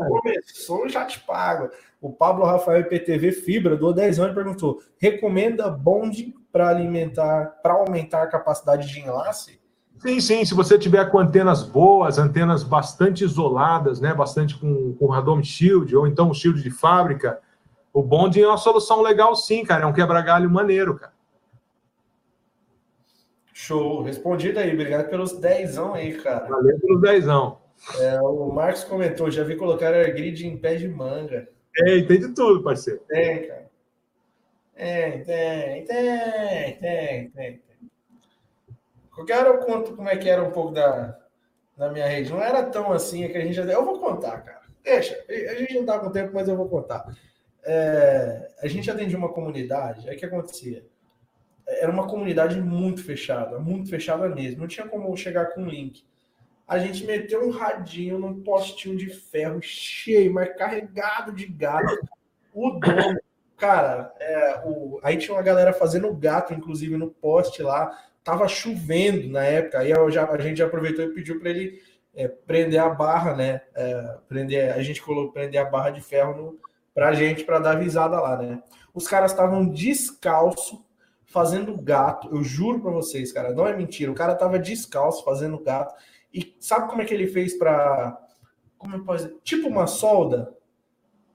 [0.09, 1.71] Começou, já te pago.
[2.01, 8.23] O Pablo Rafael IPTV Fibra do 10 anos perguntou: recomenda bonde para alimentar, para aumentar
[8.23, 9.61] a capacidade de enlace?
[10.05, 10.45] Sim, sim.
[10.45, 15.97] Se você tiver com antenas boas, antenas bastante isoladas, né, bastante com, com radome shield
[15.97, 17.41] ou então um shield de fábrica,
[17.91, 19.85] o bonde é uma solução legal, sim, cara.
[19.85, 21.15] É um quebra-galho maneiro, cara.
[23.55, 24.75] Show, respondido aí.
[24.75, 26.49] Obrigado pelos dezão aí, cara.
[26.49, 27.59] Valeu pelos dezão.
[27.99, 31.49] É, o Marcos comentou, já vi colocar a grid em pé de manga.
[31.73, 33.01] Tem, tem de tudo, parceiro.
[33.09, 33.71] Tem, cara.
[34.75, 37.64] Tem, tem, tem, tem, tem.
[39.15, 41.19] Qualquer hora eu conto como é que era um pouco da,
[41.77, 42.33] da minha rede.
[42.33, 43.59] Não era tão assim, é que a gente.
[43.59, 44.63] Eu vou contar, cara.
[44.83, 47.07] Deixa, a gente não tá com tempo, mas eu vou contar.
[47.65, 50.85] É, a gente atendia uma comunidade, aí que acontecia?
[51.67, 54.61] Era uma comunidade muito fechada, muito fechada mesmo.
[54.61, 56.05] Não tinha como chegar com um link
[56.67, 61.95] a gente meteu um radinho num postinho de ferro cheio, mas carregado de gato.
[62.55, 63.21] O dono,
[63.57, 67.97] cara, é, o, aí tinha uma galera fazendo gato, inclusive no poste lá.
[68.25, 71.79] Tava chovendo na época, aí já, a gente aproveitou e pediu para ele
[72.15, 73.61] é, prender a barra, né?
[73.75, 76.59] É, prender, a gente colocou prender a barra de ferro no,
[76.95, 78.63] pra gente para dar visada lá, né?
[78.95, 80.85] Os caras estavam descalço
[81.27, 82.29] fazendo gato.
[82.33, 84.11] Eu juro para vocês, cara, não é mentira.
[84.11, 85.95] O cara tava descalço fazendo gato
[86.33, 88.17] e sabe como é que ele fez para.
[88.79, 89.41] Como eu posso dizer?
[89.43, 90.55] Tipo uma solda.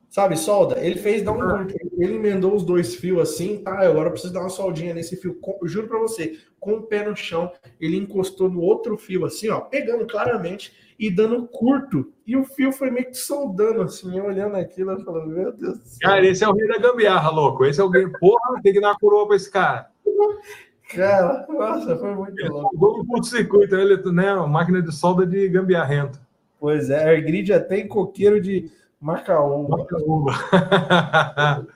[0.09, 0.79] Sabe, solda?
[0.83, 1.41] Ele fez dar um.
[1.41, 1.67] Ah.
[1.99, 3.79] Ele emendou os dois fios assim, tá?
[3.79, 5.39] Agora eu preciso dar uma soldinha nesse fio.
[5.61, 9.49] Eu juro para você, com o pé no chão, ele encostou no outro fio assim,
[9.49, 12.11] ó, pegando claramente e dando curto.
[12.25, 15.85] E o fio foi meio que soldando assim, eu olhando aquilo falando, meu Deus do
[15.87, 15.99] céu.
[16.01, 17.63] Cara, esse é o rei da gambiarra, louco.
[17.63, 18.07] Esse é o rei.
[18.19, 19.91] Porra, tem que dar uma coroa pra esse cara.
[20.93, 22.75] Cara, nossa, foi muito louco.
[22.75, 23.85] Vamos curto-circuito, né?
[24.11, 24.47] né?
[24.47, 26.19] Máquina de solda de gambiarrento.
[26.59, 28.69] Pois é, a grid até em coqueiro de
[28.99, 29.77] Macaúba.
[29.77, 30.33] Macaúba.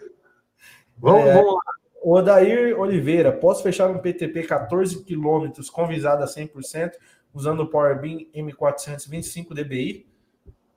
[0.98, 1.62] vamos, é, vamos lá.
[2.02, 6.92] O Odair Oliveira, posso fechar um PTP 14 km com visada 100%
[7.34, 10.06] usando o PowerBeam M425 DBI?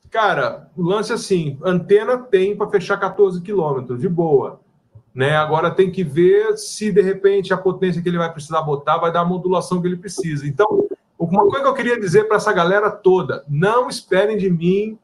[0.09, 4.60] Cara, o lance é assim, antena tem para fechar 14 km, de boa.
[5.12, 5.35] Né?
[5.35, 9.10] Agora tem que ver se de repente a potência que ele vai precisar botar vai
[9.10, 10.47] dar a modulação que ele precisa.
[10.47, 10.86] Então,
[11.18, 14.98] uma coisa que eu queria dizer para essa galera toda: não esperem de mim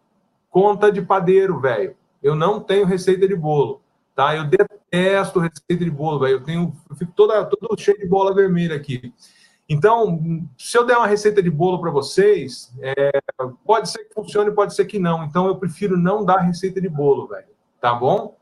[0.53, 1.97] conta de padeiro, velho.
[2.23, 3.81] Eu não tenho receita de bolo,
[4.15, 4.37] tá?
[4.37, 6.35] Eu detesto receita de bolo, velho.
[6.35, 9.13] Eu tenho, eu fico toda, todo cheio de bola vermelha aqui.
[9.69, 13.11] Então, se eu der uma receita de bolo para vocês, é,
[13.65, 15.25] pode ser que funcione, pode ser que não.
[15.25, 17.47] Então, eu prefiro não dar receita de bolo, velho.
[17.81, 18.37] Tá bom?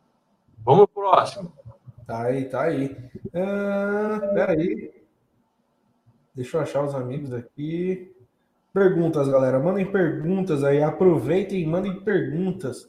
[0.59, 1.53] Vamos pro próximo.
[2.07, 2.97] Tá aí, tá aí.
[3.33, 4.93] Ah, peraí.
[6.35, 8.13] Deixa eu achar os amigos aqui.
[8.73, 9.59] Perguntas, galera.
[9.59, 10.83] Mandem perguntas aí.
[10.83, 12.89] Aproveitem e mandem perguntas.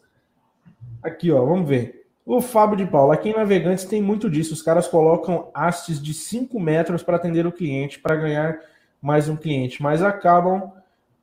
[1.04, 1.46] Aqui, ó.
[1.46, 2.02] Vamos ver.
[2.26, 4.54] O Fábio de Paula, aqui em Navegantes tem muito disso.
[4.54, 8.60] Os caras colocam hastes de 5 metros para atender o cliente, para ganhar
[9.02, 10.72] mais um cliente, mas acabam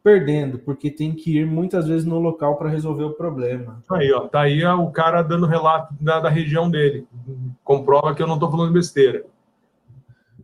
[0.03, 3.83] perdendo, porque tem que ir muitas vezes no local para resolver o problema.
[3.91, 7.07] Aí, ó, tá aí o cara dando relato da, da região dele.
[7.63, 9.25] Comprova que eu não estou falando besteira.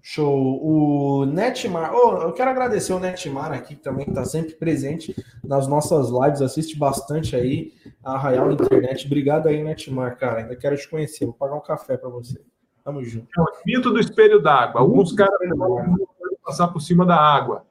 [0.06, 0.60] Show.
[0.62, 5.66] O Netmar, oh, eu quero agradecer o Netmar aqui, que também está sempre presente nas
[5.66, 7.72] nossas lives, assiste bastante aí
[8.04, 9.06] a Arraial Internet.
[9.06, 10.40] Obrigado aí, Netmar, cara.
[10.40, 11.24] Ainda quero te conhecer.
[11.24, 12.38] Vou pagar um café para você.
[12.84, 13.28] Tamo junto.
[13.34, 14.82] É o mito do espelho d'água.
[14.82, 15.96] Alguns caras podem
[16.44, 17.64] passar por cima da água.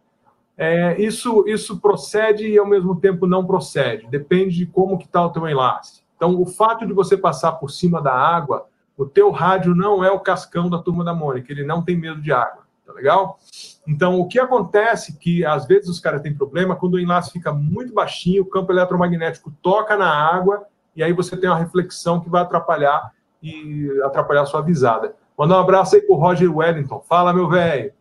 [0.57, 4.07] É, isso, isso procede e ao mesmo tempo não procede.
[4.07, 6.01] Depende de como que está o teu enlace.
[6.15, 8.65] Então, o fato de você passar por cima da água
[8.97, 12.21] o teu rádio não é o cascão da turma da Mônica, ele não tem medo
[12.21, 13.39] de água, tá legal?
[13.87, 17.51] Então, o que acontece que às vezes os caras têm problema quando o enlace fica
[17.51, 20.65] muito baixinho, o campo eletromagnético toca na água
[20.95, 23.11] e aí você tem uma reflexão que vai atrapalhar
[23.41, 25.15] e atrapalhar a sua visada.
[25.37, 27.01] Manda um abraço aí pro Roger Wellington.
[27.01, 27.91] Fala, meu velho.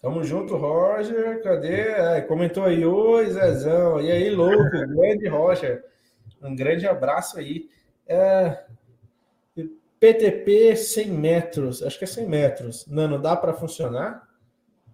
[0.00, 1.42] Tamo junto, Roger.
[1.42, 1.94] Cadê?
[1.94, 4.00] Ai, comentou aí, oi, Zezão.
[4.00, 5.84] E aí, louco, grande Roger.
[6.42, 7.68] Um grande abraço aí.
[8.08, 8.64] É,
[10.06, 12.86] PTP 100 metros, acho que é 100 metros.
[12.86, 14.22] Nano, dá para funcionar?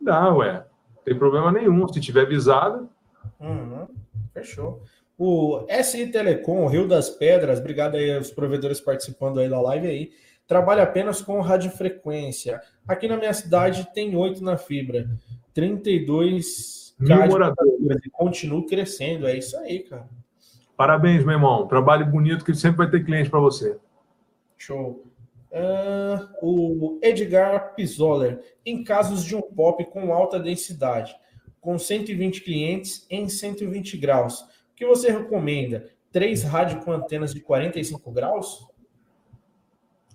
[0.01, 0.65] Dá, ué.
[0.97, 1.87] Não tem problema nenhum.
[1.89, 2.89] Se tiver visado.
[3.39, 3.87] Uhum,
[4.33, 4.83] fechou.
[5.19, 10.11] O SI Telecom, Rio das Pedras, obrigado aí aos provedores participando aí da live aí.
[10.47, 12.61] Trabalha apenas com radiofrequência.
[12.89, 15.07] Aqui na minha cidade tem oito na fibra.
[15.53, 18.01] 32 Mil moradores.
[18.05, 19.27] E continua crescendo.
[19.27, 20.09] É isso aí, cara.
[20.75, 21.67] Parabéns, meu irmão.
[21.67, 23.77] Trabalho bonito que sempre vai ter cliente para você.
[24.63, 25.05] Show.
[25.51, 31.15] Uh, o Edgar Pisoller, em casos de um pop com alta densidade,
[31.61, 35.91] com 120 clientes em 120 graus, o que você recomenda?
[36.13, 38.67] Três rádios com antenas de 45 graus?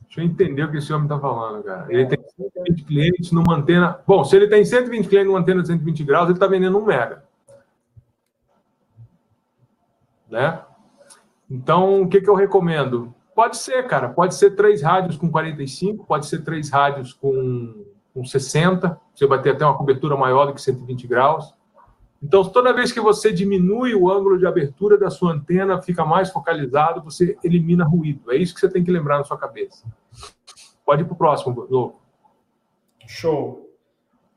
[0.04, 1.86] Deixa eu entender o que esse homem está falando, cara.
[1.90, 4.02] Ele tem 120 clientes numa antena.
[4.08, 6.86] Bom, se ele tem 120 clientes numa antena de 120 graus, ele está vendendo um
[6.86, 7.26] mega.
[10.30, 10.64] Né?
[11.50, 13.14] Então, o que, que eu recomendo?
[13.38, 14.10] Pode ser, cara.
[14.10, 19.00] Pode ser três rádios com 45, pode ser três rádios com, com 60.
[19.14, 21.54] Você vai ter até uma cobertura maior do que 120 graus.
[22.20, 26.32] Então, toda vez que você diminui o ângulo de abertura da sua antena, fica mais
[26.32, 28.32] focalizado, você elimina ruído.
[28.32, 29.86] É isso que você tem que lembrar na sua cabeça.
[30.84, 32.02] Pode ir para o próximo, Louco.
[33.06, 33.70] Show.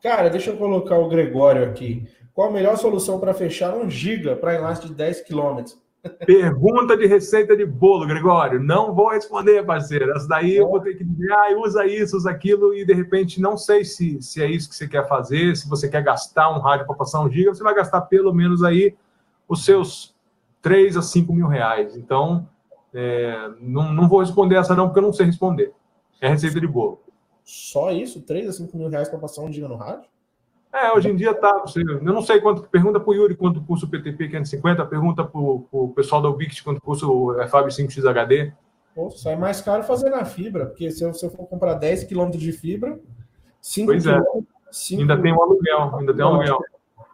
[0.02, 2.06] Cara, deixa eu colocar o Gregório aqui.
[2.34, 5.80] Qual a melhor solução para fechar um giga para enlace de 10 quilômetros?
[6.24, 8.58] Pergunta de receita de bolo, Gregório.
[8.60, 10.10] Não vou responder, parceiro.
[10.12, 13.40] Essa daí eu vou ter que dizer, ah, usa isso, usa aquilo, e de repente
[13.40, 16.60] não sei se, se é isso que você quer fazer, se você quer gastar um
[16.60, 18.94] rádio para passar um giga, você vai gastar pelo menos aí
[19.48, 20.14] os seus
[20.62, 21.96] 3 a 5 mil reais.
[21.96, 22.48] Então,
[22.94, 25.72] é, não, não vou responder essa não, porque eu não sei responder.
[26.20, 27.00] É receita de bolo.
[27.44, 28.22] Só isso?
[28.22, 30.09] 3 a 5 mil reais para passar um giga no rádio?
[30.72, 31.58] É, hoje em dia tá.
[31.58, 32.62] Você, eu não sei quanto.
[32.62, 36.62] Pergunta para o Yuri quanto custa o PTP 550, pergunta para o pessoal da Ubiquit
[36.62, 38.52] quanto custa o FAB 5X HD.
[38.94, 42.52] Pô, sai mais caro fazer na fibra, porque se você for comprar 10 km de
[42.52, 42.98] fibra,
[43.60, 44.20] 5 Pois é.
[44.98, 46.58] ainda tem um aluguel, ainda tem um aluguel.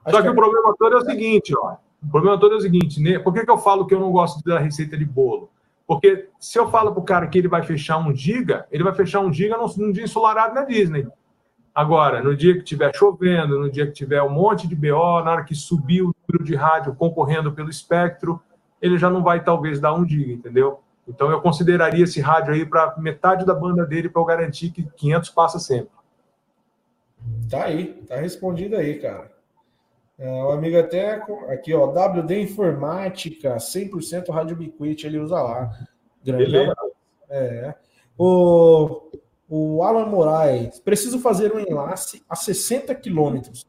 [0.08, 1.76] Só que, que, o problema todo é o seguinte, ó.
[2.02, 3.18] O problema todo é o seguinte, né?
[3.18, 5.50] Por que, que eu falo que eu não gosto da receita de bolo?
[5.86, 8.94] Porque se eu falo para o cara que ele vai fechar um giga, ele vai
[8.94, 11.06] fechar um giga num, num dia ensolarado na Disney.
[11.76, 15.32] Agora, no dia que estiver chovendo, no dia que tiver um monte de BO, na
[15.32, 18.40] hora que subir o número de rádio concorrendo pelo espectro,
[18.80, 20.80] ele já não vai talvez dar um giga, entendeu?
[21.06, 24.84] Então eu consideraria esse rádio aí para metade da banda dele para eu garantir que
[24.84, 25.90] 500 passa sempre.
[27.50, 29.30] Tá aí, tá respondido aí, cara.
[30.18, 35.70] É, o amigo até aqui, ó, WD Informática, 100% Rádio Biquit, ele usa lá.
[36.24, 36.74] Grande Beleza.
[37.28, 37.74] É.
[38.16, 39.10] O
[39.48, 43.66] o Alan Moraes, preciso fazer um enlace a 60 quilômetros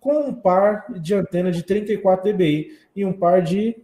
[0.00, 3.76] com um par de antena de 34 dBi e um par de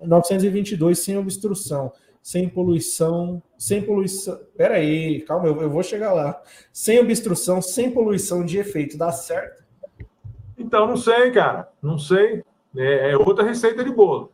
[0.00, 1.92] 922 sem obstrução,
[2.22, 4.38] sem poluição, sem poluição.
[4.56, 6.40] Pera aí, calma, eu, eu vou chegar lá.
[6.72, 9.64] Sem obstrução, sem poluição de efeito, dá certo?
[10.56, 12.44] Então, não sei, cara, não sei.
[12.76, 14.32] É, é outra receita de bolo.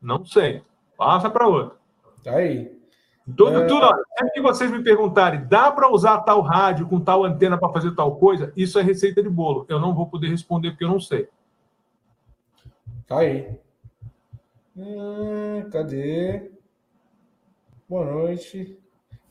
[0.00, 0.62] Não sei.
[0.96, 1.76] Passa para outra.
[2.24, 2.79] Tá aí.
[3.24, 3.66] Tudo, é...
[3.66, 3.86] tudo.
[4.18, 7.94] sempre que vocês me perguntarem, dá para usar tal rádio com tal antena para fazer
[7.94, 8.52] tal coisa?
[8.56, 9.66] Isso é receita de bolo.
[9.68, 11.28] Eu não vou poder responder porque eu não sei.
[13.06, 13.48] Tá aí.
[14.76, 16.50] Hum, cadê?
[17.88, 18.78] Boa noite.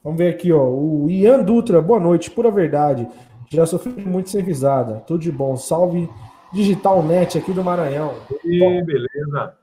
[0.03, 0.63] Vamos ver aqui, ó.
[0.63, 3.07] O Ian Dutra, boa noite, pura verdade.
[3.49, 4.99] Já sofri muito sem visada.
[5.07, 5.57] Tudo de bom.
[5.57, 6.09] Salve
[6.53, 8.13] Digital Net aqui do Maranhão.
[8.43, 9.57] E, beleza.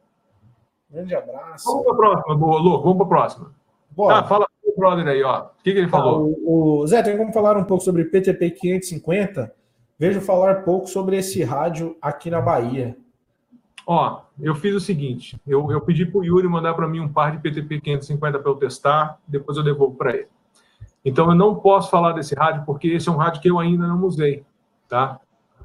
[0.90, 1.64] Grande abraço.
[1.66, 2.82] Vamos para a próxima, Lu.
[2.82, 3.54] Vamos para a próxima.
[3.96, 4.18] Bora.
[4.18, 5.44] Ah, fala o brother aí, ó.
[5.44, 6.16] O que, que ele falou?
[6.16, 9.54] Ah, o, o, Zé, tem como falar um pouco sobre PTP 550?
[9.98, 12.94] Vejo falar pouco sobre esse rádio aqui na Bahia.
[13.86, 17.10] Ó, eu fiz o seguinte: eu, eu pedi para o Yuri mandar para mim um
[17.10, 20.28] par de PTP 550 para eu testar, depois eu devolvo para ele.
[21.02, 23.86] Então eu não posso falar desse rádio porque esse é um rádio que eu ainda
[23.86, 24.44] não usei,
[24.88, 25.18] tá?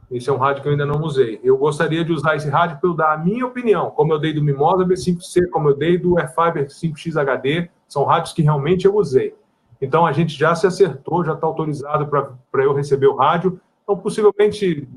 [0.10, 1.40] Esse é um rádio que eu ainda não usei.
[1.44, 4.34] Eu gostaria de usar esse rádio para eu dar a minha opinião, como eu dei
[4.34, 8.96] do Mimosa B5C, como eu dei do Airfiber 5X HD, são rádios que realmente eu
[8.96, 9.36] usei.
[9.82, 13.60] Então a gente já se acertou, já está autorizado para eu receber o rádio.
[13.84, 14.88] Então, possivelmente,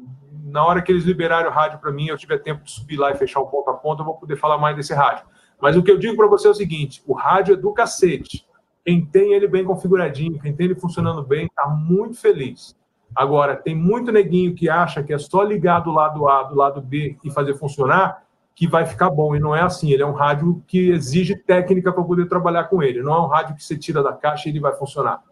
[0.44, 3.10] na hora que eles liberarem o rádio para mim, eu tiver tempo de subir lá
[3.10, 5.26] e fechar o ponto a ponto, eu vou poder falar mais desse rádio.
[5.60, 8.46] Mas o que eu digo para você é o seguinte: o rádio é do cacete.
[8.84, 12.76] Quem tem ele bem configuradinho, quem tem ele funcionando bem, está muito feliz.
[13.12, 16.80] Agora, tem muito neguinho que acha que é só ligar do lado A, do lado
[16.80, 18.22] B e fazer funcionar,
[18.54, 19.34] que vai ficar bom.
[19.34, 19.90] E não é assim.
[19.90, 23.02] Ele é um rádio que exige técnica para poder trabalhar com ele.
[23.02, 25.22] Não é um rádio que você tira da caixa e ele vai funcionar.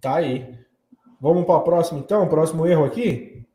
[0.00, 0.58] Tá aí.
[1.20, 2.28] Vamos para o próximo, então?
[2.28, 3.46] Próximo erro aqui?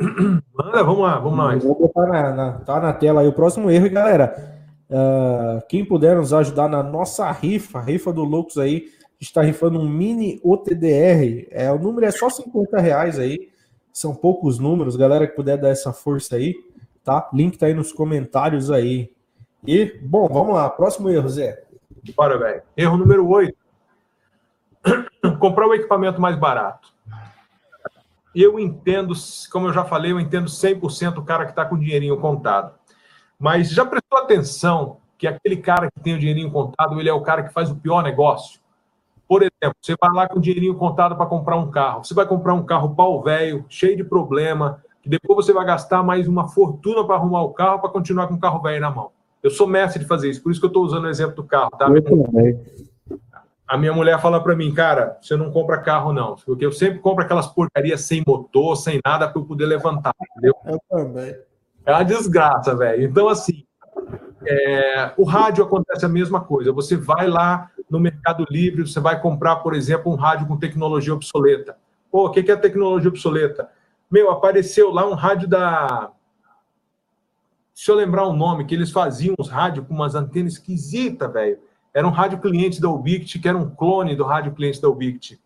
[0.00, 1.56] Manda, vamos lá, vamos lá.
[1.56, 4.60] Vou botar na, na, tá na tela aí o próximo erro, galera.
[4.90, 8.88] Uh, quem puder nos ajudar na nossa rifa, rifa do Loucos aí,
[9.20, 11.46] está rifando um mini OTDR.
[11.50, 13.51] É, o número é só 50 reais aí.
[13.92, 16.54] São poucos números, galera que puder dar essa força aí,
[17.04, 17.28] tá?
[17.32, 19.12] Link tá aí nos comentários aí.
[19.66, 20.70] E, bom, vamos lá.
[20.70, 21.62] Próximo erro, Zé.
[22.16, 22.62] Bora, velho.
[22.76, 23.56] Erro número 8.
[25.38, 26.92] Comprar o equipamento mais barato.
[28.34, 29.12] Eu entendo,
[29.50, 32.74] como eu já falei, eu entendo 100% o cara que está com o dinheirinho contado.
[33.38, 37.20] Mas já prestou atenção que aquele cara que tem o dinheirinho contado, ele é o
[37.20, 38.61] cara que faz o pior negócio?
[39.32, 42.04] Por exemplo, você vai lá com o dinheirinho contado para comprar um carro.
[42.04, 46.02] Você vai comprar um carro pau velho, cheio de problema, que depois você vai gastar
[46.02, 49.10] mais uma fortuna para arrumar o carro para continuar com o carro velho na mão.
[49.42, 51.44] Eu sou mestre de fazer isso, por isso que eu estou usando o exemplo do
[51.44, 51.88] carro, tá?
[53.66, 56.98] A minha mulher fala para mim, cara, você não compra carro não, porque eu sempre
[56.98, 60.54] compro aquelas porcarias sem motor, sem nada para eu poder levantar, entendeu?
[60.66, 61.34] Eu também.
[61.86, 63.02] É uma desgraça, velho.
[63.02, 63.64] Então, assim,
[64.46, 66.70] é, o rádio acontece a mesma coisa.
[66.70, 71.12] Você vai lá no Mercado Livre, você vai comprar, por exemplo, um rádio com tecnologia
[71.12, 71.76] obsoleta.
[72.10, 73.68] Pô, o que é tecnologia obsoleta?
[74.10, 76.10] Meu, apareceu lá um rádio da.
[77.74, 81.58] Se eu lembrar o nome, que eles faziam uns rádios com umas antenas esquisitas, velho.
[81.92, 85.38] Era um rádio cliente da Ubiquiti, que era um clone do rádio cliente da Ubiquiti.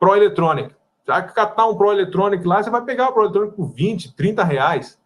[0.00, 0.74] Pro Electronic.
[1.04, 4.16] Você vai catar um Pro Electronic lá, você vai pegar o Pro Electronic por 20,
[4.16, 4.98] 30 reais.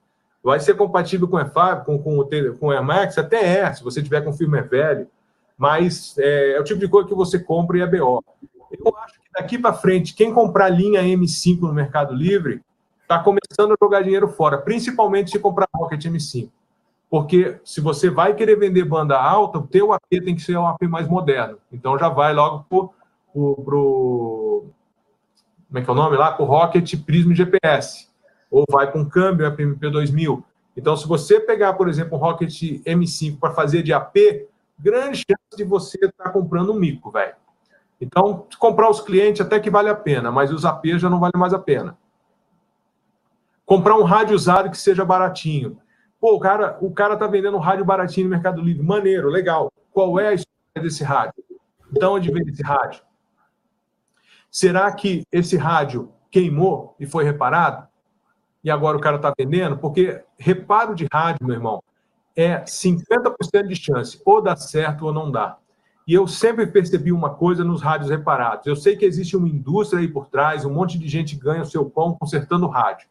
[0.44, 2.28] Vai ser compatível com o E5, com, com,
[2.60, 3.18] com o Air Max?
[3.18, 5.08] Até é, se você tiver com firmware velho
[5.62, 8.20] mas é, é, o tipo de coisa que você compra e é BO.
[8.72, 12.60] Eu acho que daqui para frente, quem comprar linha M5 no Mercado Livre
[13.00, 16.50] está começando a jogar dinheiro fora, principalmente se comprar Rocket M5.
[17.08, 20.66] Porque se você vai querer vender banda alta, o teu AP tem que ser um
[20.66, 21.58] AP mais moderno.
[21.72, 22.92] Então já vai logo pro,
[23.32, 24.64] pro, pro
[25.68, 26.32] como é que é o nome lá?
[26.32, 28.08] Com o Rocket Prisma GPS.
[28.50, 30.44] Ou vai com câmbio MP 2000.
[30.76, 32.52] Então, se você pegar, por exemplo, um Rocket
[32.84, 34.16] M5 para fazer de AP,
[34.82, 37.34] grande chance de você estar tá comprando um mico, velho.
[38.00, 41.34] Então, comprar os clientes até que vale a pena, mas os AP já não vale
[41.36, 41.96] mais a pena.
[43.64, 45.78] Comprar um rádio usado que seja baratinho.
[46.20, 48.82] Pô, o cara, o cara tá vendendo um rádio baratinho no Mercado Livre.
[48.82, 49.72] Maneiro, legal.
[49.92, 51.44] Qual é a história desse rádio?
[51.92, 53.02] Então, onde vem esse rádio?
[54.50, 57.86] Será que esse rádio queimou e foi reparado?
[58.64, 59.78] E agora o cara está vendendo?
[59.78, 61.82] Porque reparo de rádio, meu irmão,
[62.36, 65.58] é 50% de chance, ou dá certo ou não dá.
[66.06, 68.66] E eu sempre percebi uma coisa nos rádios reparados.
[68.66, 71.66] Eu sei que existe uma indústria aí por trás, um monte de gente ganha o
[71.66, 73.06] seu pão consertando rádio.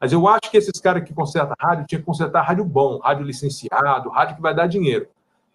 [0.00, 3.24] Mas eu acho que esses caras que consertam rádio tinham que consertar rádio bom, rádio
[3.24, 5.06] licenciado, rádio que vai dar dinheiro.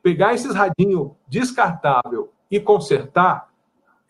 [0.02, 3.50] Pegar esses radinhos descartável e consertar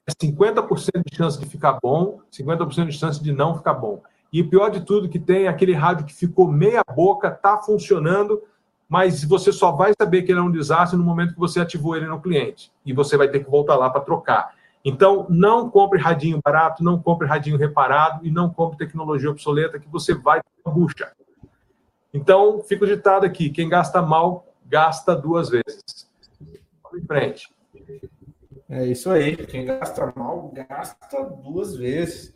[0.06, 4.04] é 50% de chance de ficar bom, 50% de chance de não ficar bom.
[4.32, 8.42] E pior de tudo que tem é aquele rádio que ficou meia boca, tá funcionando,
[8.88, 11.96] mas você só vai saber que ele é um desastre no momento que você ativou
[11.96, 12.72] ele no cliente.
[12.86, 14.56] E você vai ter que voltar lá para trocar.
[14.86, 19.90] Então, não compre radinho barato, não compre radinho reparado e não compre tecnologia obsoleta que
[19.90, 21.12] você vai ter bucha.
[22.14, 26.10] Então, fica o ditado aqui: quem gasta mal, gasta duas vezes.
[26.82, 27.50] Vamos em frente.
[28.70, 29.36] É isso aí.
[29.36, 32.34] Quem gasta mal, gasta duas vezes.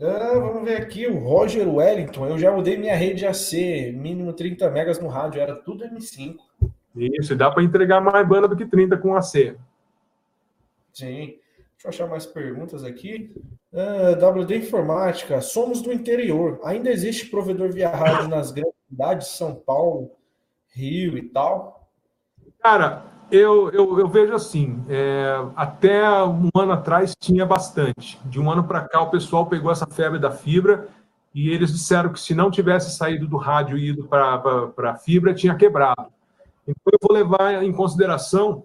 [0.00, 2.26] Ah, vamos ver aqui, o Roger Wellington.
[2.26, 6.36] Eu já mudei minha rede AC, mínimo 30 megas no rádio, era tudo M5.
[6.96, 9.56] Isso, dá para entregar mais banda do que 30 com AC.
[10.92, 11.38] Sim.
[11.72, 13.34] Deixa eu achar mais perguntas aqui.
[13.72, 16.60] Ah, WD Informática, somos do interior.
[16.64, 20.10] Ainda existe provedor via rádio nas grandes cidades, São Paulo,
[20.68, 21.88] Rio e tal?
[22.60, 28.16] Cara, Eu, eu, eu vejo assim, é, até um ano atrás tinha bastante.
[28.26, 30.86] De um ano para cá, o pessoal pegou essa febre da fibra
[31.34, 34.40] e eles disseram que se não tivesse saído do rádio e ido para
[34.78, 36.12] a fibra, tinha quebrado.
[36.62, 38.62] Então, eu vou levar em consideração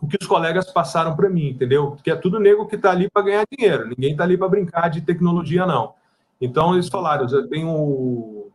[0.00, 1.96] o que os colegas passaram para mim, entendeu?
[2.02, 4.88] Que é tudo nego que está ali para ganhar dinheiro, ninguém está ali para brincar
[4.88, 5.94] de tecnologia, não.
[6.40, 8.50] Então, eles falaram, tenho o,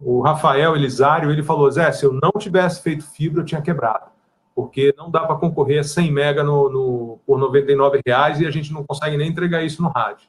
[0.00, 4.12] o Rafael Elisário, ele falou, Zé, se eu não tivesse feito fibra, eu tinha quebrado
[4.54, 8.50] porque não dá para concorrer a 100 mega no, no, por 99 reais e a
[8.50, 10.28] gente não consegue nem entregar isso no rádio.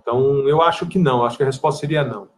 [0.00, 2.28] Então, eu acho que não, acho que a resposta seria não.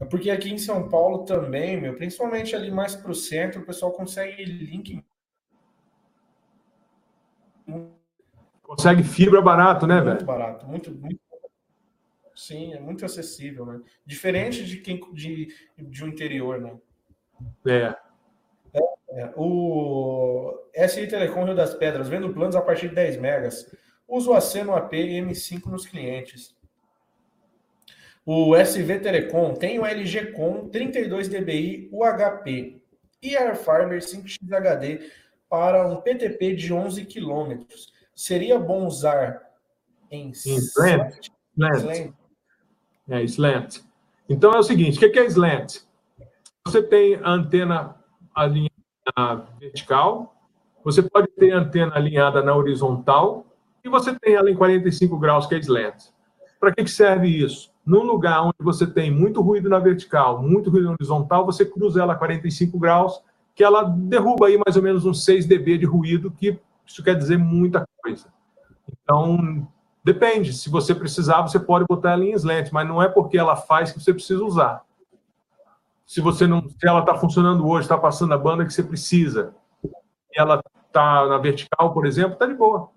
[0.00, 3.66] É porque aqui em São Paulo também, meu, principalmente ali mais para o centro, o
[3.66, 5.02] pessoal consegue link.
[8.62, 10.16] Consegue fibra barato, né, muito velho?
[10.16, 11.20] Muito barato, muito, muito.
[12.34, 13.80] Sim, é muito acessível, né?
[14.04, 16.76] Diferente de quem de, de um interior, né?
[17.66, 17.96] É.
[19.14, 20.52] É, o
[20.88, 23.72] SI Telecom Rio das Pedras, vendo planos a partir de 10 megas.
[24.08, 26.54] Uso Aceno AP M5 nos clientes.
[28.26, 32.82] O SV Telecom tem o LG Com 32 dBi UHP
[33.22, 35.08] e Airfiber 5X HD
[35.48, 37.64] para um PTP de 11 km.
[38.16, 39.40] Seria bom usar
[40.10, 41.30] em slant?
[41.56, 42.12] Slant.
[43.08, 43.80] É, slant.
[44.28, 45.82] Então é o seguinte, o que é slant?
[46.66, 47.94] Você tem a antena
[48.34, 48.73] alinhada
[49.58, 50.34] vertical,
[50.82, 53.46] você pode ter antena alinhada na horizontal
[53.82, 56.10] e você tem ela em 45 graus, que é slant.
[56.58, 57.70] Para que, que serve isso?
[57.84, 62.00] Num lugar onde você tem muito ruído na vertical, muito ruído na horizontal, você cruza
[62.00, 63.22] ela a 45 graus,
[63.54, 67.14] que ela derruba aí mais ou menos uns 6 dB de ruído, que isso quer
[67.14, 68.26] dizer muita coisa.
[68.90, 69.66] Então,
[70.02, 70.52] depende.
[70.52, 73.92] Se você precisar, você pode botar ela em slant, mas não é porque ela faz
[73.92, 74.82] que você precisa usar
[76.06, 79.54] se você não, se ela está funcionando hoje, está passando a banda que você precisa,
[79.84, 82.90] e ela está na vertical, por exemplo, está de boa.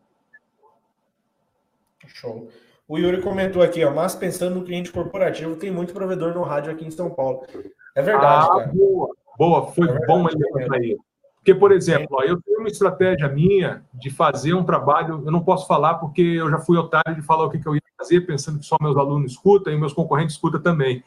[2.07, 2.49] Show.
[2.87, 6.71] O Yuri comentou aqui, ó, mas pensando no cliente corporativo, tem muito provedor no rádio
[6.71, 7.45] aqui em São Paulo.
[7.93, 8.71] É verdade, ah, cara.
[8.73, 10.97] Boa, boa, foi é bom ele aí.
[11.35, 15.43] Porque, por exemplo, ó, eu tenho uma estratégia minha de fazer um trabalho, eu não
[15.43, 18.21] posso falar porque eu já fui otário de falar o que, que eu ia fazer,
[18.21, 21.03] pensando que só meus alunos escutam e meus concorrentes escutam também.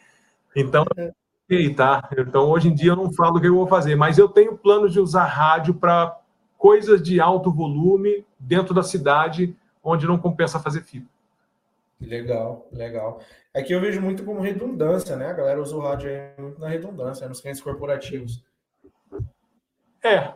[0.56, 0.84] Então,
[1.50, 2.08] é tá?
[2.16, 4.56] Então, hoje em dia, eu não falo o que eu vou fazer, mas eu tenho
[4.56, 6.16] planos de usar rádio para
[6.56, 11.08] coisas de alto volume dentro da cidade, onde não compensa fazer fibra.
[12.00, 13.20] Legal, legal.
[13.52, 15.26] É que eu vejo muito como redundância, né?
[15.26, 18.42] A galera usa o rádio muito na redundância, nos clientes corporativos.
[20.02, 20.32] É,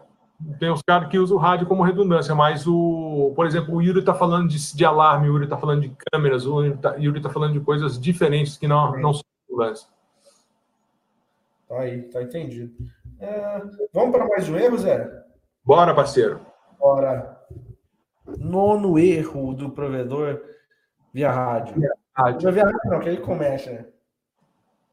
[0.59, 4.01] tem os caras que usam o rádio como redundância, mas o, por exemplo, o Yuri
[4.01, 7.33] está falando de, de alarme, o Yuri está falando de câmeras, o Yuri está tá
[7.33, 9.94] falando de coisas diferentes que não, não são redundância.
[11.77, 12.73] Aí, tá entendido.
[13.19, 15.11] É, vamos para mais um erro, Zé?
[15.65, 16.41] Bora, parceiro.
[16.79, 17.41] Bora.
[18.39, 20.41] Nono erro do provedor
[21.13, 21.75] via rádio.
[21.77, 22.53] Via rádio.
[22.53, 23.87] Via rádio não, que ele começa, né?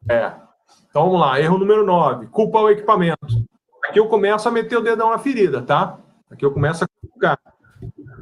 [0.10, 0.34] É.
[0.90, 1.40] Então vamos lá.
[1.40, 2.28] Erro número 9.
[2.28, 3.46] Culpa o equipamento.
[3.86, 6.00] Aqui eu começo a meter o dedão na ferida, tá?
[6.30, 7.40] Aqui eu começo a culpar.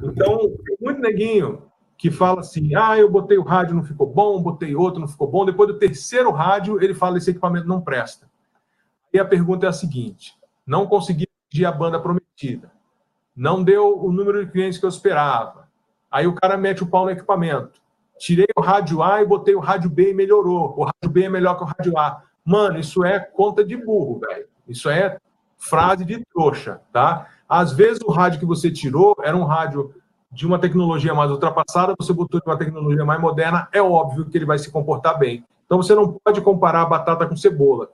[0.04, 1.64] Então, tem muito neguinho
[1.98, 5.30] que fala assim: ah, eu botei o rádio, não ficou bom, botei outro, não ficou
[5.30, 5.46] bom.
[5.46, 8.29] Depois do terceiro rádio, ele fala: esse equipamento não presta.
[9.14, 10.34] E a pergunta é a seguinte:
[10.66, 12.72] não consegui pedir a banda prometida,
[13.36, 15.68] não deu o número de clientes que eu esperava.
[16.12, 17.80] Aí o cara mete o pau no equipamento.
[18.18, 20.74] Tirei o rádio A e botei o rádio B e melhorou.
[20.78, 22.22] O rádio B é melhor que o rádio A.
[22.44, 24.48] Mano, isso é conta de burro, velho.
[24.68, 25.18] Isso é
[25.58, 27.28] frase de trouxa, tá?
[27.48, 29.94] Às vezes o rádio que você tirou era um rádio
[30.32, 34.38] de uma tecnologia mais ultrapassada, você botou de uma tecnologia mais moderna, é óbvio que
[34.38, 35.44] ele vai se comportar bem.
[35.66, 37.90] Então você não pode comparar batata com cebola.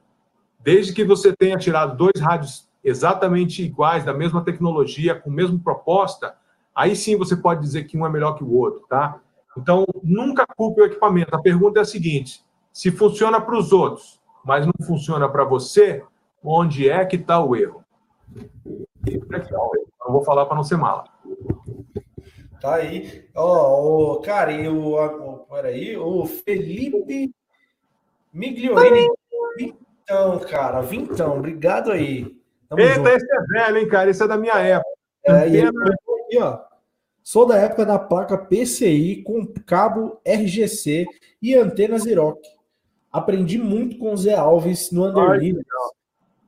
[0.65, 5.59] Desde que você tenha tirado dois rádios exatamente iguais, da mesma tecnologia, com a mesma
[5.63, 6.35] proposta,
[6.73, 9.19] aí sim você pode dizer que um é melhor que o outro, tá?
[9.55, 11.35] Então, nunca culpe o equipamento.
[11.35, 12.43] A pergunta é a seguinte:
[12.73, 16.03] se funciona para os outros, mas não funciona para você,
[16.43, 17.83] onde é que está o erro?
[19.99, 21.05] Não vou falar para não ser mala.
[22.59, 23.29] Tá aí.
[23.35, 27.31] Ó, oh, o cara, e o, o, peraí, o Felipe
[28.33, 29.07] Migliorini
[30.07, 32.35] Vintão, cara, vintão, obrigado aí.
[32.69, 33.09] Tamo Eita, junto.
[33.09, 34.09] esse é velho, hein, cara?
[34.09, 34.89] Esse é da minha época.
[35.25, 36.59] É, e ele aqui, ó.
[37.23, 41.07] Sou da época da placa PCI com cabo RGC
[41.41, 42.39] e antena Xerox.
[43.11, 45.65] Aprendi muito com o Zé Alves no Under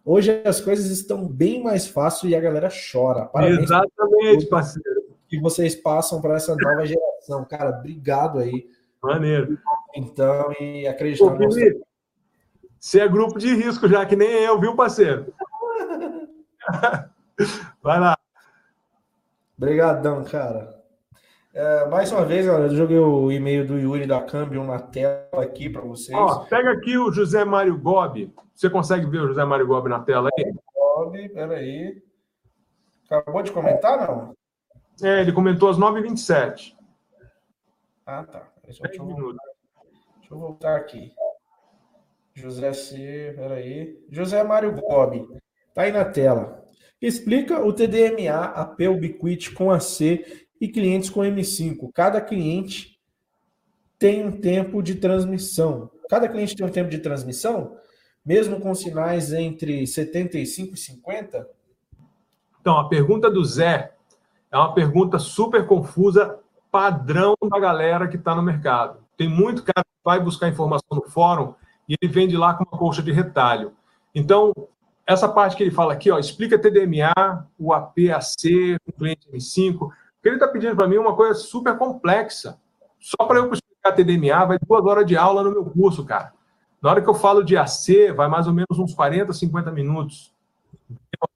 [0.06, 3.26] Hoje as coisas estão bem mais fáceis e a galera chora.
[3.26, 5.02] Parabéns Exatamente, parceiro.
[5.28, 7.44] Que vocês passam para essa nova geração.
[7.46, 8.68] Cara, obrigado aí.
[9.02, 9.58] Maneiro.
[9.96, 11.60] Então, e acreditar no nosso...
[12.88, 15.34] Você é grupo de risco já, que nem eu, viu, parceiro?
[17.84, 18.18] Vai lá.
[19.58, 20.82] Obrigadão, cara.
[21.54, 25.44] É, mais uma vez, galera, eu joguei o e-mail do Yuri da Câmbio na tela
[25.44, 26.18] aqui para vocês.
[26.18, 28.34] Ó, pega aqui o José Mário Gobi.
[28.56, 30.54] Você consegue ver o José Mário Gobi na tela aí?
[30.74, 32.02] Gobi, peraí.
[33.12, 34.34] Acabou de comentar, não?
[35.04, 36.74] É, ele comentou às 9h27.
[38.06, 38.48] Ah, tá.
[38.64, 39.36] Deixa eu.
[40.22, 41.12] Deixa eu voltar aqui.
[42.38, 43.98] José C, peraí.
[44.12, 45.28] José Mário Gobi.
[45.74, 46.64] Tá aí na tela.
[47.02, 51.92] Explica o TDMA, AP Ubiquiti com AC e clientes com M5.
[51.92, 53.00] Cada cliente
[53.98, 55.90] tem um tempo de transmissão.
[56.08, 57.76] Cada cliente tem um tempo de transmissão,
[58.24, 61.50] mesmo com sinais entre 75 e 50?
[62.62, 63.94] Então, a pergunta do Zé
[64.52, 66.40] é uma pergunta super confusa,
[66.72, 69.04] padrão da galera que está no mercado.
[69.18, 71.56] Tem muito cara que vai buscar informação no fórum
[71.88, 73.74] e ele vende lá com uma colcha de retalho.
[74.14, 74.54] Então,
[75.06, 79.90] essa parte que ele fala aqui, ó, explica TDMA, o APAC, o cliente M5,
[80.28, 82.60] ele está pedindo para mim é uma coisa super complexa.
[83.00, 86.34] Só para eu explicar TDMA, vai duas horas de aula no meu curso, cara.
[86.82, 90.34] Na hora que eu falo de AC, vai mais ou menos uns 40, 50 minutos.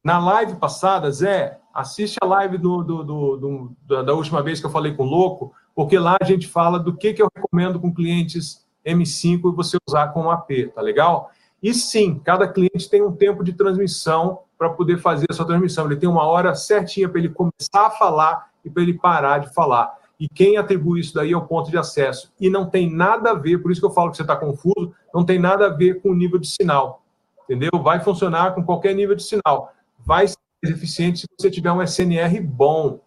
[0.03, 4.71] Na live passada, Zé, assiste a live do, do, do, da última vez que eu
[4.71, 7.93] falei com o Louco, porque lá a gente fala do que, que eu recomendo com
[7.93, 11.31] clientes M5 e você usar como AP, tá legal?
[11.61, 15.85] E sim, cada cliente tem um tempo de transmissão para poder fazer essa transmissão.
[15.85, 19.53] Ele tem uma hora certinha para ele começar a falar e para ele parar de
[19.53, 19.95] falar.
[20.19, 22.31] E quem atribui isso daí é o ponto de acesso.
[22.39, 24.93] E não tem nada a ver, por isso que eu falo que você está confuso,
[25.13, 27.01] não tem nada a ver com o nível de sinal.
[27.45, 27.71] Entendeu?
[27.81, 29.73] Vai funcionar com qualquer nível de sinal.
[29.99, 32.99] Vai ser eficiente se você tiver um SNR bom.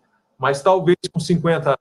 [0.44, 1.74] Mas talvez com 50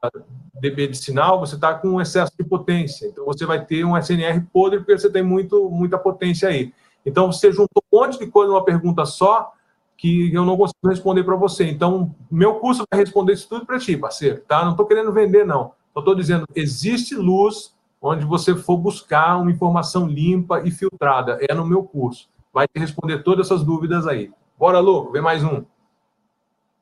[0.61, 3.06] dB de sinal, você está com um excesso de potência.
[3.06, 6.73] Então você vai ter um SNR podre porque você tem muito, muita potência aí.
[7.06, 9.52] Então você juntou um monte de coisa numa pergunta só,
[9.98, 11.65] que eu não consigo responder para você.
[11.65, 14.64] Então, meu curso vai responder isso tudo para ti, parceiro, tá?
[14.64, 15.73] Não estou querendo vender, não.
[15.94, 21.38] Eu estou dizendo, existe luz onde você for buscar uma informação limpa e filtrada.
[21.49, 22.30] É no meu curso.
[22.53, 24.31] Vai te responder todas essas dúvidas aí.
[24.57, 25.65] Bora, louco, vem mais um.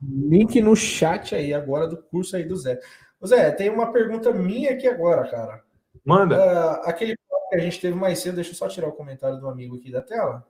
[0.01, 2.79] Link no chat aí agora do curso aí do Zé.
[3.25, 5.63] Zé, tem uma pergunta minha aqui agora, cara.
[6.03, 6.37] Manda.
[6.37, 9.47] Uh, aquele que a gente teve mais cedo, deixa eu só tirar o comentário do
[9.47, 10.45] amigo aqui da tela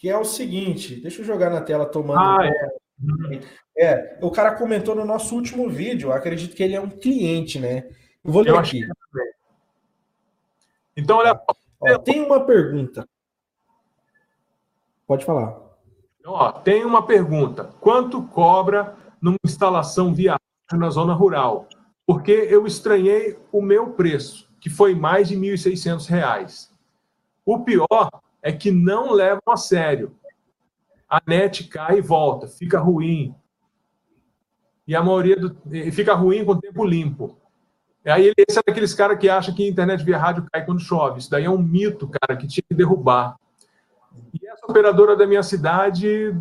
[0.00, 2.18] que é o seguinte, deixa eu jogar na tela tomando.
[2.18, 2.38] Ah,
[3.76, 3.84] é.
[3.84, 4.18] é.
[4.22, 7.86] o cara comentou no nosso último vídeo, acredito que ele é um cliente, né?
[8.24, 8.80] Eu vou ler eu aqui.
[10.96, 11.38] Então, olha.
[11.78, 13.06] Ó, tem uma pergunta.
[15.06, 15.69] Pode falar.
[16.32, 17.64] Ó, tem uma pergunta.
[17.80, 20.36] Quanto cobra numa instalação via
[20.72, 21.66] na zona rural?
[22.06, 26.70] Porque eu estranhei o meu preço, que foi mais de R$ 1.600.
[27.44, 28.08] O pior
[28.40, 30.14] é que não levam a sério.
[31.08, 33.34] A net cai e volta, fica ruim.
[34.86, 35.56] E a maioria do,
[35.90, 37.36] fica ruim com o tempo limpo.
[38.04, 41.18] Aí esse é daqueles caras que acham que a internet via rádio cai quando chove.
[41.18, 43.36] Isso daí é um mito, cara, que tinha que derrubar.
[44.70, 46.34] Operadora da minha cidade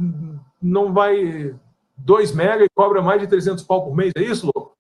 [0.62, 1.56] não vai
[1.98, 4.78] 2 mega e cobra mais de 300 pau por mês, é isso, louco?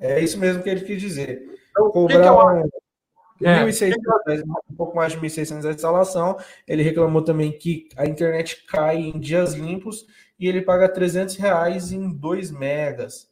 [0.00, 1.42] É isso mesmo que ele quis dizer.
[1.70, 2.62] Então, Cobrar...
[2.62, 3.46] que.
[3.46, 3.64] É.
[3.64, 3.94] 1.600,
[4.68, 6.36] um pouco mais de 1.600 a instalação.
[6.66, 10.06] Ele reclamou também que a internet cai em dias limpos
[10.38, 13.30] e ele paga 300 reais em 2 megas.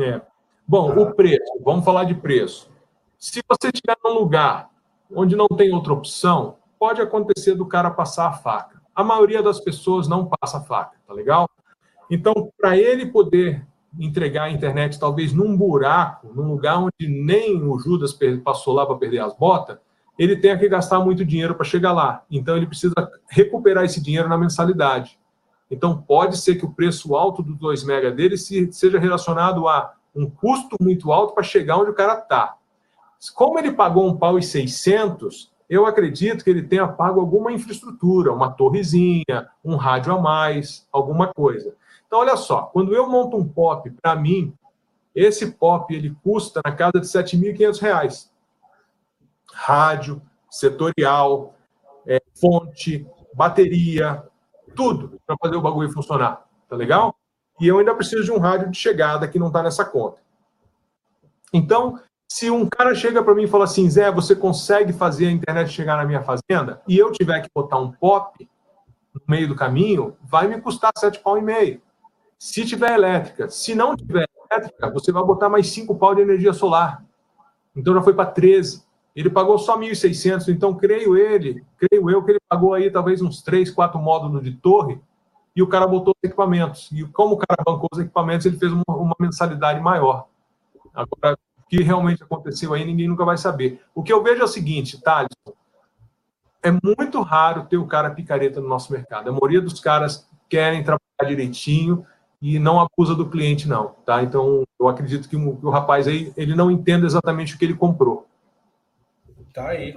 [0.00, 0.20] É.
[0.66, 1.00] Bom, ah.
[1.00, 2.68] o preço, vamos falar de preço.
[3.18, 4.70] Se você estiver num lugar
[5.14, 8.73] onde não tem outra opção, pode acontecer do cara passar a faca.
[8.94, 11.48] A maioria das pessoas não passa faca, tá legal?
[12.10, 13.66] Então, para ele poder
[13.98, 18.96] entregar a internet talvez num buraco, num lugar onde nem o Judas passou lá para
[18.96, 19.78] perder as botas,
[20.18, 22.24] ele tenha que gastar muito dinheiro para chegar lá.
[22.30, 22.94] Então ele precisa
[23.28, 25.18] recuperar esse dinheiro na mensalidade.
[25.70, 30.30] Então pode ser que o preço alto do 2 mega dele seja relacionado a um
[30.30, 32.56] custo muito alto para chegar onde o cara está.
[33.34, 38.32] Como ele pagou um pau e 600, eu acredito que ele tenha pago alguma infraestrutura,
[38.32, 41.74] uma torrezinha, um rádio a mais, alguma coisa.
[42.06, 44.54] Então, olha só, quando eu monto um POP, para mim,
[45.14, 48.28] esse POP ele custa na casa de R$ 7.500.
[49.52, 50.20] Rádio,
[50.50, 51.54] setorial,
[52.06, 54.22] é, fonte, bateria,
[54.74, 56.46] tudo para fazer o bagulho funcionar.
[56.68, 57.14] Tá legal?
[57.60, 60.20] E eu ainda preciso de um rádio de chegada que não está nessa conta.
[61.52, 62.00] Então,
[62.34, 65.70] se um cara chega para mim e fala assim, Zé, você consegue fazer a internet
[65.70, 66.82] chegar na minha fazenda?
[66.88, 68.50] E eu tiver que botar um POP
[69.14, 71.80] no meio do caminho, vai me custar sete pau e meio.
[72.36, 76.52] Se tiver elétrica, se não tiver elétrica, você vai botar mais 5 pau de energia
[76.52, 77.04] solar.
[77.76, 78.82] Então já foi para 13.
[79.14, 83.42] Ele pagou só 1.600, então creio ele, creio eu que ele pagou aí talvez uns
[83.42, 85.00] 3, 4 módulos de torre
[85.54, 86.90] e o cara botou os equipamentos.
[86.90, 90.26] E como o cara bancou os equipamentos, ele fez uma, uma mensalidade maior.
[90.92, 93.80] Agora, o que realmente aconteceu aí, ninguém nunca vai saber.
[93.94, 95.30] O que eu vejo é o seguinte, Thales,
[96.62, 99.28] é muito raro ter o cara picareta no nosso mercado.
[99.28, 102.06] A maioria dos caras querem trabalhar direitinho
[102.40, 103.94] e não acusa do cliente, não.
[104.04, 104.22] Tá?
[104.22, 107.64] Então, eu acredito que o, que o rapaz aí, ele não entende exatamente o que
[107.64, 108.26] ele comprou.
[109.52, 109.96] Tá aí.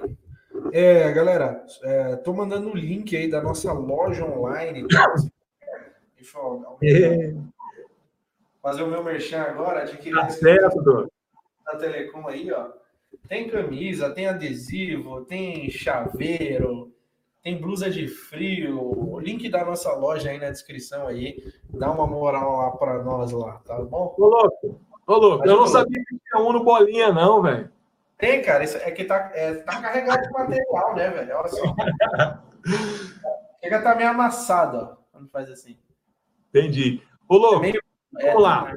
[0.72, 4.88] É, galera, estou é, mandando o link aí da nossa loja online.
[4.88, 5.14] Tá?
[6.18, 7.36] Deixa eu é.
[8.62, 9.84] fazer o meu merchan agora.
[9.84, 11.10] Adquirir tá certo,
[11.68, 12.70] da Telecom aí, ó.
[13.28, 16.94] Tem camisa, tem adesivo, tem chaveiro,
[17.44, 18.80] tem blusa de frio.
[18.80, 21.44] O link da nossa loja aí na descrição aí.
[21.70, 24.16] Dá uma moral lá para nós lá, tá bom?
[24.18, 24.82] Ô, louco.
[25.06, 25.46] Ô, louco.
[25.46, 27.70] Eu não sabia que tinha um no bolinha, não, velho.
[28.18, 28.64] Tem, cara.
[28.64, 31.36] Isso é que tá, é, tá carregado de material, né, velho?
[31.36, 31.76] Olha só.
[33.62, 34.98] Chega tá meio amassado, ó.
[35.12, 35.78] Quando faz assim.
[36.50, 37.02] Entendi.
[37.28, 37.58] Ô, louco.
[37.58, 37.82] É meio...
[38.14, 38.74] Vamos é, lá.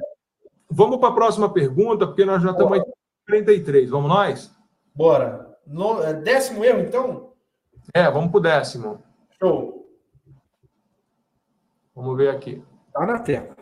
[0.71, 2.83] Vamos para a próxima pergunta, porque nós já estamos aí
[3.27, 3.91] 33.
[3.91, 4.55] Vamos nós?
[4.95, 5.57] Bora.
[5.67, 7.33] No, é décimo erro, então?
[7.93, 9.03] É, vamos para o décimo.
[9.39, 9.87] Show.
[11.95, 12.63] Vamos ver aqui.
[12.93, 13.57] Tá na tela.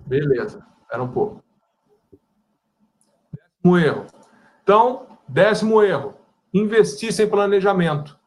[0.00, 0.66] Beleza.
[0.82, 1.42] Espera um pouco.
[3.32, 4.06] Décimo erro.
[4.62, 6.14] Então, décimo erro.
[6.54, 8.18] Investir sem planejamento.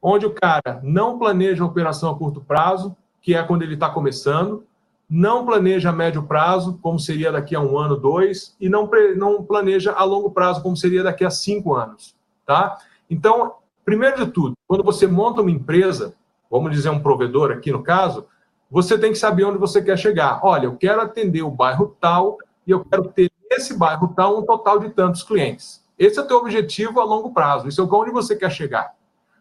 [0.00, 3.90] Onde o cara não planeja a operação a curto prazo, que é quando ele está
[3.90, 4.66] começando,
[5.08, 9.42] não planeja a médio prazo, como seria daqui a um ano, dois, e não, não
[9.42, 12.14] planeja a longo prazo, como seria daqui a cinco anos.
[12.44, 12.78] Tá?
[13.08, 13.54] Então,
[13.84, 16.14] primeiro de tudo, quando você monta uma empresa,
[16.50, 18.26] vamos dizer um provedor aqui no caso,
[18.70, 20.40] você tem que saber onde você quer chegar.
[20.42, 22.36] Olha, eu quero atender o bairro tal
[22.66, 25.82] e eu quero ter nesse bairro tal um total de tantos clientes.
[25.98, 27.66] Esse é o teu objetivo a longo prazo.
[27.66, 28.94] Isso é onde você quer chegar.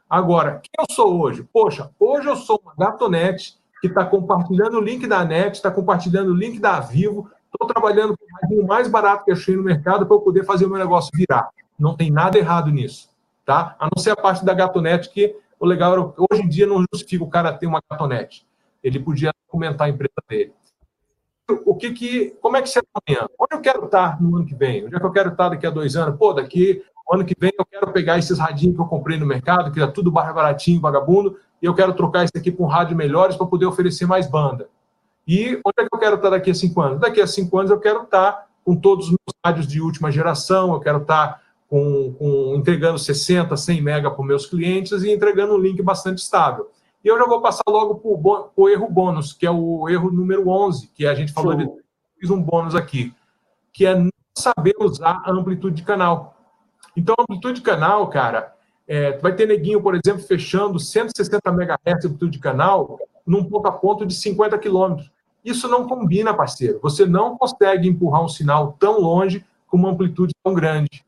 [0.10, 1.44] Agora, quem eu sou hoje?
[1.52, 6.32] Poxa, hoje eu sou uma gatonete que está compartilhando o link da NET, está compartilhando
[6.32, 7.30] o link da Vivo.
[7.54, 8.18] Estou trabalhando
[8.48, 11.12] com o mais barato que achei no mercado para eu poder fazer o meu negócio
[11.14, 11.50] virar.
[11.78, 13.10] Não tem nada errado nisso,
[13.46, 13.76] tá?
[13.80, 16.84] A não ser a parte da gatonete, que o legal era, hoje em dia não
[16.92, 18.46] justifica o cara ter uma gatonete.
[18.84, 20.54] Ele podia documentar a empresa dele.
[21.66, 23.28] O que que, como é que está amanhã?
[23.40, 24.86] Onde eu quero estar no ano que vem?
[24.86, 26.18] Onde é que eu quero estar daqui a dois anos?
[26.18, 29.72] Pô, daqui ano que vem eu quero pegar esses radinhos que eu comprei no mercado,
[29.72, 33.36] que é tudo baratinho, vagabundo, e eu quero trocar isso aqui por um rádio melhores
[33.36, 34.70] para poder oferecer mais banda.
[35.28, 37.00] E onde é que eu quero estar daqui a cinco anos?
[37.00, 40.74] Daqui a cinco anos eu quero estar com todos os meus rádios de última geração,
[40.74, 45.54] eu quero estar com, com entregando 60, 100 mega para os meus clientes e entregando
[45.54, 46.70] um link bastante estável.
[47.04, 50.50] E eu já vou passar logo para o erro bônus, que é o erro número
[50.50, 51.70] 11, que a gente falou, de,
[52.20, 53.14] fiz um bônus aqui,
[53.72, 56.36] que é não saber usar a amplitude de canal.
[56.96, 58.54] Então, a amplitude de canal, cara,
[58.88, 63.68] é, vai ter neguinho, por exemplo, fechando 160 MHz de amplitude de canal num ponto
[63.68, 65.04] a ponto de 50 km.
[65.44, 66.80] Isso não combina, parceiro.
[66.82, 71.06] Você não consegue empurrar um sinal tão longe com uma amplitude tão grande.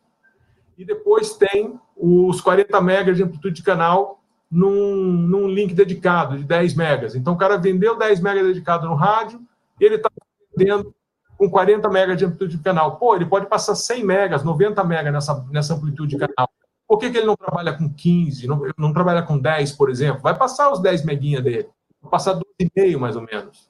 [0.77, 6.43] E depois tem os 40 megas de amplitude de canal num, num link dedicado de
[6.43, 7.15] 10 megas.
[7.15, 9.41] Então, o cara vendeu 10 megas dedicado no rádio,
[9.79, 10.09] ele está
[10.55, 10.93] vendendo
[11.37, 12.97] com 40 megas de amplitude de canal.
[12.97, 16.49] Pô, ele pode passar 100 megas, 90 megas nessa, nessa amplitude de canal.
[16.89, 20.23] Por que, que ele não trabalha com 15, não, não trabalha com 10, por exemplo?
[20.23, 21.69] Vai passar os 10 meguinha dele.
[22.01, 23.69] Vai passar 12,5 mais ou menos.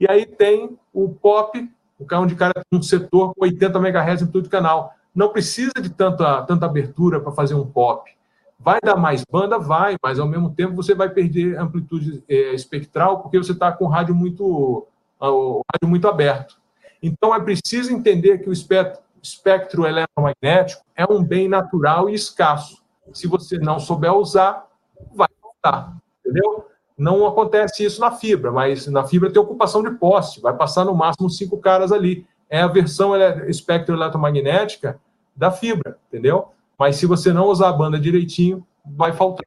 [0.00, 4.22] E aí tem o POP, o carro de cara tem um setor com 80 MHz
[4.22, 4.94] em todo o canal.
[5.14, 8.10] Não precisa de tanta, tanta abertura para fazer um POP.
[8.58, 9.58] Vai dar mais banda?
[9.58, 13.84] Vai, mas ao mesmo tempo você vai perder amplitude é, espectral porque você está com
[13.84, 14.86] o rádio muito,
[15.20, 16.58] o rádio muito aberto.
[17.02, 22.82] Então é preciso entender que o espectro, espectro eletromagnético é um bem natural e escasso.
[23.12, 24.66] Se você não souber usar,
[25.14, 26.66] vai faltar, entendeu?
[26.96, 30.94] Não acontece isso na fibra, mas na fibra tem ocupação de poste, vai passar no
[30.94, 32.26] máximo cinco caras ali.
[32.48, 33.16] É a versão
[33.48, 35.00] espectro eletromagnética
[35.34, 36.48] da fibra, entendeu?
[36.78, 39.46] Mas se você não usar a banda direitinho, vai faltar.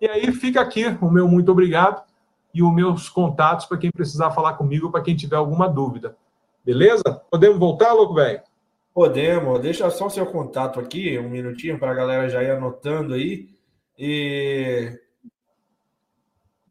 [0.00, 2.02] E aí fica aqui o meu muito obrigado
[2.54, 6.16] e os meus contatos para quem precisar falar comigo, para quem tiver alguma dúvida.
[6.64, 7.02] Beleza?
[7.30, 8.40] Podemos voltar, louco velho?
[8.96, 13.12] Podemos, deixa só o seu contato aqui, um minutinho para a galera já ir anotando
[13.12, 13.46] aí.
[13.98, 14.98] E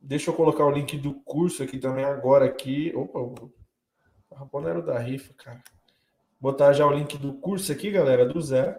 [0.02, 2.92] deixa eu colocar o link do curso aqui também agora aqui.
[2.96, 3.54] Opa, o
[4.34, 5.62] Rapona era da rifa, cara.
[6.42, 8.76] Botar já o link do curso aqui, galera, do Zé.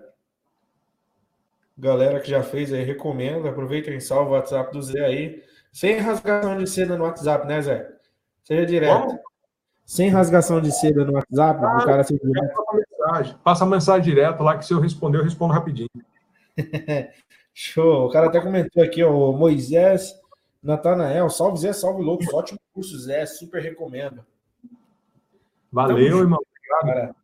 [1.79, 3.47] Galera que já fez aí, recomendo.
[3.47, 5.41] Aproveitem e salve o WhatsApp do Zé aí.
[5.73, 7.89] Sem rasgação de seda no WhatsApp, né, Zé?
[8.43, 9.07] Seja direto.
[9.07, 9.19] Bom?
[9.85, 13.37] Sem rasgação de seda no WhatsApp, ah, o cara se direto mensagem.
[13.43, 15.89] Passa a mensagem direto lá, que se eu responder, eu respondo rapidinho.
[17.55, 18.07] Show.
[18.07, 20.15] O cara até comentou aqui, ó, o Moisés
[20.63, 22.33] Natanael, salve Zé, salve loucos.
[22.33, 23.25] Ótimo curso, Zé.
[23.25, 24.25] Super recomendo.
[25.73, 26.41] Valeu, irmão.
[26.83, 27.15] Cara.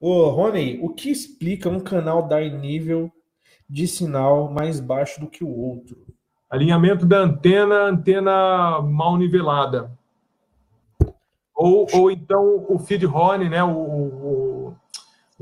[0.00, 3.10] Ô, Rony, o que explica um canal dar nível
[3.68, 5.96] de sinal mais baixo do que o outro?
[6.48, 9.90] Alinhamento da antena, antena mal nivelada.
[11.54, 13.62] Ou, ou então o feed horn, né?
[13.62, 14.76] O, o,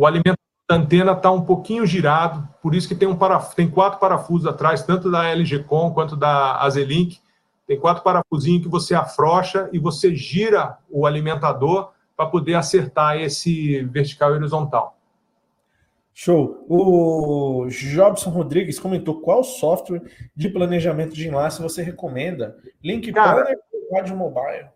[0.01, 3.69] o alimento da antena está um pouquinho girado, por isso que tem, um paraf tem
[3.69, 7.21] quatro parafusos atrás, tanto da LG Com quanto da Azelink.
[7.67, 13.83] Tem quatro parafusinhos que você afrouxa e você gira o alimentador para poder acertar esse
[13.85, 14.97] vertical e horizontal.
[16.15, 16.65] Show.
[16.67, 20.01] O Jobson Rodrigues comentou qual software
[20.35, 22.57] de planejamento de enlace você recomenda?
[22.83, 24.67] Link Planner ou Rádio Mobile?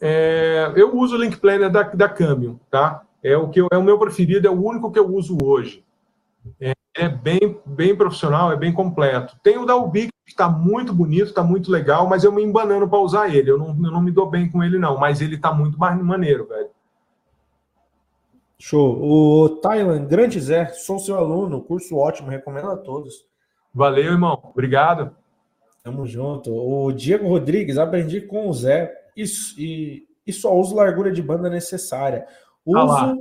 [0.00, 3.04] É, eu uso o Link Planner da, da Cambium, tá?
[3.22, 5.84] É o que eu, é o meu preferido, é o único que eu uso hoje.
[6.60, 9.36] É, é bem, bem profissional, é bem completo.
[9.42, 12.88] Tem o da Ubic, que está muito bonito, está muito legal, mas eu me embanando
[12.88, 13.50] para usar ele.
[13.50, 16.00] Eu não, eu não me dou bem com ele, não, mas ele está muito mais
[16.02, 16.70] maneiro, velho.
[18.58, 19.00] Show.
[19.02, 23.24] O Thailand, grande Zé, sou seu aluno, curso ótimo, recomendo a todos.
[23.72, 24.38] Valeu, irmão.
[24.42, 25.16] Obrigado.
[25.82, 26.52] Tamo junto.
[26.52, 31.48] O Diego Rodrigues, aprendi com o Zé isso, e, e só uso largura de banda
[31.48, 32.26] necessária.
[32.64, 33.14] Uso ah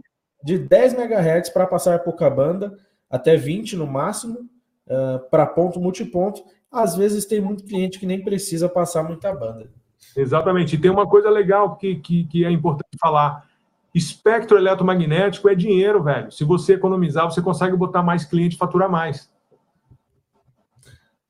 [0.43, 2.77] de 10 MHz para passar pouca banda,
[3.09, 4.49] até 20 no máximo,
[4.87, 6.43] uh, para ponto multiponto.
[6.71, 9.69] Às vezes tem muito cliente que nem precisa passar muita banda.
[10.15, 10.75] Exatamente.
[10.75, 13.47] E tem uma coisa legal que, que, que é importante falar
[13.93, 16.31] Espectro eletromagnético é dinheiro, velho.
[16.31, 19.31] Se você economizar, você consegue botar mais cliente e faturar mais.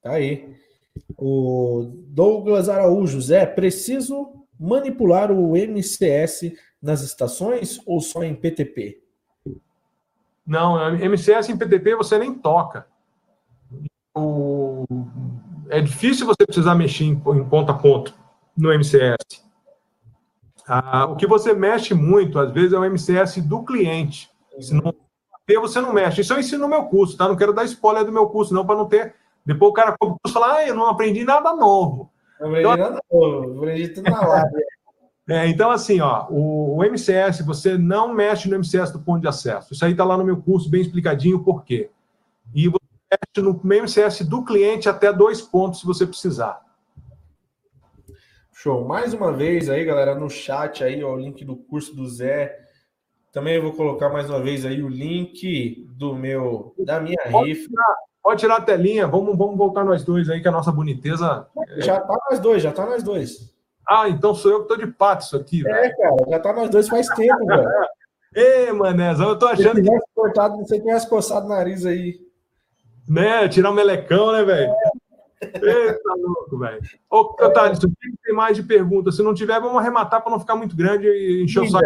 [0.02, 0.58] Tá aí.
[1.18, 9.02] O Douglas Araújo, Zé, preciso manipular o MCS nas estações ou só em PTP?
[10.46, 12.88] Não, MCS em PTP você nem toca.
[14.16, 14.86] O...
[15.70, 18.14] É difícil você precisar mexer em ponto a ponto
[18.58, 19.48] no MCS.
[20.68, 24.30] Ah, o que você mexe muito, às vezes, é o MCS do cliente.
[24.60, 24.94] Se não
[25.58, 26.22] você não mexe.
[26.22, 27.28] Isso eu ensino no meu curso, tá?
[27.28, 29.16] Não quero dar spoiler do meu curso, não, para não ter.
[29.44, 32.12] Depois o cara compra o curso e fala, ah, eu não aprendi nada novo.
[32.40, 34.66] Não aprendi então, nada novo, aprendi tudo na live.
[35.30, 39.28] É, então, assim, ó, o, o, MCS, você não mexe no MCS do ponto de
[39.28, 39.74] acesso.
[39.74, 41.92] Isso aí está lá no meu curso, bem explicadinho por quê.
[42.52, 42.80] E você
[43.12, 46.60] mexe no MCS do cliente até dois pontos, se você precisar.
[48.52, 48.84] Show.
[48.88, 52.58] Mais uma vez aí, galera, no chat aí, ó, o link do curso do Zé.
[53.32, 57.70] Também vou colocar mais uma vez aí o link do meu, da minha pode rifa.
[57.70, 61.48] Tirar, pode tirar a telinha, vamos, vamos voltar nós dois aí, que a nossa boniteza.
[61.78, 63.59] Já tá nós dois, já tá nós dois.
[63.90, 65.98] Ah, então sou eu que tô de pato isso aqui, É, velho.
[65.98, 67.68] cara, já tá nós dois faz tempo, velho.
[68.36, 70.14] Ê, manezão, eu tô achando se tivesse que.
[70.14, 72.20] Cortado, você tivesse coçado o nariz aí.
[73.08, 74.72] Né, tirar um melecão, né, velho?
[75.42, 76.80] Eita, louco, velho.
[77.10, 79.16] Ô, Tadson, o que tem mais de perguntas?
[79.16, 81.84] Se não tiver, vamos arrematar para não ficar muito grande e encher o saco.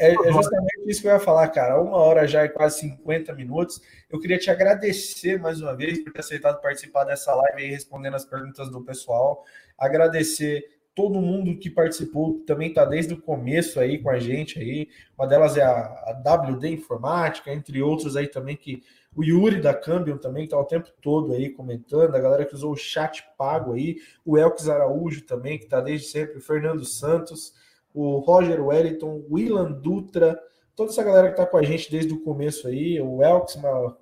[0.00, 1.80] É, é, justamente isso que eu ia falar, cara.
[1.80, 3.80] Uma hora já e quase 50 minutos.
[4.10, 8.14] Eu queria te agradecer mais uma vez por ter aceitado participar dessa live e respondendo
[8.14, 9.44] as perguntas do pessoal.
[9.76, 10.64] Agradecer
[10.98, 14.88] todo mundo que participou, também está desde o começo aí com a gente aí.
[15.16, 18.82] Uma delas é a, a WD Informática, entre outros aí também que
[19.14, 22.72] o Yuri da Cambium também está o tempo todo aí comentando, a galera que usou
[22.72, 27.54] o chat pago aí, o Elks Araújo também, que está desde sempre, o Fernando Santos,
[27.94, 30.36] o Roger Wellington, o Willan Dutra,
[30.74, 33.56] toda essa galera que está com a gente desde o começo aí, o Elks,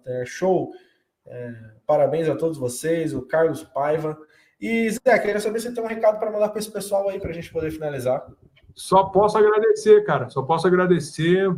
[0.07, 0.73] é, show,
[1.27, 1.53] é,
[1.87, 4.19] parabéns a todos vocês, o Carlos Paiva.
[4.67, 7.31] E Zé, queria saber se tem um recado para mandar para esse pessoal aí para
[7.31, 8.27] a gente poder finalizar.
[8.75, 10.29] Só posso agradecer, cara.
[10.29, 11.49] Só posso agradecer.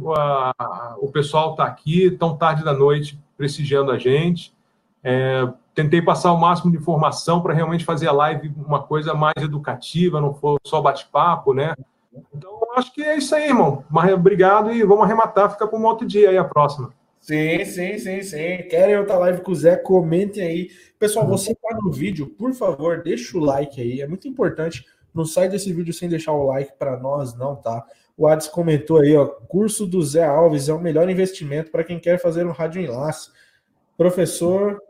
[0.99, 4.55] O pessoal está aqui tão tarde da noite prestigiando a gente.
[5.03, 9.43] É, tentei passar o máximo de informação para realmente fazer a live uma coisa mais
[9.43, 11.75] educativa, não for só bate-papo, né?
[12.35, 13.85] Então, acho que é isso aí, irmão.
[13.89, 15.51] Mas obrigado e vamos arrematar.
[15.51, 16.91] Fica para um outro dia aí a próxima.
[17.29, 18.69] Sim, sim, sim, sim.
[18.71, 19.77] Querem outra live com o Zé?
[19.77, 20.71] Comentem aí.
[20.99, 24.01] Pessoal, você está no vídeo, por favor, deixa o like aí.
[24.01, 27.85] É muito importante não sai desse vídeo sem deixar o like para nós, não, tá?
[28.17, 32.01] O Ades comentou aí, ó, curso do Zé Alves é o melhor investimento para quem
[32.01, 33.31] quer fazer um rádio enlace.
[33.95, 34.81] Professor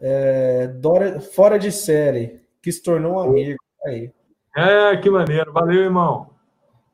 [0.00, 3.62] é, Dora, fora de série, que se tornou um amigo.
[3.84, 4.10] Aí.
[4.56, 5.52] É, que maneiro.
[5.52, 6.31] Valeu, irmão.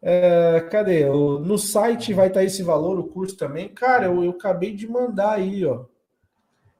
[0.00, 1.04] É, cadê?
[1.06, 3.68] No site vai estar esse valor, o curso também.
[3.68, 5.84] Cara, eu, eu acabei de mandar aí, ó.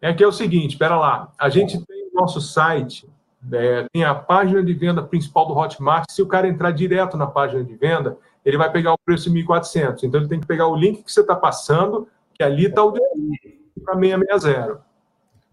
[0.00, 1.32] É que é o seguinte, espera lá.
[1.36, 3.08] A gente tem o nosso site,
[3.52, 6.04] é, tem a página de venda principal do Hotmart.
[6.10, 9.44] Se o cara entrar direto na página de venda, ele vai pegar o preço de
[9.44, 10.04] 1.400.
[10.04, 12.92] Então, ele tem que pegar o link que você está passando, que ali está o
[12.92, 14.80] para 660.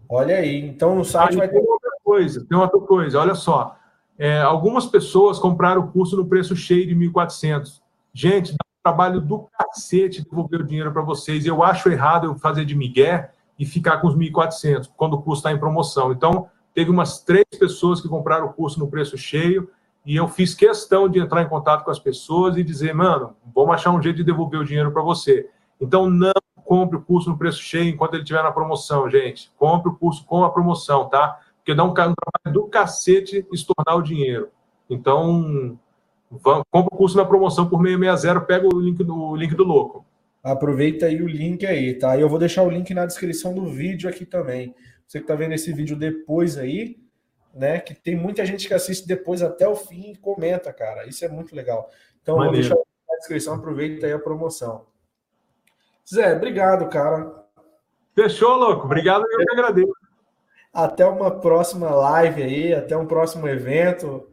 [0.08, 0.62] Olha aí.
[0.62, 1.58] Então, no site vai ter...
[1.58, 2.46] outra coisa.
[2.46, 3.20] Tem outra coisa.
[3.20, 3.76] Olha só.
[4.18, 7.82] É, algumas pessoas compraram o curso no preço cheio de 1.400.
[8.14, 11.46] Gente, dá um trabalho do cacete devolver o dinheiro para vocês.
[11.46, 15.40] Eu acho errado eu fazer de migué e ficar com os 1.400 quando o curso
[15.40, 16.12] está em promoção.
[16.12, 19.70] Então, teve umas três pessoas que compraram o curso no preço cheio
[20.06, 23.74] e eu fiz questão de entrar em contato com as pessoas e dizer, mano, vamos
[23.74, 25.50] achar um jeito de devolver o dinheiro para você.
[25.82, 26.32] Então, não
[26.64, 29.52] compre o curso no preço cheio enquanto ele estiver na promoção, gente.
[29.58, 31.40] Compre o curso com a promoção, tá?
[31.66, 34.52] Porque dá um, um trabalho do cacete estornar o dinheiro.
[34.88, 35.80] Então,
[36.70, 40.06] compra o curso na promoção por 660, pega o link do, o link do louco.
[40.44, 42.16] Aproveita aí o link aí, tá?
[42.16, 44.76] E eu vou deixar o link na descrição do vídeo aqui também.
[45.08, 47.00] Você que está vendo esse vídeo depois aí,
[47.52, 47.80] né?
[47.80, 51.08] Que tem muita gente que assiste depois até o fim e comenta, cara.
[51.08, 51.90] Isso é muito legal.
[52.22, 52.58] Então, Maneiro.
[52.58, 52.76] vou deixar
[53.10, 54.86] na descrição, aproveita aí a promoção.
[56.08, 57.44] Zé, obrigado, cara.
[58.14, 58.86] Fechou, louco.
[58.86, 60.05] Obrigado, eu que agradeço.
[60.76, 64.28] Até uma próxima live aí, até um próximo evento,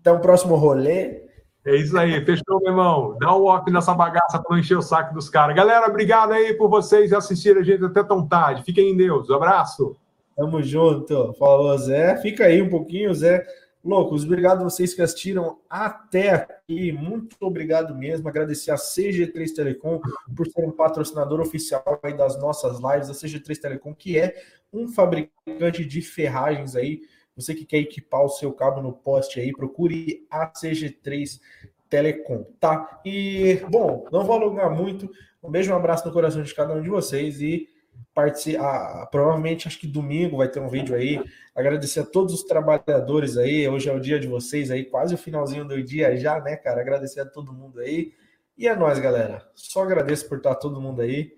[0.00, 1.22] até um próximo rolê.
[1.66, 3.18] É isso aí, fechou, meu irmão.
[3.20, 5.54] Dá um off nessa bagaça para não encher o saco dos caras.
[5.54, 8.64] Galera, obrigado aí por vocês assistirem a gente até tão tarde.
[8.64, 9.28] Fiquem em Deus.
[9.28, 9.94] Um abraço.
[10.34, 11.34] Tamo junto.
[11.34, 12.16] Falou, Zé.
[12.22, 13.44] Fica aí um pouquinho, Zé.
[13.84, 16.90] Loucos, obrigado a vocês que assistiram até aqui.
[16.90, 18.28] Muito obrigado mesmo.
[18.28, 20.00] Agradecer a CG3 Telecom
[20.34, 23.10] por ser um patrocinador oficial aí das nossas lives.
[23.10, 24.34] A CG3 Telecom, que é
[24.72, 27.00] um fabricante de ferragens aí
[27.38, 31.40] você que quer equipar o seu cabo no poste aí, procure a CG3
[31.88, 33.00] Telecom, tá?
[33.04, 35.08] E, bom, não vou alongar muito.
[35.40, 37.68] Um beijo, um abraço no coração de cada um de vocês e
[38.12, 39.06] participar.
[39.06, 41.22] provavelmente, acho que domingo vai ter um vídeo aí.
[41.54, 43.68] Agradecer a todos os trabalhadores aí.
[43.68, 46.80] Hoje é o dia de vocês aí, quase o finalzinho do dia já, né, cara?
[46.80, 48.12] Agradecer a todo mundo aí.
[48.56, 49.48] E é nóis, galera.
[49.54, 51.32] Só agradeço por estar todo mundo aí.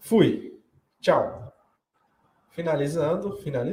[0.00, 0.60] Fui.
[1.00, 1.49] Tchau.
[2.60, 3.64] Finalizando, finalizando.